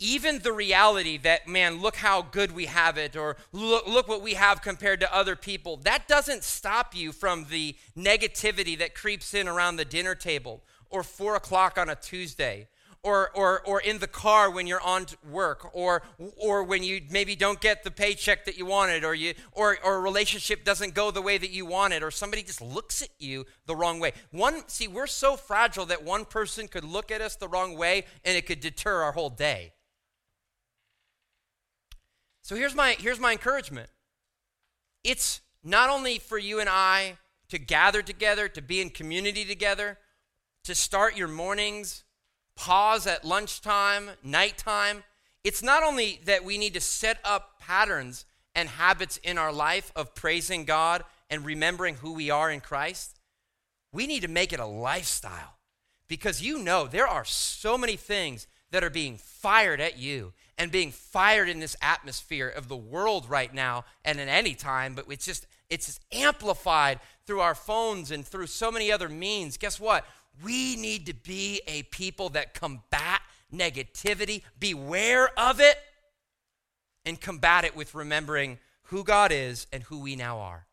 even 0.00 0.38
the 0.40 0.52
reality 0.52 1.18
that, 1.18 1.46
man, 1.46 1.80
look 1.80 1.96
how 1.96 2.22
good 2.22 2.52
we 2.52 2.66
have 2.66 2.96
it, 2.96 3.14
or 3.14 3.36
look, 3.52 3.86
look 3.86 4.08
what 4.08 4.22
we 4.22 4.34
have 4.34 4.62
compared 4.62 4.98
to 5.00 5.14
other 5.14 5.36
people, 5.36 5.76
that 5.76 6.08
doesn't 6.08 6.42
stop 6.42 6.96
you 6.96 7.12
from 7.12 7.46
the 7.50 7.76
negativity 7.96 8.76
that 8.78 8.94
creeps 8.94 9.34
in 9.34 9.46
around 9.46 9.76
the 9.76 9.84
dinner 9.84 10.14
table, 10.14 10.62
or 10.88 11.02
four 11.02 11.36
o'clock 11.36 11.76
on 11.76 11.90
a 11.90 11.94
Tuesday, 11.94 12.66
or, 13.02 13.30
or, 13.34 13.62
or 13.62 13.80
in 13.80 13.98
the 13.98 14.06
car 14.06 14.50
when 14.50 14.66
you're 14.66 14.80
on 14.82 15.06
work, 15.28 15.70
or, 15.72 16.02
or 16.36 16.64
when 16.64 16.82
you 16.82 17.00
maybe 17.10 17.34
don't 17.34 17.60
get 17.60 17.82
the 17.82 17.90
paycheck 17.90 18.44
that 18.44 18.58
you 18.58 18.66
wanted, 18.66 19.04
or, 19.04 19.14
you, 19.14 19.34
or, 19.52 19.78
or 19.82 19.96
a 19.96 20.00
relationship 20.00 20.64
doesn't 20.64 20.94
go 20.94 21.10
the 21.10 21.22
way 21.22 21.38
that 21.38 21.50
you 21.50 21.64
wanted, 21.64 22.02
or 22.02 22.10
somebody 22.10 22.42
just 22.42 22.60
looks 22.60 23.00
at 23.00 23.08
you 23.18 23.46
the 23.66 23.74
wrong 23.74 24.00
way. 24.00 24.12
One, 24.32 24.68
see, 24.68 24.86
we're 24.86 25.06
so 25.06 25.36
fragile 25.36 25.86
that 25.86 26.04
one 26.04 26.26
person 26.26 26.68
could 26.68 26.84
look 26.84 27.10
at 27.10 27.22
us 27.22 27.36
the 27.36 27.48
wrong 27.48 27.76
way 27.76 28.04
and 28.24 28.36
it 28.36 28.46
could 28.46 28.60
deter 28.60 29.02
our 29.02 29.12
whole 29.12 29.30
day. 29.30 29.72
So 32.42 32.54
here's 32.54 32.74
my, 32.74 32.96
here's 32.98 33.20
my 33.20 33.32
encouragement 33.32 33.88
it's 35.02 35.40
not 35.64 35.88
only 35.88 36.18
for 36.18 36.36
you 36.36 36.60
and 36.60 36.68
I 36.68 37.16
to 37.48 37.58
gather 37.58 38.02
together, 38.02 38.48
to 38.48 38.60
be 38.60 38.82
in 38.82 38.90
community 38.90 39.46
together, 39.46 39.98
to 40.64 40.74
start 40.74 41.16
your 41.16 41.28
mornings 41.28 42.04
pause 42.60 43.06
at 43.06 43.24
lunchtime, 43.24 44.10
nighttime. 44.22 45.02
It's 45.42 45.62
not 45.62 45.82
only 45.82 46.20
that 46.26 46.44
we 46.44 46.58
need 46.58 46.74
to 46.74 46.80
set 46.80 47.18
up 47.24 47.58
patterns 47.58 48.26
and 48.54 48.68
habits 48.68 49.16
in 49.22 49.38
our 49.38 49.50
life 49.50 49.90
of 49.96 50.14
praising 50.14 50.66
God 50.66 51.02
and 51.30 51.46
remembering 51.46 51.94
who 51.94 52.12
we 52.12 52.28
are 52.28 52.50
in 52.50 52.60
Christ, 52.60 53.18
we 53.94 54.06
need 54.06 54.20
to 54.20 54.28
make 54.28 54.52
it 54.52 54.60
a 54.60 54.66
lifestyle. 54.66 55.56
Because 56.06 56.42
you 56.42 56.58
know 56.58 56.86
there 56.86 57.08
are 57.08 57.24
so 57.24 57.78
many 57.78 57.96
things 57.96 58.46
that 58.72 58.84
are 58.84 58.90
being 58.90 59.16
fired 59.16 59.80
at 59.80 59.98
you 59.98 60.34
and 60.58 60.70
being 60.70 60.90
fired 60.90 61.48
in 61.48 61.60
this 61.60 61.76
atmosphere 61.80 62.48
of 62.48 62.68
the 62.68 62.76
world 62.76 63.26
right 63.30 63.54
now 63.54 63.86
and 64.04 64.20
at 64.20 64.28
any 64.28 64.54
time 64.54 64.94
but 64.94 65.06
it's 65.08 65.24
just 65.24 65.46
it's 65.70 65.86
just 65.86 66.04
amplified 66.12 67.00
through 67.26 67.40
our 67.40 67.54
phones 67.54 68.10
and 68.10 68.26
through 68.26 68.48
so 68.48 68.72
many 68.72 68.90
other 68.90 69.08
means. 69.08 69.56
Guess 69.56 69.78
what 69.78 70.04
we 70.42 70.76
need 70.76 71.06
to 71.06 71.14
be 71.14 71.60
a 71.66 71.82
people 71.84 72.30
that 72.30 72.54
combat 72.54 73.20
negativity, 73.52 74.42
beware 74.58 75.28
of 75.38 75.60
it, 75.60 75.76
and 77.04 77.20
combat 77.20 77.64
it 77.64 77.76
with 77.76 77.94
remembering 77.94 78.58
who 78.84 79.04
God 79.04 79.32
is 79.32 79.66
and 79.72 79.82
who 79.84 80.00
we 80.00 80.16
now 80.16 80.38
are. 80.38 80.66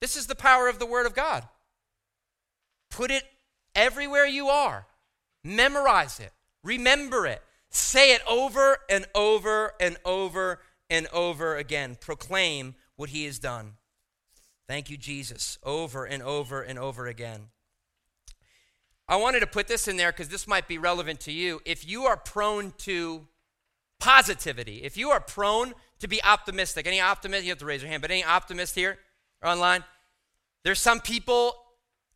This 0.00 0.16
is 0.16 0.26
the 0.26 0.34
power 0.34 0.68
of 0.68 0.78
the 0.78 0.86
Word 0.86 1.06
of 1.06 1.14
God. 1.14 1.46
Put 2.90 3.10
it 3.10 3.24
everywhere 3.74 4.26
you 4.26 4.48
are, 4.48 4.86
memorize 5.44 6.18
it, 6.18 6.32
remember 6.64 7.26
it, 7.26 7.42
say 7.70 8.14
it 8.14 8.22
over 8.28 8.78
and 8.88 9.06
over 9.14 9.72
and 9.80 9.96
over 10.04 10.60
and 10.88 11.06
over 11.12 11.56
again. 11.56 11.96
Proclaim 12.00 12.74
what 12.96 13.10
He 13.10 13.26
has 13.26 13.38
done. 13.38 13.74
Thank 14.70 14.88
you, 14.88 14.96
Jesus, 14.96 15.58
over 15.64 16.04
and 16.04 16.22
over 16.22 16.62
and 16.62 16.78
over 16.78 17.08
again. 17.08 17.48
I 19.08 19.16
wanted 19.16 19.40
to 19.40 19.48
put 19.48 19.66
this 19.66 19.88
in 19.88 19.96
there 19.96 20.12
because 20.12 20.28
this 20.28 20.46
might 20.46 20.68
be 20.68 20.78
relevant 20.78 21.18
to 21.22 21.32
you. 21.32 21.60
If 21.64 21.88
you 21.88 22.04
are 22.04 22.16
prone 22.16 22.72
to 22.78 23.26
positivity, 23.98 24.84
if 24.84 24.96
you 24.96 25.10
are 25.10 25.18
prone 25.18 25.74
to 25.98 26.06
be 26.06 26.22
optimistic, 26.22 26.86
any 26.86 27.00
optimist, 27.00 27.42
you 27.42 27.50
have 27.50 27.58
to 27.58 27.66
raise 27.66 27.82
your 27.82 27.90
hand, 27.90 28.00
but 28.00 28.12
any 28.12 28.22
optimist 28.22 28.76
here 28.76 28.96
or 29.42 29.50
online? 29.50 29.82
There's 30.62 30.78
some 30.78 31.00
people, 31.00 31.56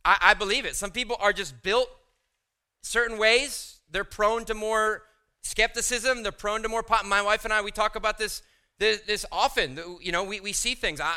I, 0.04 0.18
I 0.20 0.34
believe 0.34 0.64
it, 0.64 0.76
some 0.76 0.92
people 0.92 1.16
are 1.18 1.32
just 1.32 1.60
built 1.60 1.88
certain 2.82 3.18
ways. 3.18 3.80
They're 3.90 4.04
prone 4.04 4.44
to 4.44 4.54
more 4.54 5.02
skepticism, 5.42 6.22
they're 6.22 6.30
prone 6.30 6.62
to 6.62 6.68
more, 6.68 6.84
pop 6.84 7.04
my 7.04 7.20
wife 7.20 7.44
and 7.44 7.52
I, 7.52 7.62
we 7.62 7.72
talk 7.72 7.96
about 7.96 8.16
this 8.16 8.42
this, 8.78 9.00
this 9.02 9.26
often. 9.30 9.78
You 10.00 10.12
know, 10.12 10.24
we, 10.24 10.40
we 10.40 10.52
see 10.52 10.74
things. 10.74 11.00
I, 11.00 11.14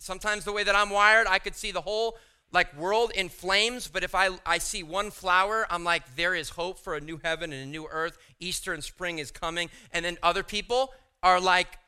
Sometimes 0.00 0.44
the 0.44 0.52
way 0.52 0.64
that 0.64 0.74
I'm 0.74 0.88
wired, 0.88 1.26
I 1.28 1.38
could 1.38 1.54
see 1.54 1.72
the 1.72 1.82
whole 1.82 2.16
like 2.52 2.76
world 2.76 3.12
in 3.14 3.28
flames, 3.28 3.86
but 3.86 4.02
if 4.02 4.14
I, 4.14 4.30
I 4.44 4.58
see 4.58 4.82
one 4.82 5.10
flower, 5.10 5.66
I'm 5.70 5.84
like, 5.84 6.16
there 6.16 6.34
is 6.34 6.48
hope 6.48 6.78
for 6.78 6.96
a 6.96 7.00
new 7.00 7.20
heaven 7.22 7.52
and 7.52 7.62
a 7.62 7.66
new 7.66 7.86
earth. 7.86 8.18
Easter 8.40 8.72
and 8.72 8.82
spring 8.82 9.18
is 9.18 9.30
coming. 9.30 9.68
And 9.92 10.04
then 10.04 10.16
other 10.22 10.42
people 10.42 10.92
are 11.22 11.38
like, 11.38 11.78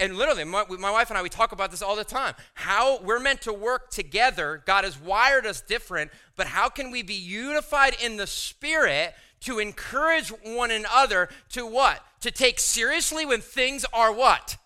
and 0.00 0.16
literally, 0.16 0.44
my, 0.44 0.64
my 0.78 0.90
wife 0.90 1.10
and 1.10 1.18
I, 1.18 1.22
we 1.22 1.28
talk 1.28 1.52
about 1.52 1.70
this 1.70 1.82
all 1.82 1.96
the 1.96 2.04
time. 2.04 2.34
How 2.54 2.98
we're 3.02 3.20
meant 3.20 3.42
to 3.42 3.52
work 3.52 3.90
together. 3.90 4.62
God 4.64 4.84
has 4.84 4.98
wired 4.98 5.44
us 5.44 5.60
different, 5.60 6.10
but 6.34 6.46
how 6.46 6.68
can 6.68 6.90
we 6.90 7.02
be 7.02 7.14
unified 7.14 7.94
in 8.02 8.16
the 8.16 8.26
spirit 8.26 9.14
to 9.40 9.58
encourage 9.58 10.30
one 10.30 10.70
another 10.70 11.28
to 11.50 11.66
what? 11.66 12.00
To 12.22 12.30
take 12.30 12.58
seriously 12.58 13.26
when 13.26 13.40
things 13.40 13.84
are 13.92 14.12
what? 14.12 14.56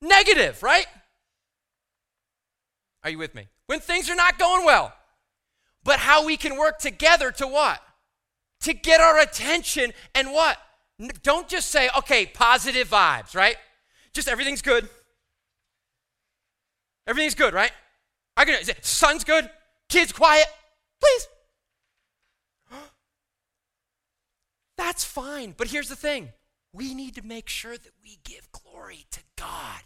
Negative, 0.00 0.62
right? 0.62 0.86
Are 3.06 3.10
you 3.10 3.18
with 3.18 3.36
me? 3.36 3.46
When 3.66 3.78
things 3.78 4.10
are 4.10 4.16
not 4.16 4.36
going 4.36 4.66
well. 4.66 4.92
But 5.84 6.00
how 6.00 6.26
we 6.26 6.36
can 6.36 6.58
work 6.58 6.80
together 6.80 7.30
to 7.30 7.46
what? 7.46 7.80
To 8.62 8.72
get 8.72 9.00
our 9.00 9.20
attention 9.20 9.92
and 10.12 10.32
what? 10.32 10.58
Don't 11.22 11.46
just 11.46 11.68
say, 11.68 11.88
okay, 11.96 12.26
positive 12.26 12.88
vibes, 12.90 13.36
right? 13.36 13.54
Just 14.12 14.26
everything's 14.26 14.60
good. 14.60 14.88
Everything's 17.06 17.36
good, 17.36 17.54
right? 17.54 17.70
I 18.36 18.44
can 18.44 18.58
sun's 18.82 19.22
good, 19.22 19.48
kids 19.88 20.10
quiet, 20.12 20.46
please. 21.00 21.28
That's 24.76 25.04
fine. 25.04 25.54
But 25.56 25.68
here's 25.68 25.88
the 25.88 25.94
thing 25.94 26.32
we 26.72 26.92
need 26.92 27.14
to 27.14 27.22
make 27.22 27.48
sure 27.48 27.78
that 27.78 27.92
we 28.02 28.18
give 28.24 28.50
glory 28.50 29.06
to 29.12 29.20
God 29.36 29.82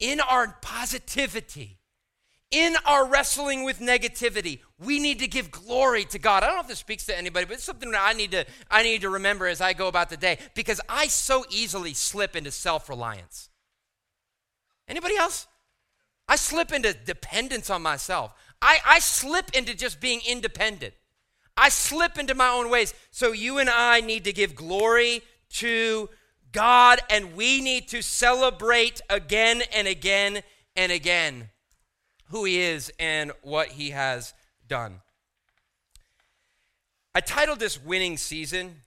in 0.00 0.20
our 0.20 0.56
positivity, 0.60 1.78
in 2.50 2.76
our 2.86 3.06
wrestling 3.06 3.64
with 3.64 3.80
negativity, 3.80 4.60
we 4.78 5.00
need 5.00 5.18
to 5.18 5.26
give 5.26 5.50
glory 5.50 6.04
to 6.06 6.18
God. 6.18 6.42
I 6.42 6.46
don't 6.46 6.56
know 6.56 6.62
if 6.62 6.68
this 6.68 6.78
speaks 6.78 7.06
to 7.06 7.16
anybody, 7.16 7.46
but 7.46 7.54
it's 7.54 7.64
something 7.64 7.90
that 7.90 8.02
I 8.02 8.12
need 8.12 8.30
to 8.32 8.44
I 8.70 8.82
need 8.82 9.00
to 9.00 9.10
remember 9.10 9.46
as 9.46 9.60
I 9.60 9.72
go 9.72 9.88
about 9.88 10.10
the 10.10 10.16
day 10.16 10.38
because 10.54 10.80
I 10.88 11.06
so 11.08 11.44
easily 11.50 11.94
slip 11.94 12.36
into 12.36 12.50
self-reliance. 12.50 13.48
Anybody 14.86 15.16
else? 15.16 15.46
I 16.28 16.36
slip 16.36 16.72
into 16.72 16.94
dependence 16.94 17.70
on 17.70 17.82
myself. 17.82 18.34
I, 18.62 18.78
I 18.86 18.98
slip 18.98 19.50
into 19.54 19.74
just 19.74 20.00
being 20.00 20.20
independent. 20.26 20.94
I 21.56 21.68
slip 21.68 22.18
into 22.18 22.34
my 22.34 22.48
own 22.48 22.70
ways. 22.70 22.94
So 23.10 23.32
you 23.32 23.58
and 23.58 23.68
I 23.68 24.00
need 24.00 24.24
to 24.24 24.32
give 24.32 24.54
glory 24.54 25.22
to 25.50 26.08
God, 26.54 27.00
and 27.10 27.34
we 27.34 27.60
need 27.60 27.88
to 27.88 28.00
celebrate 28.00 29.02
again 29.10 29.62
and 29.74 29.86
again 29.86 30.42
and 30.76 30.90
again 30.90 31.50
who 32.28 32.44
He 32.44 32.60
is 32.60 32.90
and 32.98 33.32
what 33.42 33.68
He 33.68 33.90
has 33.90 34.32
done. 34.66 35.00
I 37.14 37.20
titled 37.20 37.58
this 37.58 37.82
Winning 37.82 38.16
Season 38.16 38.82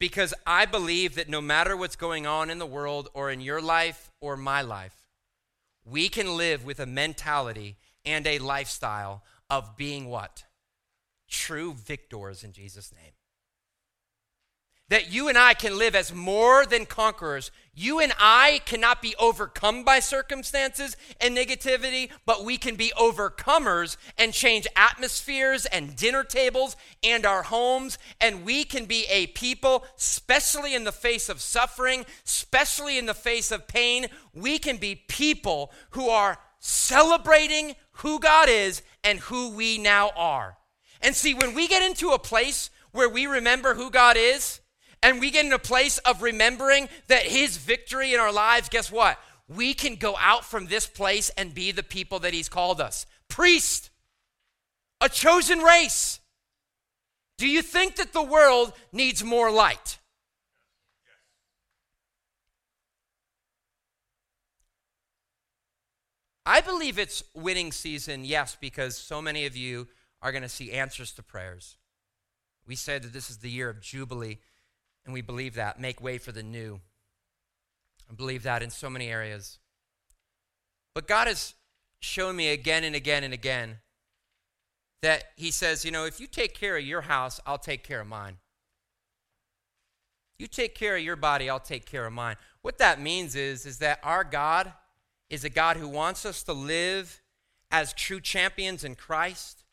because 0.00 0.34
I 0.46 0.64
believe 0.64 1.14
that 1.14 1.28
no 1.28 1.40
matter 1.40 1.76
what's 1.76 1.96
going 1.96 2.26
on 2.26 2.50
in 2.50 2.58
the 2.58 2.66
world 2.66 3.10
or 3.14 3.30
in 3.30 3.40
your 3.40 3.60
life 3.60 4.10
or 4.20 4.36
my 4.36 4.62
life, 4.62 5.06
we 5.84 6.08
can 6.08 6.36
live 6.36 6.64
with 6.64 6.80
a 6.80 6.86
mentality 6.86 7.76
and 8.06 8.26
a 8.26 8.38
lifestyle 8.38 9.22
of 9.50 9.76
being 9.76 10.06
what? 10.06 10.44
True 11.28 11.74
victors 11.74 12.42
in 12.42 12.52
Jesus' 12.52 12.90
name 12.90 13.12
that 14.94 15.12
you 15.12 15.28
and 15.28 15.36
I 15.36 15.54
can 15.54 15.76
live 15.76 15.96
as 15.96 16.14
more 16.14 16.64
than 16.64 16.86
conquerors. 16.86 17.50
You 17.74 17.98
and 17.98 18.12
I 18.16 18.60
cannot 18.64 19.02
be 19.02 19.16
overcome 19.18 19.82
by 19.82 19.98
circumstances 19.98 20.96
and 21.20 21.36
negativity, 21.36 22.10
but 22.24 22.44
we 22.44 22.58
can 22.58 22.76
be 22.76 22.92
overcomers 22.96 23.96
and 24.16 24.32
change 24.32 24.68
atmospheres 24.76 25.66
and 25.66 25.96
dinner 25.96 26.22
tables 26.22 26.76
and 27.02 27.26
our 27.26 27.42
homes. 27.42 27.98
And 28.20 28.44
we 28.44 28.62
can 28.62 28.84
be 28.84 29.04
a 29.10 29.26
people, 29.26 29.84
especially 29.98 30.76
in 30.76 30.84
the 30.84 30.92
face 30.92 31.28
of 31.28 31.40
suffering, 31.40 32.06
especially 32.24 32.96
in 32.96 33.06
the 33.06 33.14
face 33.14 33.50
of 33.50 33.66
pain. 33.66 34.06
We 34.32 34.60
can 34.60 34.76
be 34.76 35.02
people 35.08 35.72
who 35.90 36.08
are 36.08 36.38
celebrating 36.60 37.74
who 37.94 38.20
God 38.20 38.48
is 38.48 38.80
and 39.02 39.18
who 39.18 39.56
we 39.56 39.76
now 39.76 40.12
are. 40.14 40.56
And 41.02 41.16
see, 41.16 41.34
when 41.34 41.52
we 41.52 41.66
get 41.66 41.82
into 41.82 42.10
a 42.10 42.18
place 42.20 42.70
where 42.92 43.08
we 43.08 43.26
remember 43.26 43.74
who 43.74 43.90
God 43.90 44.16
is, 44.16 44.60
and 45.04 45.20
we 45.20 45.30
get 45.30 45.44
in 45.44 45.52
a 45.52 45.58
place 45.58 45.98
of 45.98 46.22
remembering 46.22 46.88
that 47.08 47.24
His 47.24 47.58
victory 47.58 48.14
in 48.14 48.20
our 48.20 48.32
lives, 48.32 48.70
guess 48.70 48.90
what? 48.90 49.18
We 49.46 49.74
can 49.74 49.96
go 49.96 50.16
out 50.18 50.46
from 50.46 50.66
this 50.66 50.86
place 50.86 51.30
and 51.36 51.54
be 51.54 51.72
the 51.72 51.82
people 51.82 52.20
that 52.20 52.32
He's 52.32 52.48
called 52.48 52.80
us. 52.80 53.04
Priest, 53.28 53.90
a 55.02 55.10
chosen 55.10 55.58
race. 55.58 56.20
Do 57.36 57.46
you 57.46 57.60
think 57.60 57.96
that 57.96 58.14
the 58.14 58.22
world 58.22 58.72
needs 58.92 59.22
more 59.22 59.50
light? 59.50 59.98
I 66.46 66.62
believe 66.62 66.98
it's 66.98 67.22
winning 67.34 67.72
season, 67.72 68.24
yes, 68.24 68.56
because 68.58 68.96
so 68.96 69.20
many 69.20 69.44
of 69.44 69.54
you 69.54 69.88
are 70.22 70.32
going 70.32 70.42
to 70.42 70.48
see 70.48 70.72
answers 70.72 71.12
to 71.12 71.22
prayers. 71.22 71.76
We 72.66 72.74
said 72.74 73.02
that 73.02 73.12
this 73.12 73.28
is 73.28 73.38
the 73.38 73.50
year 73.50 73.68
of 73.68 73.82
Jubilee. 73.82 74.38
And 75.04 75.12
we 75.12 75.20
believe 75.20 75.54
that. 75.54 75.80
Make 75.80 76.02
way 76.02 76.18
for 76.18 76.32
the 76.32 76.42
new. 76.42 76.80
I 78.10 78.14
believe 78.14 78.42
that 78.42 78.62
in 78.62 78.70
so 78.70 78.88
many 78.88 79.08
areas. 79.08 79.58
But 80.94 81.08
God 81.08 81.26
has 81.26 81.54
shown 82.00 82.36
me 82.36 82.50
again 82.50 82.84
and 82.84 82.94
again 82.94 83.24
and 83.24 83.34
again 83.34 83.78
that 85.02 85.24
He 85.36 85.50
says, 85.50 85.84
you 85.84 85.90
know, 85.90 86.04
if 86.04 86.20
you 86.20 86.26
take 86.26 86.54
care 86.54 86.76
of 86.76 86.84
your 86.84 87.02
house, 87.02 87.40
I'll 87.46 87.58
take 87.58 87.82
care 87.82 88.00
of 88.00 88.06
mine. 88.06 88.38
You 90.38 90.46
take 90.46 90.74
care 90.74 90.96
of 90.96 91.02
your 91.02 91.16
body, 91.16 91.48
I'll 91.48 91.60
take 91.60 91.86
care 91.86 92.06
of 92.06 92.12
mine. 92.12 92.36
What 92.62 92.78
that 92.78 93.00
means 93.00 93.36
is, 93.36 93.66
is 93.66 93.78
that 93.78 94.00
our 94.02 94.24
God 94.24 94.72
is 95.30 95.44
a 95.44 95.50
God 95.50 95.76
who 95.76 95.88
wants 95.88 96.24
us 96.24 96.42
to 96.44 96.52
live 96.52 97.22
as 97.70 97.92
true 97.92 98.20
champions 98.20 98.84
in 98.84 98.94
Christ. 98.94 99.64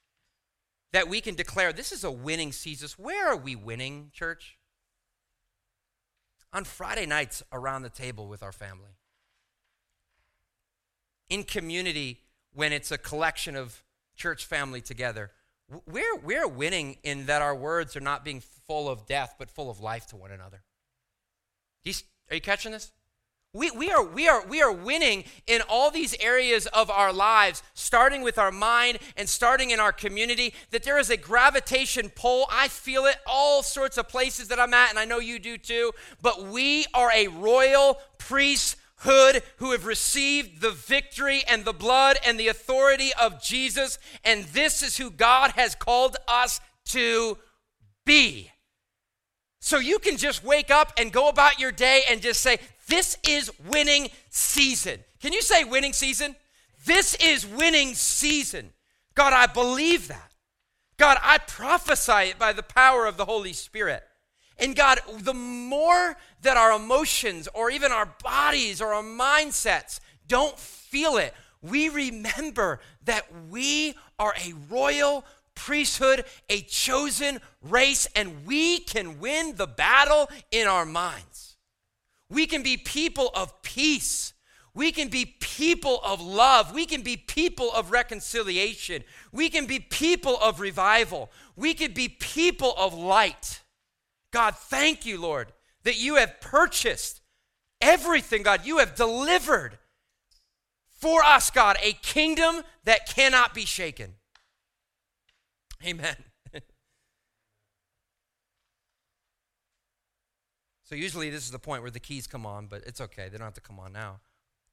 That 0.93 1.07
we 1.07 1.21
can 1.21 1.35
declare 1.35 1.71
this 1.71 1.91
is 1.91 2.03
a 2.03 2.11
winning 2.11 2.51
season. 2.51 2.89
Where 2.97 3.29
are 3.29 3.37
we 3.37 3.55
winning, 3.55 4.11
church? 4.13 4.57
On 6.53 6.63
Friday 6.63 7.05
nights 7.05 7.43
around 7.51 7.83
the 7.83 7.89
table 7.89 8.27
with 8.27 8.43
our 8.43 8.51
family. 8.51 8.97
In 11.29 11.43
community, 11.43 12.21
when 12.53 12.73
it's 12.73 12.91
a 12.91 12.97
collection 12.97 13.55
of 13.55 13.83
church 14.15 14.45
family 14.45 14.81
together, 14.81 15.31
we're, 15.87 16.17
we're 16.17 16.47
winning 16.47 16.97
in 17.03 17.27
that 17.27 17.41
our 17.41 17.55
words 17.55 17.95
are 17.95 18.01
not 18.01 18.25
being 18.25 18.41
full 18.67 18.89
of 18.89 19.05
death, 19.05 19.35
but 19.39 19.49
full 19.49 19.69
of 19.69 19.79
life 19.79 20.05
to 20.07 20.17
one 20.17 20.31
another. 20.31 20.63
Are 22.29 22.35
you 22.35 22.41
catching 22.41 22.71
this? 22.71 22.91
We, 23.53 23.69
we, 23.71 23.91
are, 23.91 24.01
we, 24.01 24.29
are, 24.29 24.45
we 24.45 24.61
are 24.61 24.71
winning 24.71 25.25
in 25.45 25.61
all 25.67 25.91
these 25.91 26.15
areas 26.21 26.67
of 26.67 26.89
our 26.89 27.11
lives, 27.11 27.61
starting 27.73 28.21
with 28.21 28.37
our 28.37 28.51
mind 28.51 28.99
and 29.17 29.27
starting 29.27 29.71
in 29.71 29.79
our 29.79 29.91
community, 29.91 30.53
that 30.69 30.83
there 30.83 30.97
is 30.97 31.09
a 31.09 31.17
gravitation 31.17 32.09
pull. 32.15 32.45
I 32.49 32.69
feel 32.69 33.05
it 33.05 33.17
all 33.27 33.61
sorts 33.61 33.97
of 33.97 34.07
places 34.07 34.47
that 34.47 34.59
I'm 34.59 34.73
at, 34.73 34.89
and 34.89 34.97
I 34.97 35.03
know 35.03 35.19
you 35.19 35.37
do 35.37 35.57
too. 35.57 35.91
But 36.21 36.45
we 36.45 36.85
are 36.93 37.11
a 37.13 37.27
royal 37.27 37.99
priesthood 38.17 39.43
who 39.57 39.73
have 39.73 39.85
received 39.85 40.61
the 40.61 40.71
victory 40.71 41.43
and 41.45 41.65
the 41.65 41.73
blood 41.73 42.19
and 42.25 42.39
the 42.39 42.47
authority 42.47 43.11
of 43.19 43.43
Jesus, 43.43 43.99
and 44.23 44.45
this 44.45 44.81
is 44.81 44.95
who 44.95 45.11
God 45.11 45.51
has 45.57 45.75
called 45.75 46.15
us 46.25 46.61
to 46.85 47.37
be. 48.05 48.49
So 49.59 49.77
you 49.77 49.99
can 49.99 50.17
just 50.17 50.43
wake 50.43 50.71
up 50.71 50.91
and 50.97 51.11
go 51.11 51.29
about 51.29 51.59
your 51.59 51.71
day 51.71 52.01
and 52.09 52.19
just 52.19 52.41
say, 52.41 52.57
This 52.87 53.17
is 53.27 53.51
winning 53.67 54.09
season. 54.29 54.99
Can 55.21 55.33
you 55.33 55.41
say 55.41 55.63
winning 55.63 55.93
season? 55.93 56.35
This 56.85 57.15
is 57.15 57.45
winning 57.45 57.93
season. 57.93 58.71
God, 59.15 59.33
I 59.33 59.45
believe 59.45 60.07
that. 60.07 60.31
God, 60.97 61.17
I 61.21 61.37
prophesy 61.39 62.29
it 62.29 62.39
by 62.39 62.53
the 62.53 62.63
power 62.63 63.05
of 63.05 63.17
the 63.17 63.25
Holy 63.25 63.53
Spirit. 63.53 64.03
And 64.57 64.75
God, 64.75 64.99
the 65.19 65.33
more 65.33 66.15
that 66.43 66.57
our 66.57 66.73
emotions 66.73 67.47
or 67.53 67.71
even 67.71 67.91
our 67.91 68.13
bodies 68.23 68.81
or 68.81 68.93
our 68.93 69.03
mindsets 69.03 69.99
don't 70.27 70.57
feel 70.59 71.17
it, 71.17 71.33
we 71.61 71.89
remember 71.89 72.79
that 73.05 73.25
we 73.49 73.95
are 74.19 74.33
a 74.45 74.53
royal 74.69 75.25
priesthood, 75.55 76.25
a 76.49 76.61
chosen 76.61 77.39
race, 77.61 78.07
and 78.15 78.45
we 78.45 78.79
can 78.79 79.19
win 79.19 79.55
the 79.55 79.67
battle 79.67 80.29
in 80.51 80.67
our 80.67 80.85
minds. 80.85 81.50
We 82.31 82.47
can 82.47 82.63
be 82.63 82.77
people 82.77 83.29
of 83.35 83.61
peace. 83.61 84.31
We 84.73 84.93
can 84.93 85.09
be 85.09 85.25
people 85.25 85.99
of 86.03 86.21
love. 86.21 86.73
We 86.73 86.85
can 86.85 87.01
be 87.01 87.17
people 87.17 87.69
of 87.73 87.91
reconciliation. 87.91 89.03
We 89.33 89.49
can 89.49 89.65
be 89.65 89.79
people 89.79 90.37
of 90.41 90.61
revival. 90.61 91.29
We 91.57 91.73
can 91.73 91.91
be 91.91 92.07
people 92.07 92.73
of 92.77 92.93
light. 92.93 93.61
God, 94.31 94.55
thank 94.55 95.05
you, 95.05 95.19
Lord, 95.19 95.51
that 95.83 95.99
you 95.99 96.15
have 96.15 96.39
purchased 96.39 97.19
everything, 97.81 98.43
God. 98.43 98.65
You 98.65 98.77
have 98.77 98.95
delivered 98.95 99.77
for 100.87 101.25
us, 101.25 101.51
God, 101.51 101.75
a 101.83 101.91
kingdom 101.91 102.61
that 102.85 103.07
cannot 103.07 103.53
be 103.53 103.65
shaken. 103.65 104.13
Amen. 105.85 106.15
So 110.91 110.97
usually 110.97 111.29
this 111.29 111.45
is 111.45 111.51
the 111.51 111.57
point 111.57 111.83
where 111.83 111.89
the 111.89 112.01
keys 112.01 112.27
come 112.27 112.45
on, 112.45 112.67
but 112.67 112.83
it's 112.85 112.99
okay. 112.99 113.29
They 113.29 113.37
don't 113.37 113.45
have 113.45 113.53
to 113.53 113.61
come 113.61 113.79
on 113.79 113.93
now. 113.93 114.19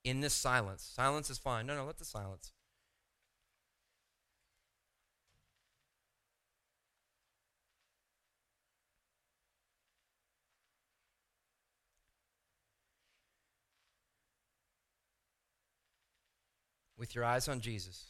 In 0.02 0.20
this 0.20 0.34
silence, 0.34 0.82
silence 0.82 1.30
is 1.30 1.38
fine. 1.38 1.64
No, 1.64 1.76
no, 1.76 1.84
let 1.86 1.98
the 1.98 2.04
silence. 2.04 2.50
With 16.96 17.14
your 17.14 17.24
eyes 17.24 17.46
on 17.46 17.60
Jesus. 17.60 18.06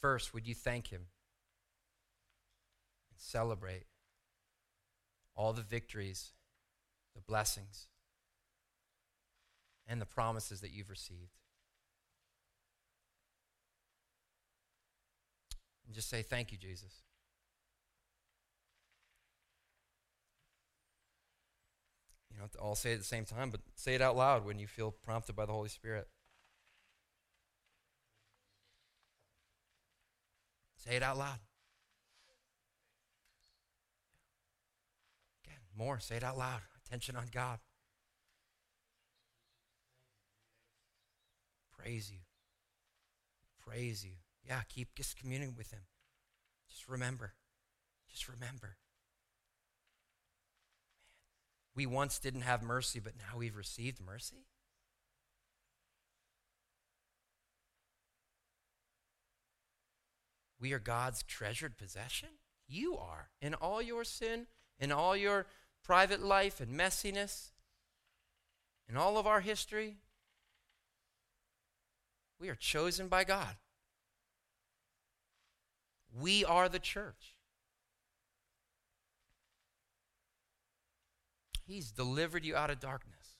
First, 0.00 0.32
would 0.32 0.46
you 0.46 0.54
thank 0.54 0.86
Him 0.86 1.08
celebrate 3.24 3.86
all 5.34 5.52
the 5.52 5.62
victories, 5.62 6.32
the 7.14 7.20
blessings, 7.20 7.88
and 9.86 10.00
the 10.00 10.06
promises 10.06 10.60
that 10.60 10.72
you've 10.72 10.90
received? 10.90 11.38
And 15.86 15.94
just 15.94 16.08
say, 16.08 16.22
Thank 16.22 16.52
you, 16.52 16.58
Jesus. 16.58 17.02
You 22.30 22.48
to 22.52 22.58
all 22.58 22.74
say 22.74 22.90
it 22.90 22.94
at 22.94 22.98
the 23.00 23.04
same 23.04 23.24
time, 23.24 23.50
but 23.50 23.60
say 23.76 23.94
it 23.94 24.02
out 24.02 24.16
loud 24.16 24.44
when 24.44 24.58
you 24.58 24.66
feel 24.66 24.90
prompted 24.90 25.36
by 25.36 25.46
the 25.46 25.52
Holy 25.52 25.68
Spirit. 25.68 26.08
Say 30.76 30.96
it 30.96 31.02
out 31.02 31.16
loud. 31.16 31.38
More, 35.76 35.98
say 35.98 36.16
it 36.16 36.24
out 36.24 36.38
loud. 36.38 36.60
Attention 36.86 37.16
on 37.16 37.26
God. 37.32 37.58
Praise 41.76 42.10
you. 42.10 42.20
Praise 43.66 44.04
you. 44.04 44.12
Yeah, 44.46 44.60
keep 44.68 44.94
just 44.94 45.18
communing 45.18 45.54
with 45.56 45.70
Him. 45.70 45.82
Just 46.68 46.88
remember. 46.88 47.32
Just 48.10 48.28
remember. 48.28 48.76
Man, 50.96 51.72
we 51.74 51.86
once 51.86 52.18
didn't 52.18 52.42
have 52.42 52.62
mercy, 52.62 53.00
but 53.00 53.14
now 53.16 53.38
we've 53.38 53.56
received 53.56 54.00
mercy. 54.00 54.46
We 60.60 60.72
are 60.72 60.78
God's 60.78 61.22
treasured 61.22 61.76
possession. 61.76 62.30
You 62.66 62.96
are. 62.96 63.28
In 63.42 63.54
all 63.54 63.82
your 63.82 64.04
sin, 64.04 64.46
in 64.78 64.92
all 64.92 65.16
your 65.16 65.46
private 65.84 66.22
life 66.22 66.60
and 66.60 66.78
messiness, 66.78 67.50
in 68.88 68.96
all 68.96 69.16
of 69.18 69.26
our 69.26 69.40
history, 69.40 69.96
we 72.40 72.48
are 72.48 72.54
chosen 72.54 73.08
by 73.08 73.24
God. 73.24 73.56
We 76.20 76.44
are 76.44 76.68
the 76.68 76.78
church. 76.78 77.34
He's 81.66 81.90
delivered 81.90 82.44
you 82.44 82.54
out 82.54 82.70
of 82.70 82.78
darkness. 82.78 83.36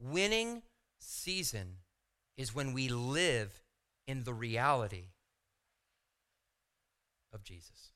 Winning 0.00 0.62
season 0.98 1.76
is 2.36 2.54
when 2.54 2.72
we 2.72 2.88
live 2.88 3.62
in 4.06 4.24
the 4.24 4.34
reality 4.34 5.10
of 7.32 7.44
Jesus. 7.44 7.92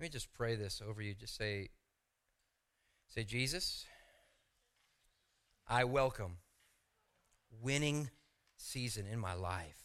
Let 0.00 0.04
me 0.04 0.08
just 0.08 0.32
pray 0.32 0.54
this 0.54 0.80
over 0.80 1.02
you. 1.02 1.12
Just 1.12 1.36
say, 1.36 1.68
say, 3.14 3.22
Jesus, 3.22 3.84
I 5.68 5.84
welcome 5.84 6.38
winning 7.60 8.08
season 8.56 9.04
in 9.06 9.18
my 9.18 9.34
life. 9.34 9.84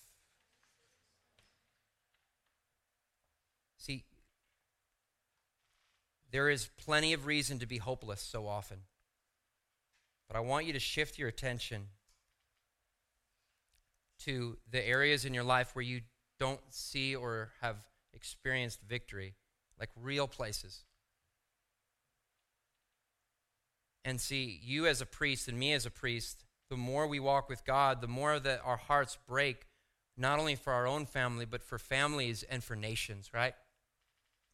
See, 3.78 4.06
there 6.32 6.50
is 6.50 6.70
plenty 6.78 7.12
of 7.12 7.26
reason 7.26 7.60
to 7.60 7.66
be 7.66 7.80
hopeless 7.80 8.22
so 8.22 8.48
often. 8.48 8.78
But 10.30 10.38
I 10.38 10.40
want 10.40 10.66
you 10.66 10.72
to 10.72 10.80
shift 10.80 11.20
your 11.20 11.28
attention 11.28 11.88
to 14.20 14.60
the 14.72 14.82
areas 14.88 15.26
in 15.26 15.34
your 15.34 15.44
life 15.44 15.76
where 15.76 15.84
you 15.84 16.04
don't 16.40 16.62
see 16.70 17.18
or 17.18 17.50
have 17.60 17.76
experienced 18.14 18.80
victory 18.88 19.36
like 19.80 19.90
real 20.02 20.28
places. 20.28 20.84
And 24.04 24.22
see, 24.22 24.60
you 24.64 24.86
as 24.86 25.02
a 25.02 25.06
priest 25.06 25.48
and 25.48 25.58
me 25.58 25.74
as 25.74 25.86
a 25.86 25.92
priest, 25.92 26.46
the 26.70 26.78
more 26.78 27.08
we 27.08 27.20
walk 27.20 27.50
with 27.50 27.66
God, 27.66 28.02
the 28.02 28.08
more 28.08 28.40
that 28.40 28.62
our 28.64 28.78
hearts 28.78 29.18
break, 29.28 29.66
not 30.16 30.40
only 30.40 30.56
for 30.56 30.74
our 30.74 30.88
own 30.88 31.06
family, 31.06 31.46
but 31.46 31.64
for 31.64 31.80
families 31.80 32.44
and 32.44 32.64
for 32.64 32.76
nations, 32.76 33.32
right? 33.34 33.56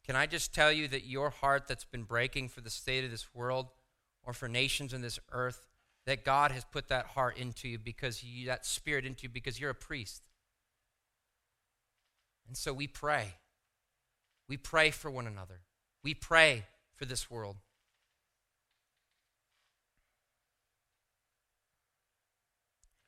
Can 0.06 0.16
I 0.16 0.26
just 0.26 0.54
tell 0.54 0.72
you 0.72 0.88
that 0.88 1.06
your 1.06 1.30
heart 1.30 1.68
that's 1.68 1.84
been 1.84 2.02
breaking 2.02 2.48
for 2.48 2.60
the 2.60 2.70
state 2.70 3.04
of 3.04 3.10
this 3.10 3.34
world 3.34 3.68
or 4.24 4.32
for 4.32 4.48
nations 4.48 4.92
in 4.92 5.02
this 5.02 5.18
earth, 5.30 5.66
that 6.06 6.24
God 6.24 6.50
has 6.50 6.64
put 6.64 6.88
that 6.88 7.06
heart 7.06 7.36
into 7.36 7.68
you 7.68 7.78
because 7.78 8.24
you, 8.24 8.46
that 8.46 8.66
spirit 8.66 9.04
into 9.04 9.24
you 9.24 9.28
because 9.28 9.60
you're 9.60 9.70
a 9.70 9.74
priest. 9.74 10.22
And 12.48 12.56
so 12.56 12.72
we 12.72 12.86
pray. 12.86 13.34
We 14.52 14.58
pray 14.58 14.90
for 14.90 15.10
one 15.10 15.26
another. 15.26 15.62
We 16.04 16.12
pray 16.12 16.66
for 16.94 17.06
this 17.06 17.30
world. 17.30 17.56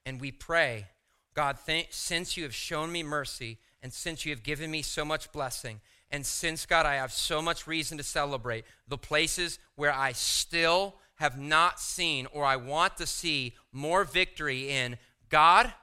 And 0.07 0.23
we 0.23 0.33
pray, 0.33 0.87
God, 1.35 1.59
th- 1.67 1.89
since 1.91 2.39
you 2.39 2.45
have 2.45 2.55
shown 2.55 2.91
me 2.91 3.03
mercy 3.03 3.59
and 3.83 3.93
since 3.93 4.25
you 4.25 4.33
have 4.33 4.43
given 4.43 4.71
me 4.71 4.81
so 4.81 5.05
much 5.05 5.33
blessing, 5.33 5.83
and 6.11 6.25
since, 6.25 6.65
God, 6.65 6.87
I 6.87 6.95
have 6.95 7.13
so 7.13 7.43
much 7.43 7.67
reason 7.67 7.99
to 7.99 8.05
celebrate 8.05 8.65
the 8.89 8.97
places 8.97 9.59
where 9.77 9.93
I 9.93 10.13
still 10.13 10.95
have 11.17 11.39
not 11.39 11.79
seen 11.79 12.27
or 12.33 12.47
I 12.47 12.57
want 12.57 12.97
to 12.97 13.07
see 13.07 13.53
more 13.71 14.05
victory 14.05 14.71
in, 14.71 14.97
God, 15.29 15.75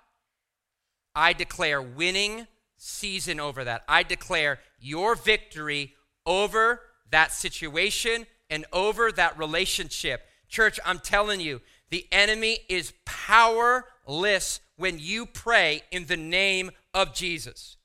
I 1.14 1.34
declare 1.34 1.84
winning 1.84 2.48
season 2.84 3.40
over 3.40 3.64
that. 3.64 3.84
I 3.88 4.02
declare 4.02 4.60
your 4.80 5.14
victory 5.16 5.94
over 6.26 6.82
that 7.12 7.32
situation 7.32 8.26
and 8.50 8.66
over 8.74 9.12
that 9.12 9.38
relationship. 9.38 10.22
Church, 10.50 10.80
I'm 10.84 10.98
telling 10.98 11.40
you, 11.40 11.62
the 11.92 12.08
enemy 12.12 12.58
is 12.70 12.94
powerless 13.06 14.62
when 14.78 14.98
you 14.98 15.28
pray 15.28 15.84
in 15.92 16.08
the 16.08 16.18
name 16.18 16.72
of 16.94 17.14
Jesus. 17.14 17.78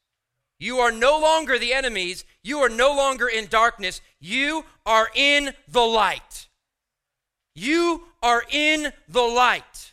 You 0.59 0.79
are 0.79 0.93
no 0.93 1.21
longer 1.21 1.59
the 1.59 1.75
enemies. 1.75 2.25
You 2.43 2.61
are 2.61 2.71
no 2.71 2.97
longer 2.97 3.29
in 3.29 3.47
darkness. 3.47 4.01
You 4.19 4.65
are 4.87 5.11
in 5.15 5.53
the 5.69 5.83
light. 5.83 6.49
You 7.55 8.05
are 8.23 8.45
in 8.51 8.93
the 9.09 9.23
light. 9.23 9.93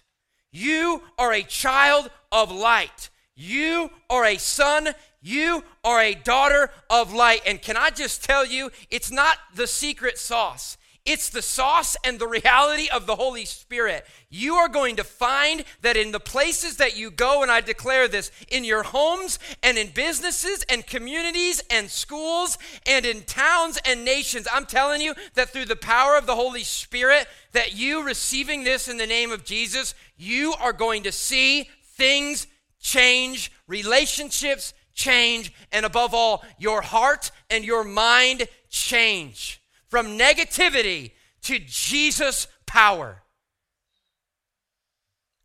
You 0.54 1.02
are 1.18 1.34
a 1.34 1.44
child 1.44 2.10
of 2.32 2.52
light. 2.52 3.10
You 3.36 3.90
are 4.10 4.26
a 4.26 4.38
son. 4.38 4.90
You 5.22 5.64
are 5.84 6.02
a 6.02 6.16
daughter 6.16 6.70
of 6.90 7.14
light. 7.14 7.42
And 7.46 7.62
can 7.62 7.78
I 7.78 7.90
just 7.90 8.24
tell 8.24 8.46
you, 8.46 8.72
it's 8.92 9.12
not 9.12 9.38
the 9.56 9.68
secret 9.68 10.18
sauce. 10.18 10.78
It's 11.06 11.30
the 11.30 11.42
sauce 11.42 11.98
and 12.06 12.18
the 12.18 12.30
reality 12.30 12.88
of 12.90 13.08
the 13.08 13.18
Holy 13.18 13.44
Spirit. 13.44 14.06
You 14.30 14.56
are 14.56 14.70
going 14.70 14.96
to 14.96 15.04
find 15.04 15.66
that 15.82 15.98
in 15.98 16.14
the 16.14 16.20
places 16.20 16.78
that 16.78 16.96
you 16.96 17.12
go, 17.12 17.42
and 17.42 17.52
I 17.52 17.60
declare 17.60 18.08
this, 18.08 18.32
in 18.48 18.64
your 18.64 18.84
homes 18.84 19.38
and 19.62 19.78
in 19.78 19.90
businesses 19.90 20.64
and 20.70 20.88
communities 20.88 21.62
and 21.70 21.90
schools 21.90 22.58
and 22.86 23.06
in 23.06 23.24
towns 23.24 23.78
and 23.86 24.06
nations, 24.06 24.48
I'm 24.50 24.66
telling 24.66 25.02
you 25.02 25.14
that 25.34 25.50
through 25.50 25.66
the 25.66 25.76
power 25.76 26.18
of 26.18 26.26
the 26.26 26.36
Holy 26.36 26.64
Spirit, 26.64 27.28
that 27.52 27.76
you 27.76 28.04
receiving 28.04 28.64
this 28.64 28.88
in 28.88 28.96
the 28.96 29.08
name 29.08 29.32
of 29.34 29.44
Jesus, 29.44 29.96
you 30.16 30.54
are 30.54 30.74
going 30.74 31.04
to 31.04 31.12
see 31.12 31.70
things 31.84 32.48
change, 32.84 33.52
relationships 33.66 34.76
change, 34.94 35.52
and 35.72 35.86
above 35.86 36.14
all, 36.14 36.44
your 36.60 36.82
heart 36.82 37.32
and 37.50 37.66
your 37.66 37.84
mind 37.84 38.44
change 38.70 39.60
from 39.88 40.18
negativity 40.20 41.12
to 41.42 41.58
Jesus' 41.60 42.48
power. 42.68 43.24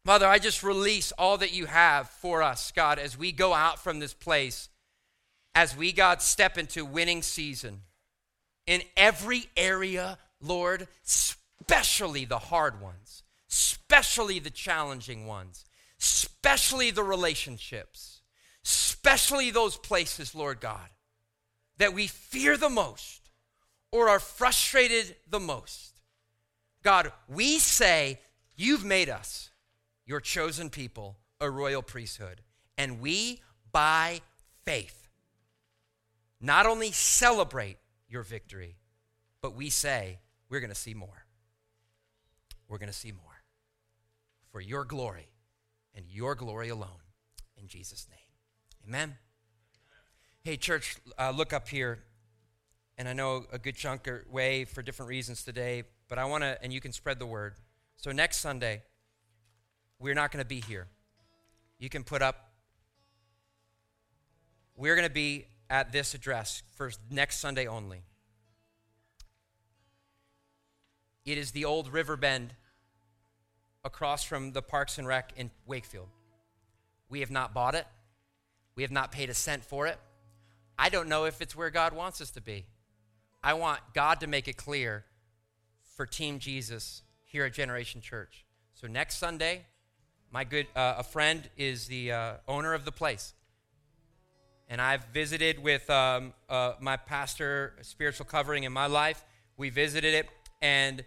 Father, 0.04 0.26
I 0.26 0.38
just 0.38 0.62
release 0.62 1.12
all 1.12 1.38
that 1.38 1.54
you 1.54 1.66
have 1.66 2.10
for 2.10 2.42
us, 2.42 2.72
God, 2.72 2.98
as 2.98 3.16
we 3.16 3.32
go 3.32 3.54
out 3.54 3.82
from 3.82 3.98
this 3.98 4.14
place, 4.14 4.68
as 5.54 5.76
we, 5.76 5.92
God, 5.92 6.20
step 6.22 6.58
into 6.58 6.84
winning 6.84 7.22
season 7.22 7.82
in 8.66 8.82
every 8.96 9.46
area, 9.56 10.18
Lord, 10.40 10.88
especially 11.06 12.24
the 12.24 12.38
hard 12.38 12.80
ones, 12.80 13.22
especially 13.50 14.38
the 14.38 14.50
challenging 14.50 15.26
ones 15.26 15.64
especially 16.00 16.90
the 16.90 17.02
relationships, 17.02 18.20
especially 18.64 19.50
those 19.50 19.76
places, 19.76 20.34
Lord 20.34 20.60
God, 20.60 20.88
that 21.78 21.94
we 21.94 22.06
fear 22.06 22.56
the 22.56 22.70
most 22.70 23.30
or 23.90 24.08
are 24.08 24.20
frustrated 24.20 25.16
the 25.28 25.40
most. 25.40 26.00
God, 26.82 27.12
we 27.28 27.58
say, 27.58 28.20
You've 28.56 28.84
made 28.84 29.08
us 29.08 29.50
your 30.04 30.20
chosen 30.20 30.68
people, 30.68 31.16
a 31.40 31.48
royal 31.48 31.80
priesthood, 31.82 32.40
and 32.76 33.00
we, 33.00 33.40
by 33.70 34.20
faith, 34.64 35.08
not 36.40 36.66
only 36.66 36.90
celebrate 36.90 37.76
your 38.08 38.22
victory, 38.22 38.76
but 39.40 39.54
we 39.54 39.70
say, 39.70 40.18
We're 40.48 40.60
going 40.60 40.70
to 40.70 40.76
see 40.76 40.94
more. 40.94 41.24
We're 42.68 42.78
going 42.78 42.92
to 42.92 42.98
see 42.98 43.12
more 43.12 43.42
for 44.50 44.60
your 44.60 44.84
glory 44.84 45.28
and 45.98 46.06
your 46.08 46.36
glory 46.36 46.68
alone. 46.68 47.02
In 47.60 47.66
Jesus' 47.66 48.06
name. 48.08 48.86
Amen. 48.86 49.16
Hey, 50.44 50.56
church, 50.56 50.96
uh, 51.18 51.32
look 51.36 51.52
up 51.52 51.68
here. 51.68 51.98
And 52.96 53.08
I 53.08 53.12
know 53.12 53.46
a 53.52 53.58
good 53.58 53.74
chunk 53.74 54.06
are 54.06 54.24
way 54.30 54.64
for 54.64 54.80
different 54.80 55.08
reasons 55.08 55.42
today, 55.42 55.82
but 56.08 56.16
I 56.16 56.24
want 56.24 56.44
to, 56.44 56.56
and 56.62 56.72
you 56.72 56.80
can 56.80 56.92
spread 56.92 57.18
the 57.18 57.26
word. 57.26 57.54
So 57.96 58.12
next 58.12 58.38
Sunday, 58.38 58.82
we're 59.98 60.14
not 60.14 60.30
going 60.30 60.42
to 60.42 60.48
be 60.48 60.60
here. 60.60 60.86
You 61.80 61.88
can 61.88 62.04
put 62.04 62.22
up, 62.22 62.52
we're 64.76 64.94
going 64.94 65.06
to 65.06 65.12
be 65.12 65.46
at 65.68 65.90
this 65.90 66.14
address 66.14 66.62
for 66.76 66.92
next 67.10 67.40
Sunday 67.40 67.66
only. 67.66 68.02
It 71.24 71.38
is 71.38 71.50
the 71.50 71.64
old 71.64 71.92
river 71.92 72.16
bend 72.16 72.54
across 73.84 74.24
from 74.24 74.52
the 74.52 74.62
Parks 74.62 74.98
and 74.98 75.06
Rec 75.06 75.32
in 75.36 75.50
Wakefield. 75.66 76.08
We 77.08 77.20
have 77.20 77.30
not 77.30 77.54
bought 77.54 77.74
it. 77.74 77.86
We 78.74 78.82
have 78.82 78.92
not 78.92 79.12
paid 79.12 79.30
a 79.30 79.34
cent 79.34 79.64
for 79.64 79.86
it. 79.86 79.98
I 80.78 80.88
don't 80.88 81.08
know 81.08 81.24
if 81.24 81.40
it's 81.40 81.56
where 81.56 81.70
God 81.70 81.92
wants 81.92 82.20
us 82.20 82.30
to 82.32 82.40
be. 82.40 82.66
I 83.42 83.54
want 83.54 83.80
God 83.94 84.20
to 84.20 84.26
make 84.26 84.46
it 84.46 84.56
clear 84.56 85.04
for 85.96 86.06
Team 86.06 86.38
Jesus 86.38 87.02
here 87.24 87.44
at 87.44 87.52
Generation 87.52 88.00
Church. 88.00 88.44
So 88.74 88.86
next 88.86 89.18
Sunday, 89.18 89.66
my 90.30 90.44
good 90.44 90.66
uh, 90.76 90.96
a 90.98 91.02
friend 91.02 91.48
is 91.56 91.86
the 91.86 92.12
uh, 92.12 92.32
owner 92.46 92.74
of 92.74 92.84
the 92.84 92.92
place, 92.92 93.34
and 94.68 94.80
I've 94.80 95.04
visited 95.06 95.62
with 95.62 95.88
um, 95.90 96.34
uh, 96.48 96.74
my 96.80 96.96
pastor, 96.96 97.74
spiritual 97.82 98.26
covering 98.26 98.64
in 98.64 98.72
my 98.72 98.86
life. 98.86 99.24
We 99.56 99.70
visited 99.70 100.14
it, 100.14 100.28
and 100.60 101.04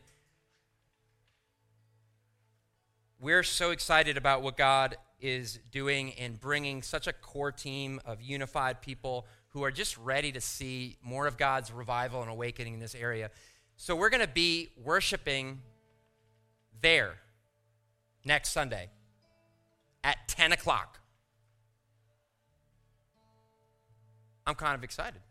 we're 3.21 3.43
so 3.43 3.69
excited 3.69 4.17
about 4.17 4.41
what 4.41 4.57
God 4.57 4.97
is 5.19 5.59
doing 5.71 6.09
in 6.09 6.33
bringing 6.33 6.81
such 6.81 7.05
a 7.05 7.13
core 7.13 7.51
team 7.51 8.01
of 8.03 8.19
unified 8.19 8.81
people 8.81 9.27
who 9.49 9.63
are 9.63 9.69
just 9.69 9.95
ready 9.99 10.31
to 10.31 10.41
see 10.41 10.97
more 11.03 11.27
of 11.27 11.37
God's 11.37 11.71
revival 11.71 12.23
and 12.23 12.31
awakening 12.31 12.73
in 12.73 12.79
this 12.79 12.95
area. 12.95 13.29
So 13.75 13.95
we're 13.95 14.09
going 14.09 14.25
to 14.25 14.27
be 14.27 14.69
worshiping 14.83 15.61
there 16.81 17.13
next 18.25 18.49
Sunday 18.49 18.89
at 20.03 20.27
10 20.27 20.51
o'clock. 20.51 20.99
I'm 24.47 24.55
kind 24.55 24.73
of 24.73 24.83
excited. 24.83 25.21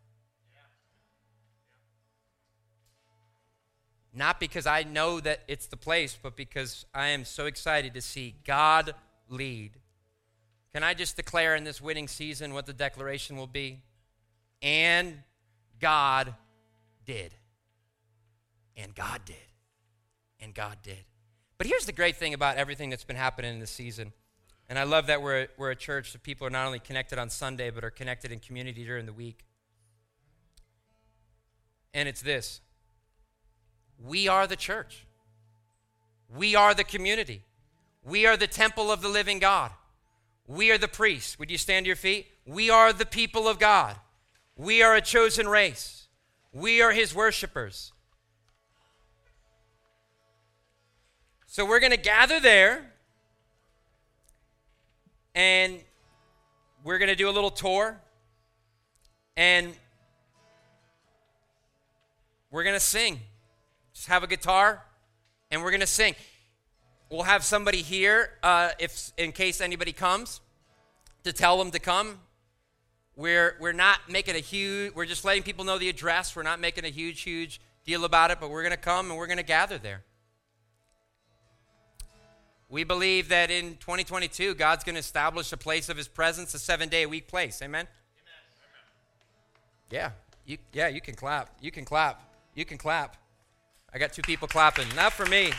Not 4.13 4.41
because 4.41 4.67
I 4.67 4.83
know 4.83 5.21
that 5.21 5.41
it's 5.47 5.67
the 5.67 5.77
place, 5.77 6.19
but 6.21 6.37
because 6.37 6.85
I 6.95 7.09
am 7.09 7.25
so 7.25 7.47
excited 7.47 7.95
to 7.95 8.01
see 8.01 8.35
God 8.45 8.95
lead. 9.29 9.73
Can 10.75 10.83
I 10.83 10.95
just 10.95 11.17
declare 11.17 11.55
in 11.55 11.65
this 11.65 11.81
winning 11.81 12.09
season 12.09 12.55
what 12.55 12.67
the 12.67 12.73
declaration 12.73 13.37
will 13.37 13.47
be? 13.47 13.83
And 14.63 15.23
God 15.81 16.35
did. 17.05 17.35
And 18.77 18.95
God 18.95 19.23
did. 19.25 19.37
And 20.41 20.55
God 20.55 20.79
did. 20.83 21.05
But 21.59 21.67
here's 21.67 21.87
the 21.87 21.93
great 21.93 22.17
thing 22.17 22.35
about 22.35 22.57
everything 22.57 22.91
that's 22.91 23.05
been 23.05 23.17
happening 23.17 23.53
in 23.53 23.61
this 23.61 23.71
season. 23.71 24.13
And 24.69 24.79
I 24.79 24.85
love 24.85 25.07
that 25.09 25.21
we're, 25.21 25.49
we're 25.57 25.73
a 25.73 25.77
church 25.77 26.13
that 26.13 26.23
people 26.23 26.47
are 26.47 26.51
not 26.51 26.67
only 26.67 26.79
connected 26.79 27.19
on 27.19 27.29
Sunday, 27.31 27.71
but 27.71 27.85
are 27.85 27.91
connected 27.91 28.33
in 28.33 28.39
community 28.39 28.85
during 28.85 29.07
the 29.07 29.13
week. 29.13 29.45
And 31.93 32.09
it's 32.09 32.23
this 32.23 32.61
we 34.05 34.29
are 34.29 34.47
the 34.47 34.57
church, 34.57 35.07
we 36.35 36.55
are 36.55 36.75
the 36.75 36.85
community, 36.85 37.43
we 38.03 38.27
are 38.27 38.37
the 38.37 38.47
temple 38.47 38.91
of 38.91 39.03
the 39.03 39.09
living 39.09 39.39
God. 39.39 39.73
We 40.51 40.73
are 40.73 40.79
the 40.79 40.89
priests. 40.89 41.39
Would 41.39 41.49
you 41.49 41.59
stand 41.59 41.85
to 41.85 41.87
your 41.87 41.95
feet? 41.95 42.27
We 42.45 42.71
are 42.71 42.93
the 42.93 43.07
people 43.07 43.47
of 43.47 43.61
God. 43.61 43.95
We 44.57 44.83
are 44.83 44.97
a 44.97 45.01
chosen 45.01 45.47
race. 45.47 46.09
We 46.53 46.83
are 46.83 46.91
his 46.91 47.15
worshipers. 47.15 47.93
So 51.47 51.65
we're 51.65 51.79
going 51.79 51.93
to 51.93 51.97
gather 51.97 52.41
there 52.41 52.93
and 55.37 55.79
we're 56.83 56.99
going 56.99 57.11
to 57.11 57.17
do 57.17 57.29
a 57.29 57.31
little 57.31 57.51
tour 57.51 58.01
and 59.37 59.73
we're 62.51 62.65
going 62.65 62.75
to 62.75 62.81
sing. 62.81 63.21
Just 64.01 64.09
have 64.09 64.23
a 64.23 64.27
guitar 64.27 64.83
and 65.51 65.63
we're 65.63 65.69
going 65.69 65.83
to 65.83 65.87
sing. 65.87 66.15
We'll 67.11 67.25
have 67.25 67.45
somebody 67.45 67.83
here 67.83 68.31
uh, 68.43 68.71
if 68.79 69.13
in 69.19 69.31
case 69.31 69.61
anybody 69.61 69.93
comes 69.93 70.41
to 71.25 71.35
tell 71.35 71.59
them 71.59 71.71
to 71.73 71.79
come. 71.79 72.19
We're, 73.15 73.59
we're 73.61 73.75
not 73.75 73.99
making 74.09 74.37
a 74.37 74.39
huge, 74.39 74.95
we're 74.95 75.05
just 75.05 75.23
letting 75.27 75.43
people 75.43 75.67
know 75.67 75.77
the 75.77 75.91
address. 75.91 76.35
We're 76.35 76.45
not 76.45 76.61
making 76.61 76.87
a 76.87 76.89
huge, 76.89 77.21
huge 77.21 77.61
deal 77.85 78.07
about 78.07 78.31
it, 78.31 78.39
but 78.41 78.49
we're 78.49 78.63
going 78.63 78.71
to 78.71 78.79
come 78.79 79.11
and 79.11 79.19
we're 79.19 79.27
going 79.27 79.37
to 79.37 79.43
gather 79.43 79.77
there. 79.77 80.03
We 82.71 82.85
believe 82.85 83.29
that 83.29 83.51
in 83.51 83.77
2022, 83.81 84.55
God's 84.55 84.83
going 84.83 84.95
to 84.95 85.01
establish 85.01 85.53
a 85.53 85.59
place 85.59 85.91
of 85.91 85.99
His 85.99 86.09
presence, 86.09 86.55
a 86.55 86.59
seven 86.59 86.89
day 86.89 87.03
a 87.03 87.09
week 87.11 87.29
place. 87.29 87.61
Amen? 87.61 87.81
Amen. 87.81 87.87
Yeah, 89.91 90.11
you, 90.47 90.57
yeah, 90.73 90.89
you 90.89 91.03
can 91.03 91.17
clap. 91.17 91.51
You 91.61 91.71
can 91.71 91.85
clap. 91.85 92.23
You 92.55 92.65
can 92.65 92.79
clap. 92.79 93.19
I 93.93 93.99
got 93.99 94.13
two 94.13 94.23
people 94.23 94.47
clapping. 94.47 94.87
Not 94.95 95.13
for 95.13 95.27
me. 95.27 95.51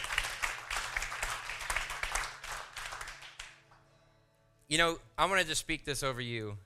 You 4.70 4.78
know, 4.78 5.00
I 5.18 5.26
want 5.26 5.42
to 5.42 5.48
just 5.48 5.60
speak 5.60 5.84
this 5.84 6.02
over 6.02 6.22
you. 6.22 6.58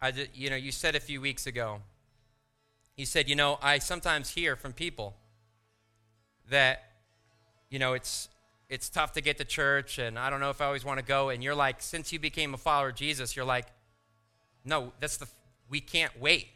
I 0.00 0.10
just, 0.10 0.36
you 0.36 0.50
know, 0.50 0.56
you 0.56 0.72
said 0.72 0.94
a 0.94 1.00
few 1.00 1.22
weeks 1.22 1.46
ago, 1.46 1.80
you 2.96 3.06
said, 3.06 3.30
you 3.30 3.36
know, 3.36 3.58
I 3.62 3.78
sometimes 3.78 4.30
hear 4.30 4.56
from 4.56 4.74
people 4.74 5.16
that, 6.50 6.84
you 7.70 7.78
know, 7.78 7.94
it's 7.94 8.28
it's 8.68 8.90
tough 8.90 9.12
to 9.12 9.20
get 9.20 9.38
to 9.38 9.44
church 9.44 9.98
and 9.98 10.18
I 10.18 10.28
don't 10.28 10.40
know 10.40 10.50
if 10.50 10.60
I 10.60 10.66
always 10.66 10.84
want 10.84 10.98
to 10.98 11.04
go. 11.04 11.28
And 11.30 11.42
you're 11.42 11.54
like, 11.54 11.80
since 11.80 12.12
you 12.12 12.18
became 12.18 12.52
a 12.52 12.58
follower 12.58 12.88
of 12.88 12.96
Jesus, 12.96 13.36
you're 13.36 13.44
like, 13.44 13.66
no, 14.64 14.92
that's 15.00 15.16
the, 15.16 15.28
we 15.70 15.80
can't 15.80 16.20
wait. 16.20 16.48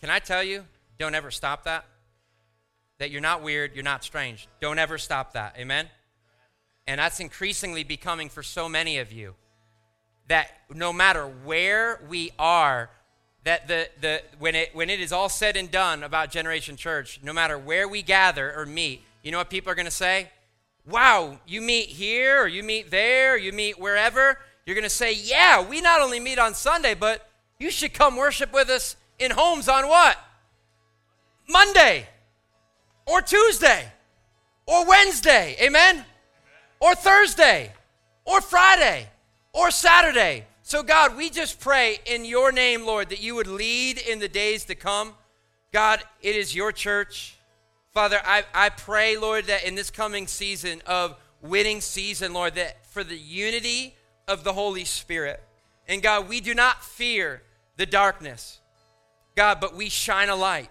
Can 0.00 0.10
I 0.10 0.18
tell 0.18 0.42
you, 0.42 0.64
don't 0.98 1.14
ever 1.14 1.30
stop 1.30 1.64
that? 1.64 1.84
That 2.98 3.10
you're 3.10 3.20
not 3.20 3.42
weird, 3.42 3.74
you're 3.74 3.84
not 3.84 4.04
strange. 4.04 4.48
Don't 4.60 4.78
ever 4.78 4.98
stop 4.98 5.32
that. 5.34 5.56
Amen? 5.58 5.88
And 6.86 6.98
that's 6.98 7.20
increasingly 7.20 7.84
becoming 7.84 8.28
for 8.28 8.42
so 8.42 8.68
many 8.68 8.98
of 8.98 9.12
you. 9.12 9.34
That 10.28 10.50
no 10.72 10.92
matter 10.92 11.26
where 11.26 12.00
we 12.08 12.32
are, 12.38 12.90
that 13.44 13.68
the, 13.68 13.88
the 14.00 14.22
when 14.38 14.54
it 14.54 14.74
when 14.74 14.90
it 14.90 15.00
is 15.00 15.12
all 15.12 15.28
said 15.28 15.56
and 15.56 15.70
done 15.70 16.02
about 16.02 16.30
Generation 16.30 16.76
Church, 16.76 17.20
no 17.22 17.32
matter 17.32 17.58
where 17.58 17.86
we 17.86 18.02
gather 18.02 18.52
or 18.56 18.66
meet, 18.66 19.02
you 19.22 19.30
know 19.30 19.38
what 19.38 19.50
people 19.50 19.70
are 19.70 19.76
gonna 19.76 19.90
say? 19.90 20.30
wow, 20.86 21.38
you 21.46 21.60
meet 21.60 21.88
here 21.88 22.42
or 22.42 22.48
you 22.48 22.62
meet 22.62 22.90
there, 22.90 23.36
you 23.36 23.52
meet 23.52 23.78
wherever, 23.78 24.38
you're 24.64 24.74
going 24.74 24.84
to 24.84 24.90
say, 24.90 25.12
yeah, 25.12 25.66
we 25.66 25.80
not 25.80 26.00
only 26.00 26.20
meet 26.20 26.38
on 26.38 26.54
Sunday, 26.54 26.94
but 26.94 27.28
you 27.58 27.70
should 27.70 27.92
come 27.92 28.16
worship 28.16 28.52
with 28.52 28.68
us 28.68 28.96
in 29.18 29.32
homes 29.32 29.68
on 29.68 29.88
what? 29.88 30.16
Monday 31.48 32.08
or 33.06 33.22
Tuesday 33.22 33.90
or 34.66 34.86
Wednesday, 34.86 35.56
amen? 35.60 36.04
Or 36.80 36.94
Thursday 36.94 37.72
or 38.24 38.40
Friday 38.40 39.08
or 39.52 39.70
Saturday. 39.70 40.44
So, 40.62 40.82
God, 40.82 41.16
we 41.16 41.30
just 41.30 41.60
pray 41.60 42.00
in 42.04 42.24
your 42.24 42.50
name, 42.50 42.84
Lord, 42.84 43.08
that 43.10 43.22
you 43.22 43.36
would 43.36 43.46
lead 43.46 43.98
in 43.98 44.18
the 44.18 44.28
days 44.28 44.64
to 44.64 44.74
come. 44.74 45.14
God, 45.72 46.02
it 46.20 46.34
is 46.34 46.54
your 46.54 46.72
church. 46.72 47.36
Father, 47.92 48.20
I, 48.24 48.42
I 48.52 48.68
pray, 48.70 49.16
Lord, 49.16 49.46
that 49.46 49.64
in 49.64 49.74
this 49.74 49.90
coming 49.90 50.26
season 50.26 50.82
of 50.84 51.16
winning 51.40 51.80
season, 51.80 52.32
Lord, 52.32 52.56
that 52.56 52.84
for 52.86 53.04
the 53.04 53.16
unity 53.16 53.94
of 54.26 54.42
the 54.42 54.52
Holy 54.52 54.84
Spirit, 54.84 55.42
and 55.88 56.02
God, 56.02 56.28
we 56.28 56.40
do 56.40 56.52
not 56.52 56.82
fear 56.82 57.42
the 57.76 57.86
darkness, 57.86 58.58
God, 59.36 59.60
but 59.60 59.74
we 59.74 59.88
shine 59.88 60.28
a 60.28 60.36
light. 60.36 60.68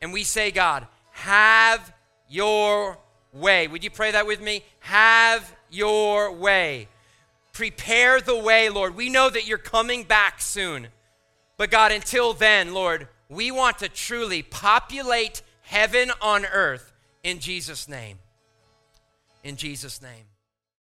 And 0.00 0.12
we 0.12 0.24
say, 0.24 0.50
God, 0.50 0.86
have 1.16 1.94
your 2.28 2.98
way. 3.32 3.68
Would 3.68 3.82
you 3.82 3.90
pray 3.90 4.10
that 4.10 4.26
with 4.26 4.40
me? 4.40 4.62
Have 4.80 5.50
your 5.70 6.30
way. 6.32 6.88
Prepare 7.52 8.20
the 8.20 8.36
way, 8.36 8.68
Lord. 8.68 8.94
We 8.94 9.08
know 9.08 9.30
that 9.30 9.46
you're 9.46 9.56
coming 9.56 10.04
back 10.04 10.42
soon. 10.42 10.88
But 11.56 11.70
God, 11.70 11.90
until 11.90 12.34
then, 12.34 12.74
Lord, 12.74 13.08
we 13.30 13.50
want 13.50 13.78
to 13.78 13.88
truly 13.88 14.42
populate 14.42 15.40
heaven 15.62 16.12
on 16.20 16.44
earth 16.44 16.92
in 17.22 17.38
Jesus' 17.38 17.88
name. 17.88 18.18
In 19.42 19.56
Jesus' 19.56 20.02
name. 20.02 20.35